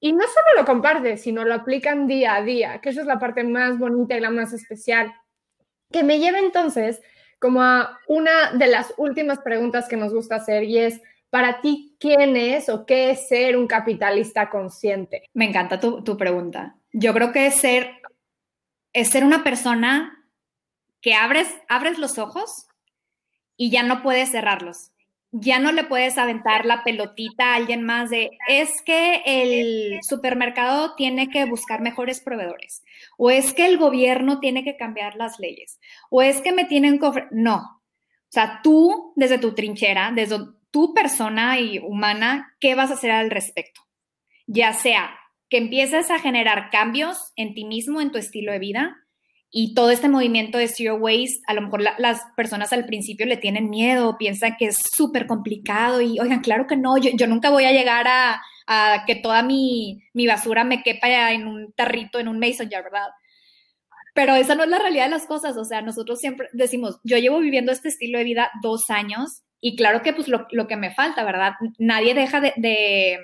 y 0.00 0.12
no 0.12 0.22
solo 0.22 0.60
lo 0.60 0.64
comparten, 0.64 1.18
sino 1.18 1.44
lo 1.44 1.54
aplican 1.54 2.06
día 2.06 2.36
a 2.36 2.42
día, 2.42 2.80
que 2.80 2.90
eso 2.90 3.00
es 3.00 3.06
la 3.06 3.18
parte 3.18 3.42
más 3.42 3.78
bonita 3.78 4.16
y 4.16 4.20
la 4.20 4.30
más 4.30 4.52
especial. 4.52 5.12
Que 5.90 6.04
me 6.04 6.20
lleva 6.20 6.38
entonces 6.38 7.00
como 7.40 7.62
a 7.62 7.98
una 8.06 8.52
de 8.52 8.66
las 8.68 8.94
últimas 8.96 9.40
preguntas 9.40 9.88
que 9.88 9.96
nos 9.96 10.12
gusta 10.12 10.36
hacer 10.36 10.64
y 10.64 10.78
es, 10.78 11.00
para 11.30 11.60
ti, 11.60 11.96
¿quién 12.00 12.36
es 12.36 12.68
o 12.68 12.86
qué 12.86 13.10
es 13.10 13.28
ser 13.28 13.56
un 13.56 13.66
capitalista 13.66 14.50
consciente? 14.50 15.28
Me 15.34 15.46
encanta 15.46 15.80
tu, 15.80 16.02
tu 16.02 16.16
pregunta. 16.16 16.76
Yo 16.92 17.12
creo 17.12 17.32
que 17.32 17.46
es 17.46 17.56
ser, 17.56 18.00
es 18.92 19.08
ser 19.10 19.24
una 19.24 19.44
persona 19.44 20.26
que 21.00 21.14
abres, 21.14 21.48
abres 21.68 21.98
los 21.98 22.18
ojos 22.18 22.66
y 23.56 23.70
ya 23.70 23.82
no 23.82 24.02
puedes 24.02 24.30
cerrarlos 24.30 24.92
ya 25.30 25.58
no 25.58 25.72
le 25.72 25.84
puedes 25.84 26.16
aventar 26.16 26.64
la 26.64 26.84
pelotita 26.84 27.52
a 27.52 27.56
alguien 27.56 27.82
más 27.82 28.10
de, 28.10 28.30
es 28.48 28.80
que 28.82 29.22
el 29.26 29.98
supermercado 30.02 30.94
tiene 30.94 31.28
que 31.28 31.44
buscar 31.44 31.82
mejores 31.82 32.20
proveedores, 32.20 32.82
o 33.18 33.30
es 33.30 33.52
que 33.52 33.66
el 33.66 33.78
gobierno 33.78 34.40
tiene 34.40 34.64
que 34.64 34.76
cambiar 34.76 35.16
las 35.16 35.38
leyes, 35.38 35.80
o 36.10 36.22
es 36.22 36.40
que 36.40 36.52
me 36.52 36.64
tienen 36.64 36.98
que 36.98 37.26
No, 37.30 37.56
o 37.56 38.30
sea, 38.30 38.60
tú 38.62 39.12
desde 39.16 39.38
tu 39.38 39.54
trinchera, 39.54 40.12
desde 40.14 40.38
tu 40.70 40.94
persona 40.94 41.58
y 41.60 41.78
humana, 41.78 42.54
¿qué 42.60 42.74
vas 42.74 42.90
a 42.90 42.94
hacer 42.94 43.10
al 43.10 43.30
respecto? 43.30 43.80
Ya 44.46 44.72
sea 44.72 45.10
que 45.48 45.58
empieces 45.58 46.10
a 46.10 46.18
generar 46.18 46.70
cambios 46.70 47.32
en 47.36 47.54
ti 47.54 47.64
mismo, 47.64 48.00
en 48.00 48.10
tu 48.10 48.18
estilo 48.18 48.52
de 48.52 48.58
vida, 48.58 48.96
y 49.50 49.74
todo 49.74 49.90
este 49.90 50.08
movimiento 50.08 50.58
de 50.58 50.68
zero 50.68 50.96
waste, 50.96 51.40
a 51.46 51.54
lo 51.54 51.62
mejor 51.62 51.80
las 51.80 52.20
personas 52.36 52.72
al 52.72 52.84
principio 52.84 53.24
le 53.24 53.38
tienen 53.38 53.70
miedo, 53.70 54.18
piensan 54.18 54.56
que 54.58 54.66
es 54.66 54.76
súper 54.94 55.26
complicado 55.26 56.02
y, 56.02 56.20
oigan, 56.20 56.40
claro 56.40 56.66
que 56.66 56.76
no, 56.76 56.98
yo, 56.98 57.26
nunca 57.26 57.48
voy 57.48 57.64
a 57.64 57.72
llegar 57.72 58.06
a, 58.08 58.42
que 59.06 59.14
toda 59.14 59.42
mi, 59.42 60.02
basura 60.26 60.64
me 60.64 60.82
quepa 60.82 61.32
en 61.32 61.46
un 61.46 61.72
tarrito, 61.72 62.18
en 62.18 62.28
un 62.28 62.38
mason 62.38 62.68
jar, 62.68 62.84
¿verdad? 62.84 63.08
Pero 64.14 64.34
esa 64.34 64.54
no 64.54 64.64
es 64.64 64.68
la 64.68 64.78
realidad 64.78 65.04
de 65.04 65.12
las 65.12 65.26
cosas, 65.26 65.56
o 65.56 65.64
sea, 65.64 65.80
nosotros 65.80 66.18
siempre 66.18 66.48
decimos, 66.52 67.00
yo 67.02 67.16
llevo 67.16 67.38
viviendo 67.38 67.72
este 67.72 67.88
estilo 67.88 68.18
de 68.18 68.24
vida 68.24 68.50
dos 68.62 68.90
años 68.90 69.44
y 69.60 69.76
claro 69.76 70.02
que 70.02 70.12
pues 70.12 70.28
lo, 70.28 70.46
que 70.46 70.76
me 70.76 70.92
falta, 70.92 71.24
¿verdad? 71.24 71.54
Nadie 71.78 72.14
deja 72.14 72.40
de, 72.40 72.52
de, 72.56 73.18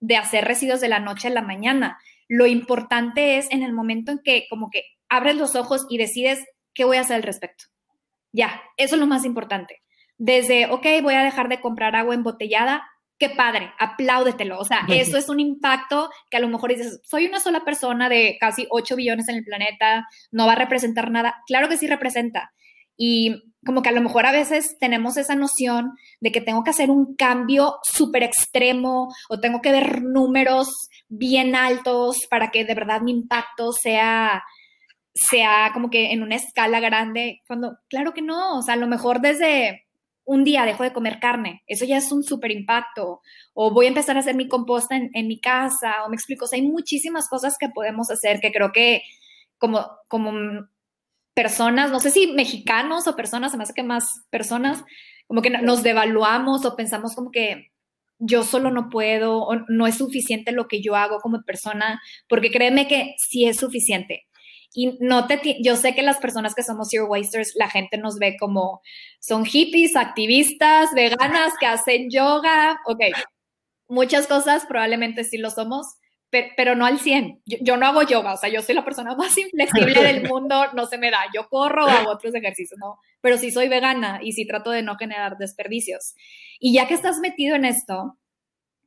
de 0.00 0.16
hacer 0.16 0.44
residuos 0.44 0.80
de 0.80 0.88
la 0.88 1.00
noche 1.00 1.28
a 1.28 1.32
la 1.32 1.42
mañana. 1.42 1.98
Lo 2.28 2.46
importante 2.46 3.38
es 3.38 3.50
en 3.50 3.62
el 3.62 3.72
momento 3.72 4.12
en 4.12 4.20
que 4.22 4.46
como 4.50 4.70
que 4.70 4.82
abres 5.08 5.36
los 5.36 5.56
ojos 5.56 5.86
y 5.88 5.98
decides 5.98 6.44
qué 6.74 6.84
voy 6.84 6.98
a 6.98 7.00
hacer 7.00 7.16
al 7.16 7.22
respecto. 7.22 7.64
Ya, 8.32 8.62
eso 8.76 8.94
es 8.94 9.00
lo 9.00 9.06
más 9.06 9.24
importante. 9.24 9.82
Desde, 10.18 10.66
ok, 10.66 10.86
voy 11.02 11.14
a 11.14 11.24
dejar 11.24 11.48
de 11.48 11.60
comprar 11.60 11.96
agua 11.96 12.14
embotellada, 12.14 12.86
qué 13.18 13.30
padre, 13.30 13.72
apláudetelo. 13.78 14.58
O 14.58 14.64
sea, 14.64 14.82
eso 14.88 15.16
es 15.16 15.28
un 15.28 15.40
impacto 15.40 16.10
que 16.30 16.36
a 16.36 16.40
lo 16.40 16.48
mejor 16.48 16.70
dices, 16.70 17.00
soy 17.04 17.26
una 17.26 17.40
sola 17.40 17.64
persona 17.64 18.08
de 18.08 18.36
casi 18.38 18.66
8 18.70 18.96
billones 18.96 19.28
en 19.28 19.36
el 19.36 19.44
planeta, 19.44 20.06
no 20.30 20.46
va 20.46 20.52
a 20.52 20.56
representar 20.56 21.10
nada. 21.10 21.36
Claro 21.46 21.68
que 21.68 21.76
sí 21.76 21.86
representa. 21.86 22.52
Y 22.98 23.54
como 23.64 23.80
que 23.80 23.88
a 23.88 23.92
lo 23.92 24.02
mejor 24.02 24.26
a 24.26 24.32
veces 24.32 24.76
tenemos 24.78 25.16
esa 25.16 25.34
noción 25.34 25.92
de 26.20 26.30
que 26.32 26.42
tengo 26.42 26.64
que 26.64 26.70
hacer 26.70 26.90
un 26.90 27.16
cambio 27.16 27.76
súper 27.82 28.22
extremo 28.22 29.08
o 29.30 29.40
tengo 29.40 29.62
que 29.62 29.72
ver 29.72 30.02
números 30.02 30.68
bien 31.08 31.54
altos 31.54 32.18
para 32.28 32.50
que 32.50 32.66
de 32.66 32.74
verdad 32.74 33.00
mi 33.00 33.12
impacto 33.12 33.72
sea 33.72 34.42
sea 35.14 35.70
como 35.74 35.90
que 35.90 36.12
en 36.12 36.22
una 36.22 36.36
escala 36.36 36.80
grande, 36.80 37.42
cuando, 37.46 37.78
claro 37.88 38.12
que 38.14 38.22
no, 38.22 38.58
o 38.58 38.62
sea, 38.62 38.74
a 38.74 38.78
lo 38.78 38.86
mejor 38.86 39.20
desde 39.20 39.86
un 40.24 40.44
día 40.44 40.64
dejo 40.64 40.84
de 40.84 40.92
comer 40.92 41.18
carne, 41.20 41.62
eso 41.66 41.84
ya 41.84 41.96
es 41.96 42.12
un 42.12 42.22
súper 42.22 42.52
impacto, 42.52 43.22
o 43.54 43.72
voy 43.72 43.86
a 43.86 43.88
empezar 43.88 44.16
a 44.16 44.20
hacer 44.20 44.36
mi 44.36 44.46
composta 44.46 44.96
en, 44.96 45.26
mi 45.26 45.40
casa, 45.40 46.04
o 46.04 46.08
me 46.08 46.16
explico, 46.16 46.44
o 46.44 46.48
sea, 46.48 46.58
hay 46.58 46.66
muchísimas 46.66 47.28
cosas 47.28 47.56
que 47.58 47.68
podemos 47.68 48.10
hacer 48.10 48.38
que 48.40 48.52
creo 48.52 48.70
que 48.70 49.02
como, 49.56 49.86
como 50.06 50.32
personas, 51.38 51.92
no 51.92 52.00
sé 52.00 52.10
si 52.10 52.32
mexicanos 52.32 53.06
o 53.06 53.14
personas, 53.14 53.52
se 53.52 53.58
me 53.58 53.62
hace 53.62 53.72
que 53.72 53.84
más 53.84 54.24
personas, 54.28 54.82
como 55.28 55.40
que 55.40 55.50
nos 55.50 55.84
devaluamos 55.84 56.64
o 56.64 56.74
pensamos 56.74 57.14
como 57.14 57.30
que 57.30 57.70
yo 58.18 58.42
solo 58.42 58.72
no 58.72 58.88
puedo 58.90 59.46
no 59.68 59.86
es 59.86 59.98
suficiente 59.98 60.50
lo 60.50 60.66
que 60.66 60.82
yo 60.82 60.96
hago 60.96 61.20
como 61.20 61.40
persona, 61.44 62.02
porque 62.28 62.50
créeme 62.50 62.88
que 62.88 63.14
sí 63.18 63.46
es 63.46 63.56
suficiente. 63.56 64.26
Y 64.74 64.98
no 64.98 65.28
te, 65.28 65.62
yo 65.62 65.76
sé 65.76 65.94
que 65.94 66.02
las 66.02 66.18
personas 66.18 66.56
que 66.56 66.64
somos 66.64 66.88
zero 66.90 67.06
wasters, 67.06 67.52
la 67.54 67.70
gente 67.70 67.98
nos 67.98 68.18
ve 68.18 68.36
como 68.36 68.80
son 69.20 69.44
hippies, 69.44 69.94
activistas, 69.94 70.90
veganas 70.92 71.52
que 71.60 71.66
hacen 71.66 72.10
yoga, 72.10 72.80
ok, 72.84 73.00
muchas 73.86 74.26
cosas 74.26 74.66
probablemente 74.66 75.22
sí 75.22 75.38
lo 75.38 75.50
somos, 75.50 75.86
pero, 76.30 76.74
no 76.74 76.84
al 76.84 76.98
100. 76.98 77.42
Yo, 77.46 77.76
no 77.76 77.86
hago 77.86 78.02
yoga, 78.02 78.34
o 78.34 78.36
sea, 78.36 78.48
yo 78.48 78.60
soy 78.62 78.74
la 78.74 78.84
persona 78.84 79.14
más 79.14 79.36
inflexible 79.38 80.02
del 80.02 80.22
mundo, 80.28 80.66
no 80.74 80.86
se 80.86 80.98
me 80.98 81.10
da. 81.10 81.20
Yo 81.34 81.48
corro 81.48 81.86
o 81.86 81.88
hago 81.88 82.10
otros 82.10 82.34
ejercicios, 82.34 82.78
¿no? 82.78 82.98
Pero 83.20 83.38
sí 83.38 83.50
soy 83.50 83.68
vegana 83.68 84.20
y 84.22 84.32
sí 84.32 84.46
trato 84.46 84.70
de 84.70 84.82
no 84.82 84.96
generar 84.96 85.38
desperdicios. 85.38 86.14
Y 86.60 86.74
ya 86.74 86.86
que 86.86 86.94
estás 86.94 87.18
metido 87.18 87.56
en 87.56 87.64
esto, 87.64 88.18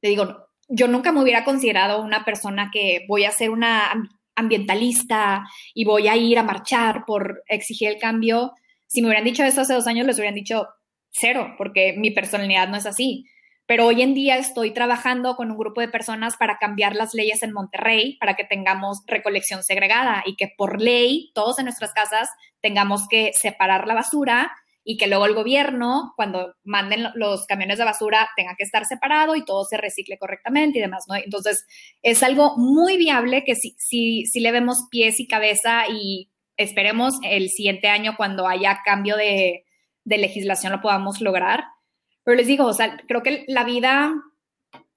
te 0.01 0.09
digo, 0.09 0.47
yo 0.67 0.87
nunca 0.87 1.11
me 1.11 1.21
hubiera 1.21 1.43
considerado 1.43 2.01
una 2.01 2.23
persona 2.25 2.69
que 2.71 3.05
voy 3.07 3.25
a 3.25 3.29
hacer 3.29 3.49
una 3.49 3.91
ambientalista 4.35 5.43
y 5.73 5.85
voy 5.85 6.07
a 6.07 6.15
ir 6.15 6.37
a 6.37 6.43
marchar 6.43 7.03
por 7.05 7.43
exigir 7.47 7.89
el 7.89 7.97
cambio. 7.97 8.53
Si 8.87 9.01
me 9.01 9.07
hubieran 9.07 9.25
dicho 9.25 9.43
eso 9.43 9.61
hace 9.61 9.73
dos 9.73 9.87
años, 9.87 10.05
les 10.05 10.17
hubieran 10.17 10.35
dicho 10.35 10.67
cero, 11.11 11.55
porque 11.57 11.93
mi 11.97 12.11
personalidad 12.11 12.69
no 12.69 12.77
es 12.77 12.85
así. 12.85 13.25
Pero 13.71 13.87
hoy 13.87 14.01
en 14.01 14.13
día 14.13 14.35
estoy 14.35 14.71
trabajando 14.71 15.37
con 15.37 15.49
un 15.49 15.57
grupo 15.57 15.79
de 15.79 15.87
personas 15.87 16.35
para 16.35 16.57
cambiar 16.57 16.93
las 16.93 17.13
leyes 17.13 17.41
en 17.41 17.53
Monterrey 17.53 18.17
para 18.17 18.35
que 18.35 18.43
tengamos 18.43 19.01
recolección 19.07 19.63
segregada 19.63 20.23
y 20.25 20.35
que 20.35 20.53
por 20.57 20.81
ley 20.81 21.31
todos 21.33 21.57
en 21.57 21.63
nuestras 21.63 21.93
casas 21.93 22.27
tengamos 22.59 23.07
que 23.07 23.31
separar 23.31 23.87
la 23.87 23.93
basura 23.93 24.51
y 24.83 24.97
que 24.97 25.07
luego 25.07 25.25
el 25.25 25.35
gobierno, 25.35 26.11
cuando 26.17 26.53
manden 26.65 27.05
los 27.15 27.45
camiones 27.45 27.77
de 27.77 27.85
basura, 27.85 28.27
tenga 28.35 28.55
que 28.57 28.65
estar 28.65 28.83
separado 28.83 29.37
y 29.37 29.45
todo 29.45 29.63
se 29.63 29.77
recicle 29.77 30.17
correctamente 30.17 30.79
y 30.79 30.81
demás, 30.81 31.05
¿no? 31.07 31.15
Entonces, 31.15 31.65
es 32.01 32.23
algo 32.23 32.57
muy 32.57 32.97
viable 32.97 33.45
que 33.45 33.55
si, 33.55 33.77
si, 33.77 34.25
si 34.25 34.41
le 34.41 34.51
vemos 34.51 34.89
pies 34.91 35.21
y 35.21 35.29
cabeza 35.29 35.83
y 35.89 36.29
esperemos 36.57 37.13
el 37.23 37.47
siguiente 37.47 37.87
año 37.87 38.15
cuando 38.17 38.49
haya 38.49 38.81
cambio 38.83 39.15
de 39.15 39.63
legislación 40.03 40.73
lo 40.73 40.81
podamos 40.81 41.21
lograr. 41.21 41.63
Pero 42.23 42.37
les 42.37 42.47
digo, 42.47 42.65
o 42.65 42.73
sea, 42.73 42.97
creo 43.07 43.23
que 43.23 43.45
la 43.47 43.63
vida, 43.63 44.13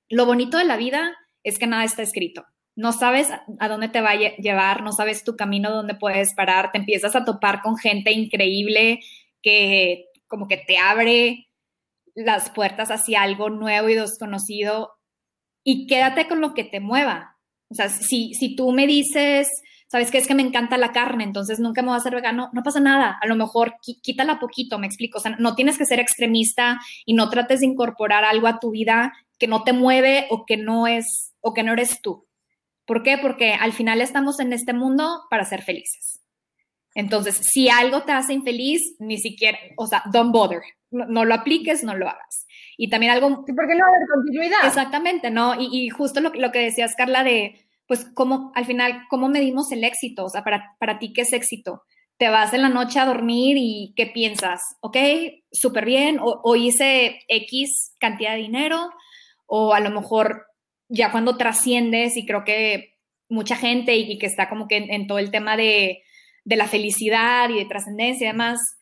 lo 0.08 0.26
bonito 0.26 0.58
de 0.58 0.64
la 0.64 0.76
vida 0.76 1.16
es 1.42 1.58
que 1.58 1.66
nada 1.66 1.84
está 1.84 2.02
escrito. 2.02 2.44
No 2.76 2.92
sabes 2.92 3.28
a 3.60 3.68
dónde 3.68 3.88
te 3.88 4.00
va 4.00 4.10
a 4.10 4.16
llevar, 4.16 4.82
no 4.82 4.92
sabes 4.92 5.22
tu 5.24 5.36
camino, 5.36 5.70
dónde 5.70 5.94
puedes 5.94 6.34
parar, 6.34 6.72
te 6.72 6.78
empiezas 6.78 7.14
a 7.14 7.24
topar 7.24 7.62
con 7.62 7.76
gente 7.76 8.10
increíble 8.12 9.00
que 9.42 10.06
como 10.26 10.48
que 10.48 10.56
te 10.56 10.78
abre 10.78 11.48
las 12.14 12.50
puertas 12.50 12.90
hacia 12.90 13.22
algo 13.22 13.50
nuevo 13.50 13.88
y 13.88 13.94
desconocido 13.94 14.90
y 15.64 15.86
quédate 15.86 16.26
con 16.26 16.40
lo 16.40 16.54
que 16.54 16.64
te 16.64 16.80
mueva. 16.80 17.36
O 17.70 17.74
sea, 17.74 17.88
si, 17.88 18.34
si 18.34 18.56
tú 18.56 18.72
me 18.72 18.86
dices, 18.86 19.48
¿sabes 19.94 20.10
qué? 20.10 20.18
Es 20.18 20.26
que 20.26 20.34
me 20.34 20.42
encanta 20.42 20.76
la 20.76 20.90
carne, 20.90 21.22
entonces 21.22 21.60
nunca 21.60 21.80
me 21.80 21.86
voy 21.86 21.94
a 21.94 21.98
hacer 21.98 22.16
vegano, 22.16 22.50
no 22.52 22.64
pasa 22.64 22.80
nada. 22.80 23.16
A 23.22 23.28
lo 23.28 23.36
mejor 23.36 23.76
quítala 24.02 24.40
poquito, 24.40 24.76
me 24.76 24.88
explico. 24.88 25.18
O 25.18 25.20
sea, 25.20 25.36
no 25.38 25.54
tienes 25.54 25.78
que 25.78 25.86
ser 25.86 26.00
extremista 26.00 26.80
y 27.06 27.14
no 27.14 27.30
trates 27.30 27.60
de 27.60 27.66
incorporar 27.66 28.24
algo 28.24 28.48
a 28.48 28.58
tu 28.58 28.72
vida 28.72 29.12
que 29.38 29.46
no 29.46 29.62
te 29.62 29.72
mueve 29.72 30.26
o 30.30 30.46
que 30.46 30.56
no 30.56 30.88
es, 30.88 31.32
o 31.40 31.54
que 31.54 31.62
no 31.62 31.74
eres 31.74 32.02
tú. 32.02 32.26
¿Por 32.84 33.04
qué? 33.04 33.18
Porque 33.18 33.52
al 33.52 33.72
final 33.72 34.00
estamos 34.00 34.40
en 34.40 34.52
este 34.52 34.72
mundo 34.72 35.20
para 35.30 35.44
ser 35.44 35.62
felices. 35.62 36.20
Entonces, 36.96 37.40
si 37.52 37.68
algo 37.68 38.02
te 38.02 38.10
hace 38.10 38.32
infeliz, 38.32 38.96
ni 38.98 39.18
siquiera, 39.18 39.58
o 39.76 39.86
sea, 39.86 40.02
don't 40.10 40.32
bother, 40.32 40.60
no, 40.90 41.24
lo 41.24 41.34
apliques, 41.34 41.84
no 41.84 41.94
lo 41.94 42.08
hagas. 42.08 42.48
Y 42.76 42.90
también 42.90 43.12
algo... 43.12 43.44
Sí, 43.46 43.52
porque 43.52 43.76
no 43.76 43.86
haber 43.86 44.08
continuidad. 44.12 44.66
Exactamente, 44.66 45.30
¿no? 45.30 45.54
Y, 45.56 45.88
justo 45.90 46.20
lo, 46.20 46.30
lo, 46.30 46.50
que 46.50 46.58
decías, 46.58 46.96
Carla, 46.96 47.22
de, 47.22 47.63
pues, 47.86 48.06
cómo, 48.14 48.52
al 48.54 48.64
final, 48.64 49.04
¿cómo 49.08 49.28
medimos 49.28 49.70
el 49.72 49.84
éxito? 49.84 50.24
O 50.24 50.28
sea, 50.28 50.42
para, 50.42 50.76
para 50.78 50.98
ti, 50.98 51.12
¿qué 51.12 51.22
es 51.22 51.32
éxito? 51.32 51.82
Te 52.16 52.28
vas 52.28 52.54
en 52.54 52.62
la 52.62 52.68
noche 52.68 52.98
a 52.98 53.06
dormir 53.06 53.56
y 53.58 53.92
¿qué 53.96 54.06
piensas? 54.06 54.60
Ok, 54.80 54.96
súper 55.52 55.84
bien, 55.84 56.18
o, 56.20 56.56
hice 56.56 57.20
X 57.28 57.94
cantidad 57.98 58.32
de 58.32 58.42
dinero, 58.42 58.90
o 59.46 59.74
a 59.74 59.80
lo 59.80 59.90
mejor 59.90 60.46
ya 60.88 61.10
cuando 61.10 61.36
trasciendes, 61.36 62.16
y 62.16 62.24
creo 62.24 62.44
que 62.44 62.94
mucha 63.28 63.56
gente 63.56 63.96
y, 63.96 64.18
que 64.18 64.26
está 64.26 64.48
como 64.48 64.68
que 64.68 64.76
en 64.76 65.06
todo 65.06 65.18
el 65.18 65.30
tema 65.30 65.56
de 65.56 66.02
de 66.44 66.56
la 66.56 66.68
felicidad 66.68 67.48
y 67.48 67.54
de 67.58 67.64
trascendencia 67.64 68.28
y 68.28 68.32
demás, 68.32 68.78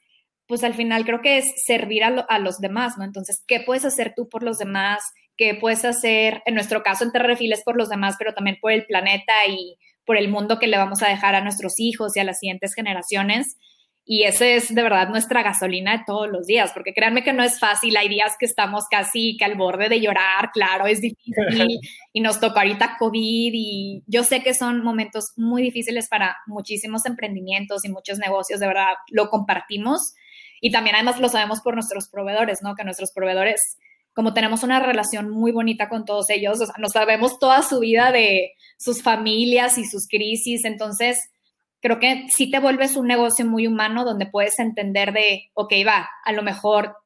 pues 0.46 0.64
al 0.64 0.74
final 0.74 1.04
creo 1.04 1.22
que 1.22 1.38
es 1.38 1.64
servir 1.64 2.02
a, 2.04 2.38
los 2.38 2.58
demás, 2.58 2.98
¿no? 2.98 3.04
Entonces, 3.04 3.42
¿qué 3.46 3.60
puedes 3.60 3.84
hacer 3.84 4.12
tú 4.14 4.28
por 4.28 4.42
los 4.42 4.58
demás? 4.58 5.02
¿Qué 5.36 5.54
puedes 5.54 5.84
hacer, 5.84 6.42
en 6.46 6.54
nuestro 6.54 6.82
caso, 6.82 7.04
en 7.04 7.12
Terrefiles 7.12 7.62
por 7.64 7.76
los 7.76 7.88
demás, 7.88 8.16
pero 8.18 8.34
también 8.34 8.58
por 8.60 8.72
el 8.72 8.84
planeta 8.84 9.32
y 9.48 9.78
por 10.04 10.16
el 10.16 10.28
mundo 10.28 10.58
que 10.58 10.66
le 10.66 10.76
vamos 10.76 11.02
a 11.02 11.08
dejar 11.08 11.34
a 11.34 11.42
nuestros 11.42 11.74
hijos 11.78 12.16
y 12.16 12.20
a 12.20 12.24
las 12.24 12.38
siguientes 12.38 12.74
generaciones? 12.74 13.56
Y 14.04 14.24
esa 14.24 14.46
es 14.46 14.74
de 14.74 14.82
verdad 14.82 15.08
nuestra 15.08 15.44
gasolina 15.44 15.96
de 15.96 16.04
todos 16.04 16.28
los 16.28 16.46
días, 16.46 16.72
porque 16.72 16.92
créanme 16.92 17.22
que 17.22 17.32
no 17.32 17.44
es 17.44 17.60
fácil, 17.60 17.96
hay 17.96 18.08
días 18.08 18.34
que 18.38 18.46
estamos 18.46 18.86
casi 18.90 19.36
que 19.36 19.44
al 19.44 19.54
borde 19.54 19.88
de 19.88 20.00
llorar, 20.00 20.50
claro, 20.52 20.86
es 20.86 21.00
difícil 21.00 21.78
y 22.12 22.20
nos 22.20 22.40
tocó 22.40 22.58
ahorita 22.58 22.96
COVID 22.98 23.52
y 23.54 24.02
yo 24.08 24.24
sé 24.24 24.42
que 24.42 24.54
son 24.54 24.82
momentos 24.82 25.32
muy 25.36 25.62
difíciles 25.62 26.08
para 26.08 26.36
muchísimos 26.48 27.06
emprendimientos 27.06 27.84
y 27.84 27.90
muchos 27.90 28.18
negocios, 28.18 28.58
de 28.58 28.66
verdad 28.66 28.94
lo 29.08 29.30
compartimos 29.30 30.14
y 30.60 30.72
también 30.72 30.96
además 30.96 31.20
lo 31.20 31.28
sabemos 31.28 31.60
por 31.60 31.74
nuestros 31.74 32.08
proveedores, 32.08 32.60
¿no? 32.62 32.74
Que 32.74 32.84
nuestros 32.84 33.12
proveedores, 33.12 33.78
como 34.14 34.34
tenemos 34.34 34.62
una 34.62 34.80
relación 34.80 35.30
muy 35.30 35.52
bonita 35.52 35.88
con 35.88 36.04
todos 36.04 36.28
ellos, 36.30 36.60
o 36.60 36.66
sea, 36.66 36.74
nos 36.78 36.92
sabemos 36.92 37.38
toda 37.38 37.62
su 37.62 37.80
vida 37.80 38.12
de 38.12 38.52
sus 38.78 39.02
familias 39.02 39.78
y 39.78 39.84
sus 39.84 40.06
crisis, 40.08 40.64
entonces 40.64 41.18
creo 41.80 41.98
que 41.98 42.28
sí 42.34 42.50
te 42.50 42.60
vuelves 42.60 42.96
un 42.96 43.06
negocio 43.06 43.44
muy 43.44 43.66
humano 43.66 44.04
donde 44.04 44.26
puedes 44.26 44.58
entender 44.58 45.12
de, 45.12 45.50
ok, 45.54 45.72
va, 45.86 46.08
a 46.24 46.32
lo 46.32 46.42
mejor 46.42 46.96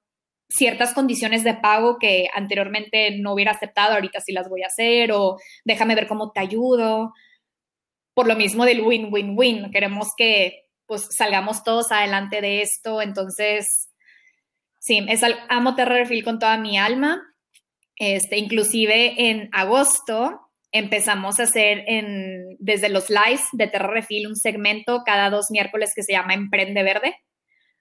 ciertas 0.48 0.94
condiciones 0.94 1.44
de 1.44 1.54
pago 1.54 1.98
que 1.98 2.28
anteriormente 2.32 3.18
no 3.18 3.32
hubiera 3.32 3.52
aceptado, 3.52 3.94
ahorita 3.94 4.20
sí 4.20 4.32
las 4.32 4.48
voy 4.48 4.62
a 4.62 4.68
hacer, 4.68 5.12
o 5.12 5.38
déjame 5.64 5.94
ver 5.94 6.06
cómo 6.06 6.30
te 6.30 6.40
ayudo. 6.40 7.12
Por 8.14 8.26
lo 8.26 8.36
mismo 8.36 8.64
del 8.64 8.82
win-win-win, 8.82 9.70
queremos 9.70 10.08
que 10.16 10.66
pues 10.86 11.08
salgamos 11.16 11.64
todos 11.64 11.90
adelante 11.90 12.40
de 12.40 12.62
esto, 12.62 13.02
entonces, 13.02 13.88
sí, 14.86 15.04
es, 15.08 15.22
amo 15.48 15.74
Terrorfield 15.74 16.24
con 16.24 16.38
toda 16.38 16.56
mi 16.58 16.78
alma. 16.78 17.20
Este, 17.96 18.38
inclusive 18.38 19.30
en 19.30 19.48
agosto 19.52 20.40
empezamos 20.70 21.40
a 21.40 21.44
hacer 21.44 21.84
en, 21.86 22.56
desde 22.58 22.88
los 22.88 23.08
lives 23.10 23.42
de 23.52 23.66
Terra 23.66 23.88
Refil 23.88 24.26
un 24.26 24.36
segmento 24.36 25.02
cada 25.04 25.30
dos 25.30 25.46
miércoles 25.50 25.92
que 25.94 26.02
se 26.02 26.12
llama 26.12 26.34
Emprende 26.34 26.82
Verde. 26.82 27.16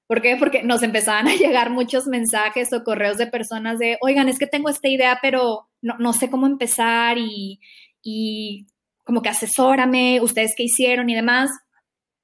¿Por 0.07 0.21
qué? 0.21 0.35
Porque 0.37 0.63
nos 0.63 0.81
empezaban 0.81 1.27
a 1.27 1.35
llegar 1.35 1.69
muchos 1.69 2.07
mensajes 2.07 2.73
o 2.73 2.83
correos 2.83 3.17
de 3.17 3.27
personas 3.27 3.77
de, 3.77 3.97
oigan, 4.01 4.29
es 4.29 4.39
que 4.39 4.47
tengo 4.47 4.69
esta 4.69 4.87
idea, 4.87 5.19
pero 5.21 5.67
no, 5.81 6.13
sé 6.13 6.29
cómo 6.31 6.47
empezar 6.47 7.17
y, 7.17 7.59
y 8.01 8.65
como 9.03 9.21
que 9.21 9.29
asesórame, 9.29 10.21
ustedes 10.21 10.53
qué 10.55 10.63
hicieron 10.63 11.09
y 11.09 11.15
demás. 11.15 11.51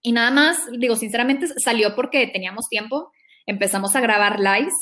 Y 0.02 0.14
nada 0.14 0.32
más, 0.32 0.58
digo, 0.80 0.96
sinceramente 0.96 1.46
salió 1.64 1.96
porque 1.96 2.26
teníamos 2.28 2.68
tiempo, 2.70 3.12
empezamos 3.46 3.96
a 3.96 4.02
grabar 4.02 4.40
lives 4.40 4.74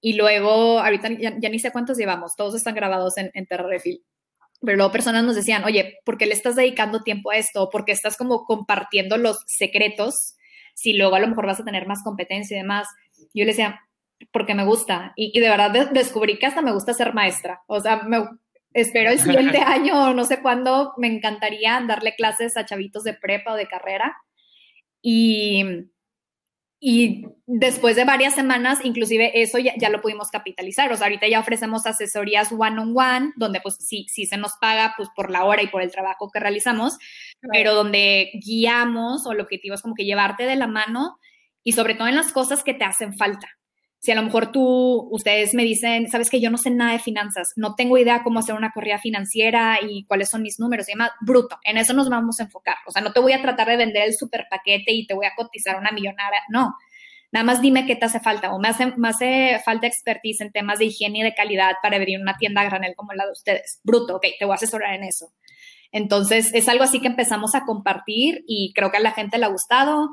y 0.00 0.14
luego, 0.14 0.80
ahorita 0.80 1.10
ya, 1.18 1.30
ni 1.30 1.58
sé 1.58 1.72
cuántos 1.72 1.98
llevamos, 1.98 2.36
todos 2.36 2.54
están 2.54 2.74
grabados 2.74 3.16
en, 3.18 3.30
en 3.34 3.46
Terra 3.46 3.68
Refil 3.68 4.04
pero 4.60 4.76
luego 4.76 4.92
personas 4.92 5.24
nos 5.24 5.36
decían, 5.36 5.64
oye, 5.64 5.98
¿por 6.04 6.18
qué 6.18 6.26
le 6.26 6.32
estás 6.32 6.56
dedicando 6.56 7.02
tiempo 7.02 7.30
a 7.30 7.36
esto? 7.36 7.68
¿Por 7.70 7.84
qué 7.84 7.92
estás 7.92 8.16
como 8.16 8.44
compartiendo 8.44 9.16
los 9.16 9.38
secretos? 9.46 10.34
Si 10.74 10.94
luego 10.94 11.14
a 11.14 11.20
lo 11.20 11.28
mejor 11.28 11.46
vas 11.46 11.60
a 11.60 11.64
tener 11.64 11.86
más 11.86 12.02
competencia 12.02 12.56
y 12.56 12.60
demás. 12.60 12.88
Yo 13.34 13.44
le 13.44 13.52
decía, 13.52 13.80
porque 14.32 14.54
me 14.54 14.64
gusta. 14.64 15.12
Y, 15.16 15.38
de 15.38 15.48
verdad 15.48 15.90
descubrí 15.92 16.38
que 16.38 16.46
hasta 16.46 16.62
me 16.62 16.72
gusta 16.72 16.94
ser 16.94 17.14
maestra. 17.14 17.62
O 17.66 17.80
sea, 17.80 18.02
me, 18.02 18.24
espero 18.72 19.10
el 19.10 19.20
siguiente 19.20 19.58
año, 19.66 20.14
no 20.14 20.24
sé 20.24 20.40
cuándo, 20.40 20.94
me 20.96 21.08
encantaría 21.08 21.82
darle 21.86 22.14
clases 22.14 22.56
a 22.56 22.64
chavitos 22.64 23.04
de 23.04 23.14
prepa 23.14 23.52
o 23.52 23.56
de 23.56 23.68
carrera. 23.68 24.16
Y, 25.02 25.64
y 26.78 27.26
después 27.46 27.96
de 27.96 28.04
varias 28.04 28.34
semanas, 28.34 28.80
inclusive 28.84 29.40
eso 29.40 29.58
ya, 29.58 29.88
lo 29.88 30.02
pudimos 30.02 30.30
capitalizar. 30.30 30.92
O 30.92 30.96
sea, 30.96 31.06
ahorita 31.06 31.26
ya 31.26 31.40
ofrecemos 31.40 31.86
asesorías 31.86 32.52
one-on-one, 32.52 33.32
donde 33.36 33.60
pues 33.60 33.76
sí, 33.80 34.06
sí 34.08 34.26
se 34.26 34.36
nos 34.36 34.52
paga 34.60 34.94
pues 34.96 35.08
por 35.16 35.30
la 35.30 35.44
hora 35.44 35.62
y 35.62 35.68
por 35.68 35.82
el 35.82 35.90
trabajo 35.90 36.30
que 36.30 36.40
realizamos, 36.40 36.98
pero 37.50 37.74
donde 37.74 38.30
guiamos 38.34 39.26
o 39.26 39.32
el 39.32 39.40
objetivo 39.40 39.74
es 39.74 39.82
como 39.82 39.94
que 39.94 40.04
llevarte 40.04 40.44
de 40.44 40.56
la 40.56 40.66
mano 40.66 41.18
y 41.64 41.72
sobre 41.72 41.94
todo 41.94 42.08
en 42.08 42.16
las 42.16 42.32
cosas 42.32 42.62
que 42.62 42.74
te 42.74 42.84
hacen 42.84 43.16
falta. 43.16 43.48
Si 43.98 44.12
a 44.12 44.14
lo 44.14 44.22
mejor 44.22 44.52
tú, 44.52 45.08
ustedes 45.10 45.54
me 45.54 45.64
dicen, 45.64 46.08
sabes 46.08 46.30
que 46.30 46.40
yo 46.40 46.50
no 46.50 46.58
sé 46.58 46.70
nada 46.70 46.92
de 46.92 46.98
finanzas, 46.98 47.48
no 47.56 47.74
tengo 47.74 47.98
idea 47.98 48.22
cómo 48.22 48.38
hacer 48.38 48.54
una 48.54 48.70
corrida 48.70 48.98
financiera 48.98 49.78
y 49.82 50.04
cuáles 50.04 50.28
son 50.28 50.42
mis 50.42 50.60
números 50.60 50.88
y 50.88 50.92
demás, 50.92 51.10
bruto, 51.20 51.58
en 51.64 51.78
eso 51.78 51.92
nos 51.92 52.08
vamos 52.08 52.38
a 52.38 52.44
enfocar. 52.44 52.76
O 52.86 52.92
sea, 52.92 53.02
no 53.02 53.12
te 53.12 53.20
voy 53.20 53.32
a 53.32 53.42
tratar 53.42 53.68
de 53.68 53.76
vender 53.76 54.04
el 54.04 54.14
super 54.14 54.46
paquete 54.50 54.92
y 54.92 55.06
te 55.06 55.14
voy 55.14 55.26
a 55.26 55.34
cotizar 55.34 55.76
una 55.76 55.90
millonaria, 55.90 56.40
no. 56.50 56.74
Nada 57.32 57.44
más 57.44 57.60
dime 57.60 57.86
qué 57.86 57.96
te 57.96 58.04
hace 58.04 58.20
falta 58.20 58.52
o 58.52 58.58
me 58.58 58.68
hace, 58.68 58.94
me 58.96 59.08
hace 59.08 59.60
falta 59.64 59.86
expertise 59.86 60.40
en 60.42 60.52
temas 60.52 60.78
de 60.78 60.86
higiene 60.86 61.18
y 61.18 61.22
de 61.22 61.34
calidad 61.34 61.72
para 61.82 61.96
abrir 61.96 62.20
una 62.20 62.36
tienda 62.36 62.60
a 62.60 62.64
granel 62.64 62.94
como 62.94 63.12
la 63.12 63.26
de 63.26 63.32
ustedes. 63.32 63.80
Bruto, 63.82 64.16
ok, 64.16 64.26
te 64.38 64.44
voy 64.44 64.52
a 64.52 64.54
asesorar 64.54 64.94
en 64.94 65.04
eso. 65.04 65.32
Entonces, 65.92 66.52
es 66.54 66.68
algo 66.68 66.84
así 66.84 67.00
que 67.00 67.08
empezamos 67.08 67.54
a 67.54 67.64
compartir 67.64 68.44
y 68.46 68.72
creo 68.74 68.90
que 68.90 68.98
a 68.98 69.00
la 69.00 69.12
gente 69.12 69.38
le 69.38 69.46
ha 69.46 69.48
gustado 69.48 70.10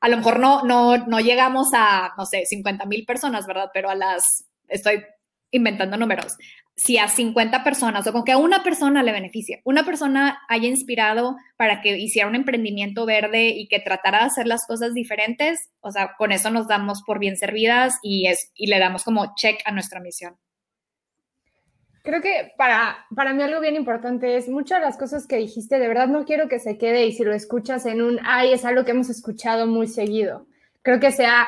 a 0.00 0.08
lo 0.08 0.16
mejor 0.16 0.40
no, 0.40 0.62
no, 0.62 0.96
no 0.96 1.20
llegamos 1.20 1.68
a, 1.74 2.12
no 2.16 2.26
sé, 2.26 2.44
50 2.46 2.86
mil 2.86 3.04
personas, 3.04 3.46
¿verdad? 3.46 3.70
Pero 3.72 3.90
a 3.90 3.94
las, 3.94 4.44
estoy 4.68 5.04
inventando 5.50 5.96
números, 5.96 6.36
si 6.76 6.98
a 6.98 7.08
50 7.08 7.64
personas 7.64 8.06
o 8.06 8.12
con 8.12 8.24
que 8.24 8.32
a 8.32 8.38
una 8.38 8.62
persona 8.62 9.02
le 9.02 9.12
beneficie, 9.12 9.60
una 9.64 9.84
persona 9.84 10.40
haya 10.48 10.68
inspirado 10.68 11.36
para 11.56 11.80
que 11.80 11.98
hiciera 11.98 12.28
un 12.28 12.36
emprendimiento 12.36 13.04
verde 13.04 13.48
y 13.48 13.66
que 13.66 13.80
tratara 13.80 14.20
de 14.20 14.26
hacer 14.26 14.46
las 14.46 14.64
cosas 14.66 14.94
diferentes, 14.94 15.70
o 15.80 15.90
sea, 15.90 16.14
con 16.16 16.30
eso 16.30 16.50
nos 16.50 16.68
damos 16.68 17.02
por 17.04 17.18
bien 17.18 17.36
servidas 17.36 17.94
y, 18.02 18.28
es, 18.28 18.52
y 18.54 18.68
le 18.68 18.78
damos 18.78 19.02
como 19.02 19.34
check 19.34 19.60
a 19.64 19.72
nuestra 19.72 20.00
misión. 20.00 20.36
Creo 22.08 22.22
que 22.22 22.54
para, 22.56 23.04
para 23.14 23.34
mí 23.34 23.42
algo 23.42 23.60
bien 23.60 23.76
importante 23.76 24.38
es 24.38 24.48
muchas 24.48 24.80
de 24.80 24.86
las 24.86 24.96
cosas 24.96 25.26
que 25.26 25.36
dijiste, 25.36 25.78
de 25.78 25.88
verdad 25.88 26.08
no 26.08 26.24
quiero 26.24 26.48
que 26.48 26.58
se 26.58 26.78
quede 26.78 27.04
y 27.04 27.12
si 27.12 27.22
lo 27.22 27.34
escuchas 27.34 27.84
en 27.84 28.00
un, 28.00 28.18
ay, 28.24 28.54
es 28.54 28.64
algo 28.64 28.86
que 28.86 28.92
hemos 28.92 29.10
escuchado 29.10 29.66
muy 29.66 29.88
seguido. 29.88 30.46
Creo 30.80 31.00
que 31.00 31.12
se 31.12 31.26
ha 31.26 31.46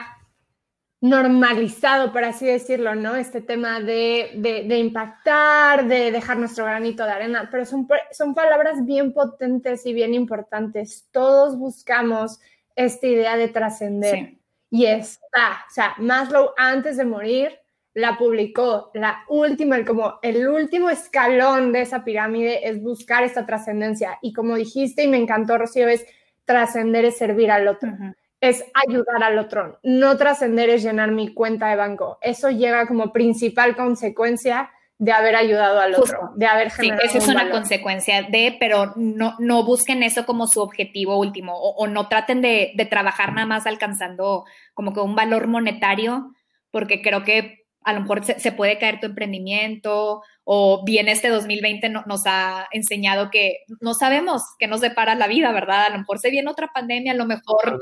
normalizado, 1.01 2.13
por 2.13 2.25
así 2.25 2.45
decirlo, 2.45 2.95
¿no? 2.95 3.17
Este 3.17 3.41
tema 3.41 3.81
de, 3.81 4.33
de, 4.37 4.79
impactar, 4.79 5.89
de 5.89 6.11
dejar 6.11 6.37
nuestro 6.37 6.67
granito 6.67 7.07
de 7.07 7.13
arena, 7.13 7.49
pero 7.51 7.65
son, 7.65 7.89
son 8.11 8.35
palabras 8.35 8.85
bien 8.85 9.15
potentes 9.15 9.87
y 9.87 9.95
bien 9.95 10.13
importantes. 10.13 11.09
Todos 11.11 11.57
buscamos 11.57 12.39
esta 12.77 13.07
idea 13.07 13.39
de 13.39 13.49
trascender. 13.49 14.35
Y 14.69 14.85
está, 14.85 15.65
o 15.67 15.71
sea, 15.71 15.95
Maslow 15.97 16.51
antes 16.59 16.99
de 16.99 17.07
morir 17.07 17.59
la 17.95 18.17
publicó, 18.19 18.91
la 18.95 19.25
última, 19.29 19.85
como 19.85 20.19
el 20.23 20.47
último 20.49 20.91
escalón 20.91 21.73
de 21.73 21.83
esa 21.83 22.05
pirámide 22.05 22.69
es 22.69 22.81
buscar 22.81 23.25
esta 23.25 23.47
trascendencia. 23.47 24.19
Y 24.23 24.33
como 24.33 24.55
dijiste 24.55 25.05
y 25.05 25.09
me 25.09 25.17
encantó, 25.17 25.59
Rocío, 25.59 25.89
es 25.89 26.07
trascender 26.45 27.05
es 27.05 27.19
servir 27.19 27.51
al 27.51 27.69
otro, 27.69 27.93
es 28.41 28.65
ayudar 28.87 29.23
al 29.23 29.39
otro. 29.39 29.79
No 29.83 30.17
trascender 30.17 30.71
es 30.71 30.83
llenar 30.83 31.11
mi 31.11 31.35
cuenta 31.35 31.69
de 31.69 31.77
banco. 31.77 32.19
Eso 32.23 32.51
llega 32.51 32.87
como 32.87 33.13
principal 33.13 33.77
consecuencia 33.77 34.71
de 34.99 35.13
haber 35.13 35.35
ayudado 35.35 35.81
al 35.81 35.95
otro, 35.95 36.33
de 36.37 36.47
haber 36.47 36.71
generado. 36.71 37.01
Sí, 37.03 37.09
eso 37.09 37.19
es 37.19 37.29
una 37.29 37.51
consecuencia 37.51 38.23
de, 38.23 38.57
pero 38.61 38.93
no, 38.97 39.35
no 39.39 39.65
busquen 39.65 40.03
eso 40.03 40.27
como 40.27 40.47
su 40.47 40.61
objetivo 40.61 41.19
último 41.19 41.59
o, 41.59 41.87
no 41.87 42.07
traten 42.09 42.43
de, 42.43 42.73
de 42.75 42.85
trabajar 42.85 43.33
nada 43.33 43.47
más 43.47 43.67
alcanzando 43.67 44.45
como 44.75 44.93
que 44.93 45.01
un 45.01 45.15
valor 45.15 45.47
monetario, 45.47 46.35
porque 46.71 47.01
creo 47.01 47.25
que 47.25 47.60
a 47.83 47.93
lo 47.93 48.01
mejor 48.01 48.25
se, 48.25 48.53
puede 48.53 48.79
caer 48.79 49.01
tu 49.01 49.07
emprendimiento 49.07 50.23
o 50.45 50.85
bien 50.85 51.09
este 51.09 51.29
2020 51.29 51.89
nos 51.89 52.23
ha 52.27 52.69
enseñado 52.73 53.31
que 53.31 53.59
no 53.81 53.95
sabemos 53.95 54.43
qué 54.59 54.67
nos 54.67 54.81
depara 54.81 55.15
la 55.15 55.29
vida, 55.29 55.53
¿verdad? 55.53 55.87
A 55.87 55.91
lo 55.91 55.99
mejor 55.99 56.19
se 56.19 56.31
viene 56.31 56.51
otra 56.51 56.69
pandemia, 56.75 57.13
a 57.13 57.17
lo 57.17 57.25
mejor, 57.25 57.81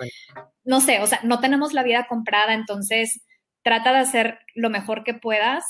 no 0.64 0.80
sé, 0.80 1.00
o 1.00 1.06
sea, 1.06 1.20
no 1.24 1.40
tenemos 1.40 1.72
la 1.72 1.82
vida 1.82 2.06
comprada, 2.08 2.54
entonces 2.54 3.22
trata 3.62 3.92
de 3.92 3.98
hacer 3.98 4.38
lo 4.54 4.70
mejor 4.70 5.02
que 5.02 5.14
puedas. 5.14 5.64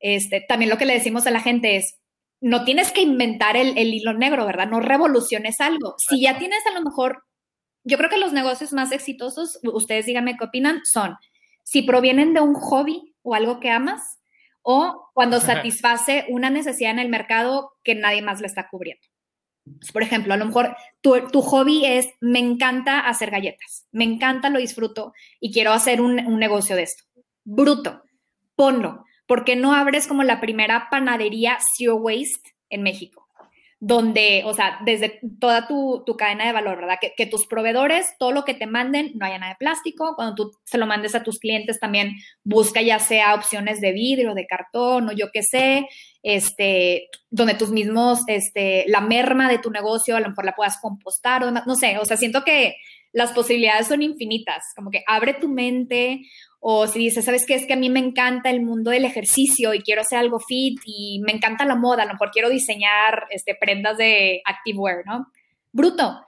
Este, 0.00 0.44
también 0.46 0.70
lo 0.70 0.78
que 0.78 0.86
le 0.86 0.94
decimos 0.94 1.26
a 1.26 1.30
la 1.30 1.40
gente 1.40 1.76
es, 1.76 1.98
no 2.40 2.64
tienes 2.64 2.92
que 2.92 3.02
inventar 3.02 3.56
el, 3.56 3.76
el 3.76 3.92
hilo 3.92 4.14
negro, 4.14 4.46
¿verdad? 4.46 4.68
No 4.68 4.80
revoluciones 4.80 5.60
algo. 5.60 5.96
Si 5.98 6.22
ya 6.22 6.38
tienes 6.38 6.64
a 6.66 6.74
lo 6.74 6.82
mejor 6.82 7.22
yo 7.86 7.98
creo 7.98 8.10
que 8.10 8.18
los 8.18 8.32
negocios 8.32 8.72
más 8.72 8.90
exitosos, 8.90 9.60
ustedes 9.62 10.06
díganme 10.06 10.36
qué 10.36 10.44
opinan, 10.44 10.80
son 10.84 11.16
si 11.62 11.82
provienen 11.82 12.34
de 12.34 12.40
un 12.40 12.54
hobby 12.54 13.14
o 13.26 13.34
algo 13.34 13.58
que 13.58 13.70
amas 13.70 14.20
o 14.62 15.10
cuando 15.12 15.40
satisface 15.40 16.26
una 16.28 16.48
necesidad 16.48 16.92
en 16.92 17.00
el 17.00 17.08
mercado 17.08 17.72
que 17.82 17.96
nadie 17.96 18.22
más 18.22 18.40
le 18.40 18.46
está 18.46 18.68
cubriendo. 18.68 19.02
Por 19.92 20.04
ejemplo, 20.04 20.32
a 20.32 20.36
lo 20.36 20.46
mejor 20.46 20.76
tu, 21.00 21.28
tu, 21.32 21.42
hobby 21.42 21.84
es, 21.84 22.08
me 22.20 22.38
encanta 22.38 23.00
hacer 23.00 23.32
galletas, 23.32 23.88
me 23.90 24.04
encanta, 24.04 24.48
lo 24.48 24.60
disfruto 24.60 25.12
y 25.40 25.52
quiero 25.52 25.72
hacer 25.72 26.00
un, 26.00 26.24
un 26.24 26.38
negocio 26.38 26.76
de 26.76 26.84
esto. 26.84 27.02
Bruto, 27.42 28.04
ponlo. 28.54 29.04
porque 29.26 29.56
no 29.56 29.74
abres 29.74 30.06
como 30.06 30.22
la 30.22 30.40
primera 30.40 30.86
panadería 30.88 31.58
Zero 31.76 31.96
Waste 31.96 32.54
en 32.70 32.82
México? 32.84 33.25
Donde, 33.78 34.42
o 34.46 34.54
sea, 34.54 34.78
desde 34.86 35.20
toda 35.38 35.66
tu, 35.68 36.02
cadena 36.16 36.46
de 36.46 36.52
valor, 36.52 36.76
¿verdad? 36.76 36.98
Que, 37.16 37.26
tus 37.26 37.46
proveedores, 37.46 38.06
todo 38.18 38.32
lo 38.32 38.44
que 38.44 38.54
te 38.54 38.66
manden, 38.66 39.12
no 39.14 39.26
haya 39.26 39.38
nada 39.38 39.52
de 39.52 39.58
plástico. 39.58 40.14
Cuando 40.16 40.34
tú 40.34 40.52
se 40.64 40.78
lo 40.78 40.86
mandes 40.86 41.14
a 41.14 41.22
tus 41.22 41.38
clientes, 41.38 41.78
también 41.78 42.16
busca 42.42 42.80
ya 42.80 42.98
sea 42.98 43.34
opciones 43.34 43.80
de 43.80 43.92
vidrio, 43.92 44.34
de 44.34 44.46
cartón 44.46 45.08
o 45.10 45.12
yo 45.12 45.30
qué 45.30 45.42
sé, 45.42 45.86
este, 46.22 47.08
donde 47.30 47.54
tus 47.54 47.70
mismos, 47.70 48.20
este, 48.28 48.84
la 48.88 49.00
merma 49.00 49.48
de 49.48 49.58
tu 49.58 49.70
negocio 49.70 50.16
a 50.16 50.20
lo 50.20 50.30
mejor 50.30 50.46
la 50.46 50.56
puedas 50.56 50.78
compostar 50.80 51.42
o 51.42 51.46
demás, 51.46 51.66
no 51.66 51.76
sé, 51.76 51.98
o 51.98 52.04
sea, 52.04 52.16
siento 52.16 52.44
que 52.44 52.76
las 53.12 53.32
posibilidades 53.32 53.86
son 53.86 54.02
infinitas, 54.02 54.64
como 54.74 54.90
que 54.90 55.02
abre 55.06 55.34
tu 55.34 55.48
mente 55.48 56.22
o 56.68 56.88
si 56.88 56.98
dices, 56.98 57.24
¿sabes 57.24 57.46
qué? 57.46 57.54
Es 57.54 57.64
que 57.64 57.74
a 57.74 57.76
mí 57.76 57.88
me 57.90 58.00
encanta 58.00 58.50
el 58.50 58.60
mundo 58.60 58.90
del 58.90 59.04
ejercicio 59.04 59.72
y 59.72 59.82
quiero 59.82 60.00
hacer 60.00 60.18
algo 60.18 60.40
fit 60.40 60.80
y 60.84 61.20
me 61.24 61.30
encanta 61.30 61.64
la 61.64 61.76
moda, 61.76 62.02
a 62.02 62.06
lo 62.06 62.14
mejor 62.14 62.32
quiero 62.32 62.50
diseñar 62.50 63.28
este, 63.30 63.54
prendas 63.54 63.96
de 63.98 64.42
activewear, 64.44 65.06
¿no? 65.06 65.28
Bruto, 65.70 66.26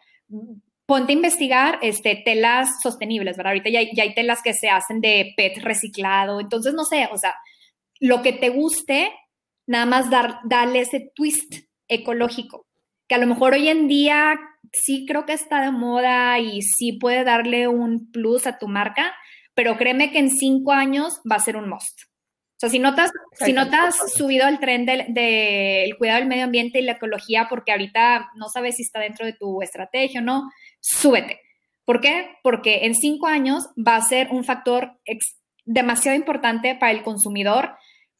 ponte 0.87 1.13
a 1.13 1.17
investigar 1.17 1.81
este, 1.83 2.23
telas 2.25 2.69
sostenibles, 2.81 3.37
¿verdad? 3.37 3.51
Ahorita 3.51 3.69
ya, 3.69 3.81
ya 3.93 4.05
hay 4.05 4.15
telas 4.15 4.41
que 4.41 4.55
se 4.55 4.69
hacen 4.69 5.01
de 5.01 5.33
PET 5.37 5.59
reciclado, 5.59 6.39
entonces 6.39 6.73
no 6.73 6.85
sé, 6.85 7.09
o 7.11 7.19
sea, 7.19 7.35
lo 7.99 8.23
que 8.23 8.33
te 8.33 8.51
guste, 8.51 9.11
nada 9.67 9.87
más 9.87 10.09
dar, 10.09 10.39
darle 10.45 10.83
ese 10.83 11.11
twist 11.17 11.65
ecológico, 11.89 12.65
que 13.09 13.17
a 13.17 13.19
lo 13.19 13.27
mejor 13.27 13.55
hoy 13.55 13.67
en 13.67 13.89
día 13.89 14.39
sí 14.73 15.05
creo 15.05 15.27
que 15.27 15.33
está 15.33 15.63
de 15.63 15.73
moda 15.73 16.39
y 16.39 16.63
sí 16.63 16.93
puede 16.93 17.25
darle 17.25 17.67
un 17.67 18.13
plus 18.13 18.47
a 18.47 18.57
tu 18.57 18.69
marca, 18.69 19.13
pero 19.59 19.77
créeme 19.77 20.13
que 20.13 20.21
en 20.21 20.31
cinco 20.31 20.71
años 20.71 21.21
va 21.29 21.35
a 21.35 21.41
ser 21.41 21.57
un 21.57 21.69
must. 21.69 22.03
O 22.03 22.61
sea, 22.61 22.71
si 22.71 22.79
notas, 22.79 23.11
si 23.33 23.53
notas 23.53 23.97
subido 24.15 24.47
el 24.47 24.61
tren 24.61 24.87
del 24.87 25.97
cuidado 25.99 26.21
del 26.21 26.29
medio 26.29 26.45
ambiente 26.45 26.79
y 26.79 26.83
la 26.83 26.93
ecología, 26.93 27.49
porque 27.51 27.73
ahorita 27.73 28.29
no 28.37 28.49
sabes 28.51 28.77
si 28.77 28.83
está 28.83 29.01
dentro 29.01 29.27
de 29.27 29.33
tu 29.33 29.61
estrategia 29.61 30.21
o 30.21 30.23
no, 30.23 30.49
súbete. 30.79 31.41
¿Por 31.85 32.01
qué? 32.01 32.37
Porque 32.45 32.87
en 32.87 32.95
cinco 32.95 33.27
años 33.27 33.67
va 33.77 33.97
a 33.97 34.01
ser 34.01 34.29
un 34.31 34.45
factor 34.45 34.93
demasiado 35.65 36.17
importante 36.17 36.77
para 36.77 36.93
el 36.93 37.03
consumidor 37.03 37.73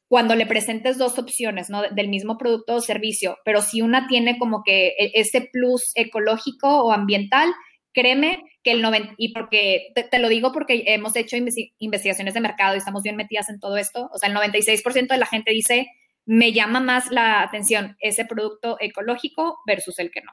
cuando 0.09 0.35
le 0.35 0.45
presentes 0.45 0.99
dos 0.99 1.21
opciones, 1.21 1.71
¿no? 1.71 1.83
Del 1.83 2.09
mismo 2.09 2.37
producto 2.37 2.75
o 2.75 2.81
servicio, 2.81 3.37
pero 3.45 3.63
si 3.63 3.81
una 3.81 4.09
tiene 4.09 4.41
como 4.41 4.65
que 4.65 4.89
e, 4.89 5.13
ese 5.15 5.49
plus 5.53 5.93
ecológico 5.95 6.83
o 6.83 6.91
ambiental, 6.91 7.49
créeme 7.93 8.43
que 8.63 8.73
el 8.73 8.83
90, 8.83 9.15
y 9.17 9.33
porque 9.33 9.93
te, 9.95 10.19
lo 10.19 10.29
digo 10.29 10.53
porque 10.53 10.85
hemos 10.87 11.17
hecho 11.17 11.37
investigaciones 11.79 12.35
de 12.35 12.41
mercado 12.41 12.75
y 12.75 12.79
estamos 12.79 13.03
bien 13.03 13.17
metidas 13.17 13.49
en 13.49 13.61
todo 13.61 13.77
esto, 13.77 14.11
o 14.13 14.19
sea, 14.19 14.29
el 14.29 14.37
96% 14.37 15.09
de 15.09 15.19
la 15.19 15.27
gente 15.27 15.53
dice, 15.53 15.89
me 16.27 16.53
llama 16.53 16.81
más 16.81 17.11
la 17.11 17.43
atención 17.43 17.97
ese 18.01 18.25
producto 18.25 18.77
ecológico 18.81 19.59
versus 19.67 19.99
el 19.99 20.11
que 20.11 20.21
no. 20.21 20.33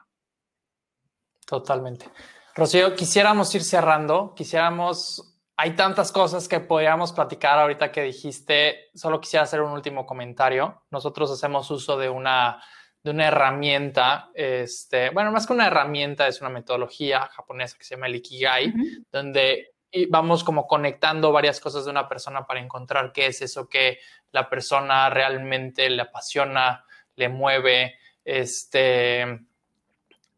Totalmente. 1.46 2.06
Rocío, 2.54 2.94
quisiéramos 2.94 3.54
ir 3.54 3.62
cerrando, 3.62 4.34
quisiéramos, 4.34 5.38
hay 5.56 5.76
tantas 5.76 6.10
cosas 6.10 6.48
que 6.48 6.60
podríamos 6.60 7.12
platicar 7.12 7.58
ahorita 7.58 7.92
que 7.92 8.02
dijiste, 8.02 8.90
solo 8.94 9.20
quisiera 9.20 9.44
hacer 9.44 9.62
un 9.62 9.72
último 9.72 10.04
comentario. 10.04 10.82
Nosotros 10.90 11.30
hacemos 11.30 11.70
uso 11.70 11.96
de 11.96 12.10
una 12.10 12.62
de 13.06 13.12
una 13.12 13.28
herramienta, 13.28 14.30
este, 14.34 15.10
bueno, 15.10 15.30
más 15.30 15.46
que 15.46 15.52
una 15.52 15.68
herramienta, 15.68 16.26
es 16.26 16.40
una 16.40 16.50
metodología 16.50 17.20
japonesa 17.20 17.78
que 17.78 17.84
se 17.84 17.94
llama 17.94 18.08
el 18.08 18.16
Ikigai, 18.16 18.74
donde 19.12 19.74
vamos 20.10 20.42
como 20.42 20.66
conectando 20.66 21.30
varias 21.30 21.60
cosas 21.60 21.84
de 21.84 21.92
una 21.92 22.08
persona 22.08 22.44
para 22.44 22.58
encontrar 22.58 23.12
qué 23.12 23.26
es 23.26 23.42
eso 23.42 23.68
que 23.68 24.00
la 24.32 24.50
persona 24.50 25.08
realmente 25.08 25.88
le 25.88 26.02
apasiona, 26.02 26.84
le 27.14 27.28
mueve, 27.28 27.94
este, 28.24 29.38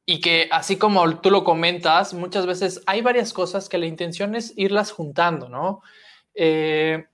y 0.05 0.21
que 0.21 0.51
así 0.53 0.77
como 0.77 1.21
tú 1.21 1.31
lo 1.31 1.45
comentas, 1.45 2.13
muchas 2.13 2.45
veces 2.45 2.83
hay 2.85 3.01
varias 3.01 3.33
cosas 3.33 3.71
que 3.71 3.79
la 3.79 3.87
intención 3.87 4.35
es 4.35 4.53
irlas 4.59 4.93
juntando, 4.93 5.49
¿no? 5.49 5.81
Eh, 6.35 7.07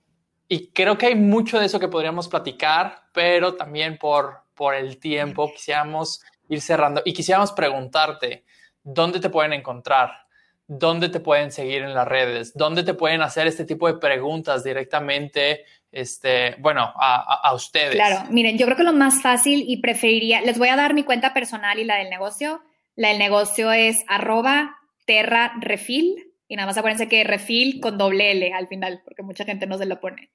y 0.49 0.67
creo 0.71 0.97
que 0.97 1.05
hay 1.05 1.15
mucho 1.15 1.61
de 1.61 1.67
eso 1.67 1.79
que 1.79 1.87
podríamos 1.87 2.27
platicar, 2.27 3.04
pero 3.15 3.55
también 3.55 3.97
por 3.97 4.45
por 4.55 4.73
el 4.73 4.97
tiempo, 4.97 5.51
quisiéramos 5.51 6.23
ir 6.49 6.61
cerrando 6.61 7.01
y 7.05 7.13
quisiéramos 7.13 7.51
preguntarte, 7.51 8.45
¿dónde 8.83 9.19
te 9.19 9.29
pueden 9.29 9.53
encontrar? 9.53 10.25
¿Dónde 10.67 11.09
te 11.09 11.19
pueden 11.19 11.51
seguir 11.51 11.83
en 11.83 11.93
las 11.93 12.07
redes? 12.07 12.53
¿Dónde 12.55 12.83
te 12.83 12.95
pueden 12.95 13.21
hacer 13.21 13.45
este 13.45 13.65
tipo 13.65 13.87
de 13.87 13.99
preguntas 13.99 14.63
directamente? 14.63 15.65
Este, 15.91 16.55
bueno, 16.59 16.91
a, 16.95 17.53
ustedes. 17.53 17.95
Claro, 17.95 18.27
miren, 18.31 18.57
yo 18.57 18.65
creo 18.65 18.75
que 18.75 18.83
lo 18.83 18.93
más 18.93 19.21
fácil 19.21 19.63
y 19.67 19.77
preferiría, 19.77 20.41
les 20.41 20.57
voy 20.57 20.69
a 20.69 20.75
dar 20.75 20.93
mi 20.93 21.03
cuenta 21.03 21.33
personal 21.33 21.77
y 21.77 21.83
la 21.83 21.97
del 21.97 22.09
negocio. 22.09 22.61
La 22.95 23.09
del 23.09 23.19
negocio 23.19 23.71
es 23.71 24.03
arroba 24.07 24.77
terra 25.05 25.53
refil 25.59 26.33
y 26.47 26.55
nada 26.55 26.67
más 26.67 26.77
acuérdense 26.77 27.07
que 27.07 27.23
refil 27.23 27.79
con 27.79 27.97
doble 27.97 28.31
L 28.31 28.53
al 28.53 28.67
final, 28.67 29.01
porque 29.05 29.21
mucha 29.21 29.45
gente 29.45 29.67
no 29.67 29.77
se 29.77 29.85
lo 29.85 29.99
pone. 29.99 30.31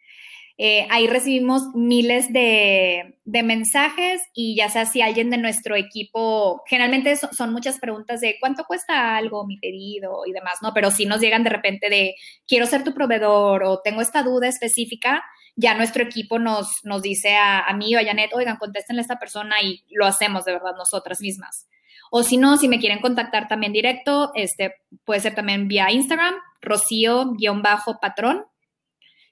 Eh, 0.62 0.86
ahí 0.90 1.06
recibimos 1.06 1.74
miles 1.74 2.30
de, 2.34 3.16
mensajes 3.24 4.20
y 4.34 4.56
ya 4.56 4.68
sea 4.68 4.84
si 4.84 5.00
alguien 5.00 5.30
de 5.30 5.38
nuestro 5.38 5.74
equipo, 5.74 6.62
generalmente 6.66 7.16
son, 7.16 7.50
muchas 7.50 7.78
preguntas 7.78 8.20
de 8.20 8.36
cuánto 8.38 8.64
cuesta 8.64 9.16
algo, 9.16 9.46
mi 9.46 9.56
pedido 9.56 10.26
y 10.26 10.32
demás, 10.32 10.58
¿no? 10.60 10.74
Pero 10.74 10.90
si 10.90 11.06
nos 11.06 11.22
llegan 11.22 11.44
de 11.44 11.50
repente 11.50 11.88
de 11.88 12.14
quiero 12.46 12.66
ser 12.66 12.84
tu 12.84 12.92
proveedor 12.92 13.64
o 13.64 13.80
tengo 13.80 14.02
esta 14.02 14.22
duda 14.22 14.48
específica, 14.48 15.24
ya 15.56 15.74
nuestro 15.74 16.02
equipo 16.02 16.38
nos, 16.38 16.84
nos 16.84 17.00
dice 17.00 17.36
a, 17.36 17.60
a 17.60 17.72
mí 17.72 17.96
o 17.96 17.98
a 17.98 18.04
Janet, 18.04 18.34
oigan, 18.34 18.58
contéstenle 18.58 19.00
a 19.00 19.04
esta 19.04 19.18
persona 19.18 19.62
y 19.62 19.82
lo 19.88 20.04
hacemos 20.04 20.44
de 20.44 20.52
verdad 20.52 20.76
nosotras 20.76 21.22
mismas. 21.22 21.68
O 22.10 22.22
si 22.22 22.36
no, 22.36 22.58
si 22.58 22.68
me 22.68 22.80
quieren 22.80 23.00
contactar 23.00 23.48
también 23.48 23.72
directo, 23.72 24.30
este 24.34 24.74
puede 25.06 25.20
ser 25.20 25.34
también 25.34 25.68
vía 25.68 25.90
Instagram, 25.90 26.34
rocío-patrón 26.60 28.49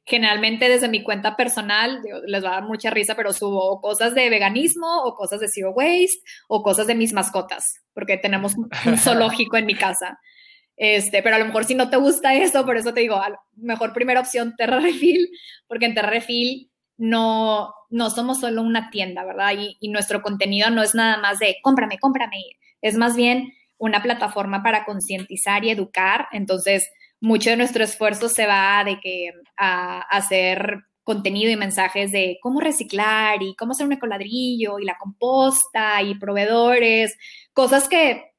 generalmente 0.08 0.70
desde 0.70 0.88
mi 0.88 1.02
cuenta 1.02 1.36
personal, 1.36 2.00
les 2.26 2.42
va 2.42 2.48
a 2.48 2.52
dar 2.54 2.62
mucha 2.64 2.88
risa, 2.90 3.14
pero 3.14 3.34
subo 3.34 3.80
cosas 3.80 4.14
de 4.14 4.30
veganismo 4.30 5.02
o 5.04 5.14
cosas 5.14 5.40
de 5.40 5.48
zero 5.48 5.72
waste 5.72 6.20
o 6.48 6.62
cosas 6.62 6.86
de 6.86 6.94
mis 6.94 7.12
mascotas, 7.12 7.64
porque 7.92 8.16
tenemos 8.16 8.54
un 8.56 8.70
zoológico 8.98 9.58
en 9.58 9.66
mi 9.66 9.74
casa. 9.74 10.18
Este, 10.76 11.22
pero 11.22 11.36
a 11.36 11.38
lo 11.38 11.44
mejor 11.44 11.64
si 11.64 11.74
no 11.74 11.90
te 11.90 11.98
gusta 11.98 12.34
eso, 12.34 12.64
por 12.64 12.78
eso 12.78 12.94
te 12.94 13.00
digo, 13.00 13.20
mejor 13.56 13.92
primera 13.92 14.20
opción 14.20 14.54
Terra 14.56 14.80
Refill, 14.80 15.28
porque 15.66 15.86
en 15.86 15.94
Terra 15.94 16.10
Refill 16.10 16.70
no, 16.96 17.74
no 17.90 18.08
somos 18.08 18.40
solo 18.40 18.62
una 18.62 18.88
tienda, 18.90 19.24
¿verdad? 19.24 19.52
Y, 19.58 19.76
y 19.78 19.90
nuestro 19.90 20.22
contenido 20.22 20.70
no 20.70 20.82
es 20.82 20.94
nada 20.94 21.18
más 21.18 21.38
de 21.38 21.56
cómprame, 21.62 21.98
cómprame, 21.98 22.42
es 22.80 22.96
más 22.96 23.14
bien 23.14 23.52
una 23.76 24.02
plataforma 24.02 24.62
para 24.62 24.84
concientizar 24.86 25.64
y 25.64 25.70
educar. 25.70 26.28
Entonces, 26.32 26.88
mucho 27.20 27.50
de 27.50 27.56
nuestro 27.56 27.84
esfuerzo 27.84 28.28
se 28.28 28.46
va 28.46 28.82
de 28.84 29.00
que 29.00 29.32
a, 29.56 30.00
hacer 30.00 30.80
contenido 31.02 31.50
y 31.50 31.56
mensajes 31.56 32.12
de 32.12 32.38
cómo 32.42 32.60
reciclar 32.60 33.42
y 33.42 33.54
cómo 33.56 33.72
hacer 33.72 33.86
un 33.86 33.94
ecoladrillo 33.94 34.78
y 34.78 34.84
la 34.84 34.98
composta 34.98 36.02
y 36.02 36.18
proveedores, 36.18 37.16
cosas 37.54 37.88
que, 37.88 38.32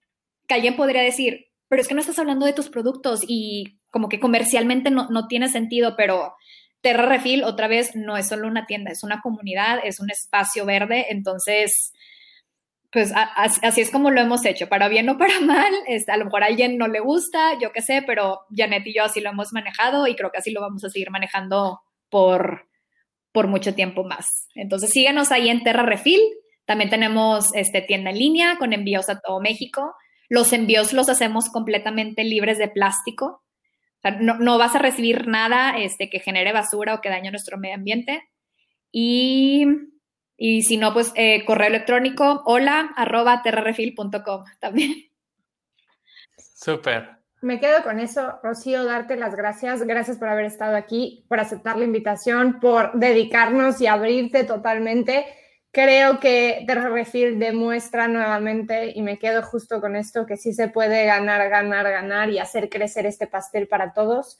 que 0.47 0.53
alguien 0.53 0.75
podría 0.75 1.01
decir, 1.01 1.47
pero 1.67 1.81
es 1.81 1.87
que 1.87 1.95
no 1.95 2.01
estás 2.01 2.19
hablando 2.19 2.45
de 2.45 2.53
tus 2.53 2.69
productos 2.69 3.21
y 3.27 3.79
como 3.89 4.07
que 4.07 4.19
comercialmente 4.19 4.91
no, 4.91 5.09
no 5.09 5.27
tiene 5.27 5.49
sentido, 5.49 5.95
pero 5.97 6.33
Terra 6.81 7.07
Refil 7.07 7.43
otra 7.43 7.67
vez 7.67 7.95
no 7.95 8.17
es 8.17 8.27
solo 8.27 8.47
una 8.47 8.65
tienda, 8.65 8.91
es 8.91 9.03
una 9.03 9.21
comunidad, 9.21 9.79
es 9.83 9.99
un 9.99 10.11
espacio 10.11 10.65
verde, 10.65 11.07
entonces 11.09 11.91
pues 12.91 13.13
así 13.15 13.81
es 13.81 13.91
como 13.91 14.09
lo 14.09 14.19
hemos 14.19 14.45
hecho, 14.45 14.67
para 14.67 14.87
bien 14.87 15.09
o 15.09 15.17
para 15.17 15.39
mal, 15.41 15.71
a 16.07 16.17
lo 16.17 16.25
mejor 16.25 16.43
a 16.43 16.47
alguien 16.47 16.77
no 16.77 16.87
le 16.87 16.99
gusta, 16.99 17.59
yo 17.59 17.71
qué 17.71 17.81
sé, 17.81 18.01
pero 18.01 18.41
Janet 18.55 18.85
y 18.87 18.95
yo 18.95 19.03
así 19.03 19.21
lo 19.21 19.29
hemos 19.29 19.53
manejado 19.53 20.07
y 20.07 20.15
creo 20.15 20.31
que 20.31 20.39
así 20.39 20.51
lo 20.51 20.61
vamos 20.61 20.83
a 20.83 20.89
seguir 20.89 21.11
manejando 21.11 21.81
por, 22.09 22.67
por 23.31 23.47
mucho 23.47 23.75
tiempo 23.75 24.03
más. 24.03 24.47
Entonces 24.55 24.89
síganos 24.89 25.31
ahí 25.31 25.49
en 25.49 25.63
Terra 25.63 25.83
Refil, 25.83 26.21
también 26.65 26.89
tenemos 26.89 27.53
este, 27.53 27.81
tienda 27.81 28.09
en 28.09 28.17
línea 28.17 28.57
con 28.57 28.73
envíos 28.73 29.09
a 29.09 29.19
todo 29.19 29.39
México, 29.39 29.93
los 30.27 30.51
envíos 30.51 30.93
los 30.93 31.09
hacemos 31.09 31.49
completamente 31.49 32.23
libres 32.23 32.57
de 32.57 32.69
plástico, 32.69 33.43
no, 34.19 34.35
no, 34.39 34.57
vas 34.57 34.75
a 34.75 34.79
recibir 34.79 35.27
nada 35.27 35.77
este, 35.77 36.09
que 36.09 36.19
genere 36.19 36.53
basura 36.53 36.95
o 36.95 37.01
que 37.01 37.09
dañe 37.09 37.31
nuestro 37.31 37.57
medio 37.57 37.75
ambiente. 37.75 38.23
Y 38.91 39.65
y 40.41 40.61
si 40.63 40.77
no, 40.77 40.93
pues 40.93 41.11
eh, 41.15 41.43
correo 41.43 41.67
electrónico 41.67 42.43
hola 42.45 42.91
arroba 42.95 43.41
terrarefil.com 43.41 44.45
también. 44.59 44.93
Súper. 46.55 47.09
me 47.41 47.59
quedo 47.59 47.83
con 47.83 47.99
eso, 47.99 48.39
Rocío, 48.41 48.85
darte 48.85 49.17
las 49.17 49.35
gracias. 49.35 49.83
Gracias 49.83 50.17
por 50.17 50.29
haber 50.29 50.45
estado 50.45 50.77
aquí, 50.77 51.25
por 51.27 51.41
aceptar 51.41 51.77
la 51.77 51.83
invitación, 51.83 52.61
por 52.61 52.93
dedicarnos 52.93 53.81
y 53.81 53.87
abrirte 53.87 54.45
totalmente. 54.45 55.25
Creo 55.71 56.21
que 56.21 56.63
The 56.65 56.75
Refill 56.75 57.37
demuestra 57.37 58.07
nuevamente, 58.07 58.93
y 58.95 59.01
me 59.01 59.19
quedo 59.19 59.43
justo 59.43 59.81
con 59.81 59.97
esto, 59.97 60.25
que 60.25 60.37
sí 60.37 60.53
se 60.53 60.69
puede 60.69 61.05
ganar, 61.05 61.49
ganar, 61.49 61.89
ganar 61.89 62.29
y 62.29 62.39
hacer 62.39 62.69
crecer 62.69 63.05
este 63.05 63.27
pastel 63.27 63.67
para 63.67 63.91
todos, 63.91 64.39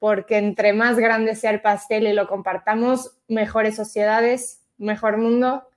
porque 0.00 0.38
entre 0.38 0.72
más 0.72 0.98
grande 0.98 1.36
sea 1.36 1.52
el 1.52 1.62
pastel 1.62 2.08
y 2.08 2.12
lo 2.12 2.26
compartamos, 2.26 3.16
mejores 3.28 3.76
sociedades, 3.76 4.59
mejor 4.80 5.18
mundo, 5.18 5.68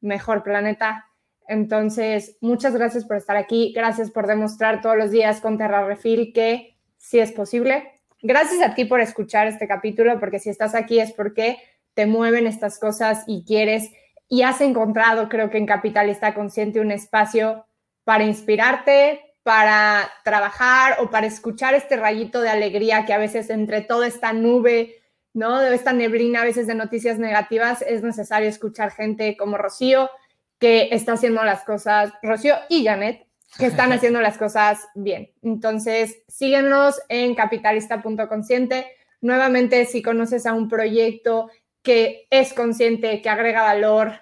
mejor 0.00 0.42
planeta 0.42 1.06
entonces, 1.48 2.36
muchas 2.40 2.74
gracias 2.74 3.04
por 3.04 3.16
estar 3.16 3.36
aquí. 3.36 3.72
Gracias 3.74 4.10
por 4.10 4.26
demostrar 4.26 4.80
todos 4.80 4.96
los 4.96 5.10
días 5.10 5.40
con 5.40 5.58
Terra 5.58 5.86
Refil 5.86 6.32
que 6.32 6.76
sí 6.96 7.18
es 7.18 7.32
posible. 7.32 7.92
Gracias 8.22 8.60
a 8.62 8.74
ti 8.74 8.84
por 8.84 9.00
escuchar 9.00 9.46
este 9.46 9.68
capítulo, 9.68 10.18
porque 10.18 10.38
si 10.38 10.50
estás 10.50 10.74
aquí 10.74 10.98
es 10.98 11.12
porque 11.12 11.58
te 11.94 12.06
mueven 12.06 12.46
estas 12.46 12.78
cosas 12.78 13.24
y 13.26 13.44
quieres 13.44 13.90
y 14.28 14.42
has 14.42 14.60
encontrado, 14.60 15.28
creo 15.28 15.50
que 15.50 15.58
en 15.58 15.66
Capitalista 15.66 16.34
Consciente, 16.34 16.80
un 16.80 16.90
espacio 16.90 17.64
para 18.02 18.24
inspirarte, 18.24 19.20
para 19.44 20.10
trabajar 20.24 20.96
o 21.00 21.10
para 21.10 21.28
escuchar 21.28 21.74
este 21.74 21.96
rayito 21.96 22.40
de 22.40 22.48
alegría 22.48 23.06
que 23.06 23.12
a 23.12 23.18
veces 23.18 23.50
entre 23.50 23.82
toda 23.82 24.08
esta 24.08 24.32
nube, 24.32 24.96
¿no? 25.36 25.60
De 25.60 25.74
esta 25.74 25.92
neblina 25.92 26.40
a 26.40 26.44
veces 26.44 26.66
de 26.66 26.74
noticias 26.74 27.18
negativas, 27.18 27.82
es 27.82 28.02
necesario 28.02 28.48
escuchar 28.48 28.90
gente 28.90 29.36
como 29.36 29.58
Rocío, 29.58 30.10
que 30.58 30.88
está 30.92 31.12
haciendo 31.12 31.44
las 31.44 31.62
cosas, 31.62 32.10
Rocío 32.22 32.56
y 32.70 32.86
Janet, 32.86 33.26
que 33.58 33.66
están 33.66 33.92
haciendo 33.92 34.22
las 34.22 34.38
cosas 34.38 34.88
bien. 34.94 35.30
Entonces, 35.42 36.22
síguenos 36.26 37.02
en 37.10 37.34
capitalista.consciente. 37.34 38.86
Nuevamente, 39.20 39.84
si 39.84 40.00
conoces 40.00 40.46
a 40.46 40.54
un 40.54 40.70
proyecto 40.70 41.50
que 41.82 42.26
es 42.30 42.54
consciente, 42.54 43.20
que 43.20 43.28
agrega 43.28 43.62
valor, 43.62 44.14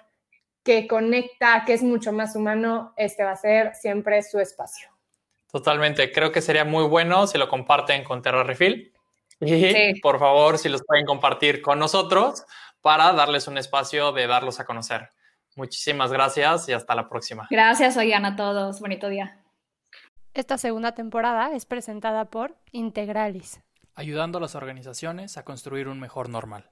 que 0.63 0.85
conecta, 0.85 1.63
que 1.65 1.73
es 1.75 1.81
mucho 1.81 2.11
más 2.11 2.35
humano, 2.35 2.93
este 2.97 3.23
va 3.23 3.31
a 3.31 3.37
ser 3.37 3.73
siempre 3.73 4.21
su 4.21 4.39
espacio. 4.39 4.89
Totalmente. 5.49 6.11
Creo 6.11 6.33
que 6.33 6.41
sería 6.41 6.65
muy 6.65 6.83
bueno 6.83 7.25
si 7.25 7.37
lo 7.37 7.47
comparten 7.47 8.03
con 8.03 8.21
Terra 8.21 8.43
Refill. 8.43 8.94
Y 9.39 9.99
por 10.01 10.19
favor, 10.19 10.57
si 10.57 10.69
los 10.69 10.83
pueden 10.83 11.05
compartir 11.05 11.61
con 11.61 11.79
nosotros 11.79 12.43
para 12.81 13.11
darles 13.13 13.47
un 13.47 13.57
espacio 13.57 14.11
de 14.11 14.27
darlos 14.27 14.59
a 14.59 14.65
conocer. 14.65 15.09
Muchísimas 15.55 16.11
gracias 16.11 16.67
y 16.69 16.73
hasta 16.73 16.95
la 16.95 17.07
próxima. 17.09 17.47
Gracias, 17.49 17.97
oigan 17.97 18.25
a 18.25 18.35
todos. 18.35 18.79
Bonito 18.79 19.09
día. 19.09 19.41
Esta 20.33 20.57
segunda 20.57 20.93
temporada 20.93 21.55
es 21.55 21.65
presentada 21.65 22.25
por 22.25 22.57
Integralis, 22.71 23.61
ayudando 23.95 24.37
a 24.37 24.41
las 24.41 24.55
organizaciones 24.55 25.37
a 25.37 25.45
construir 25.45 25.87
un 25.87 25.99
mejor 25.99 26.27
normal. 26.27 26.69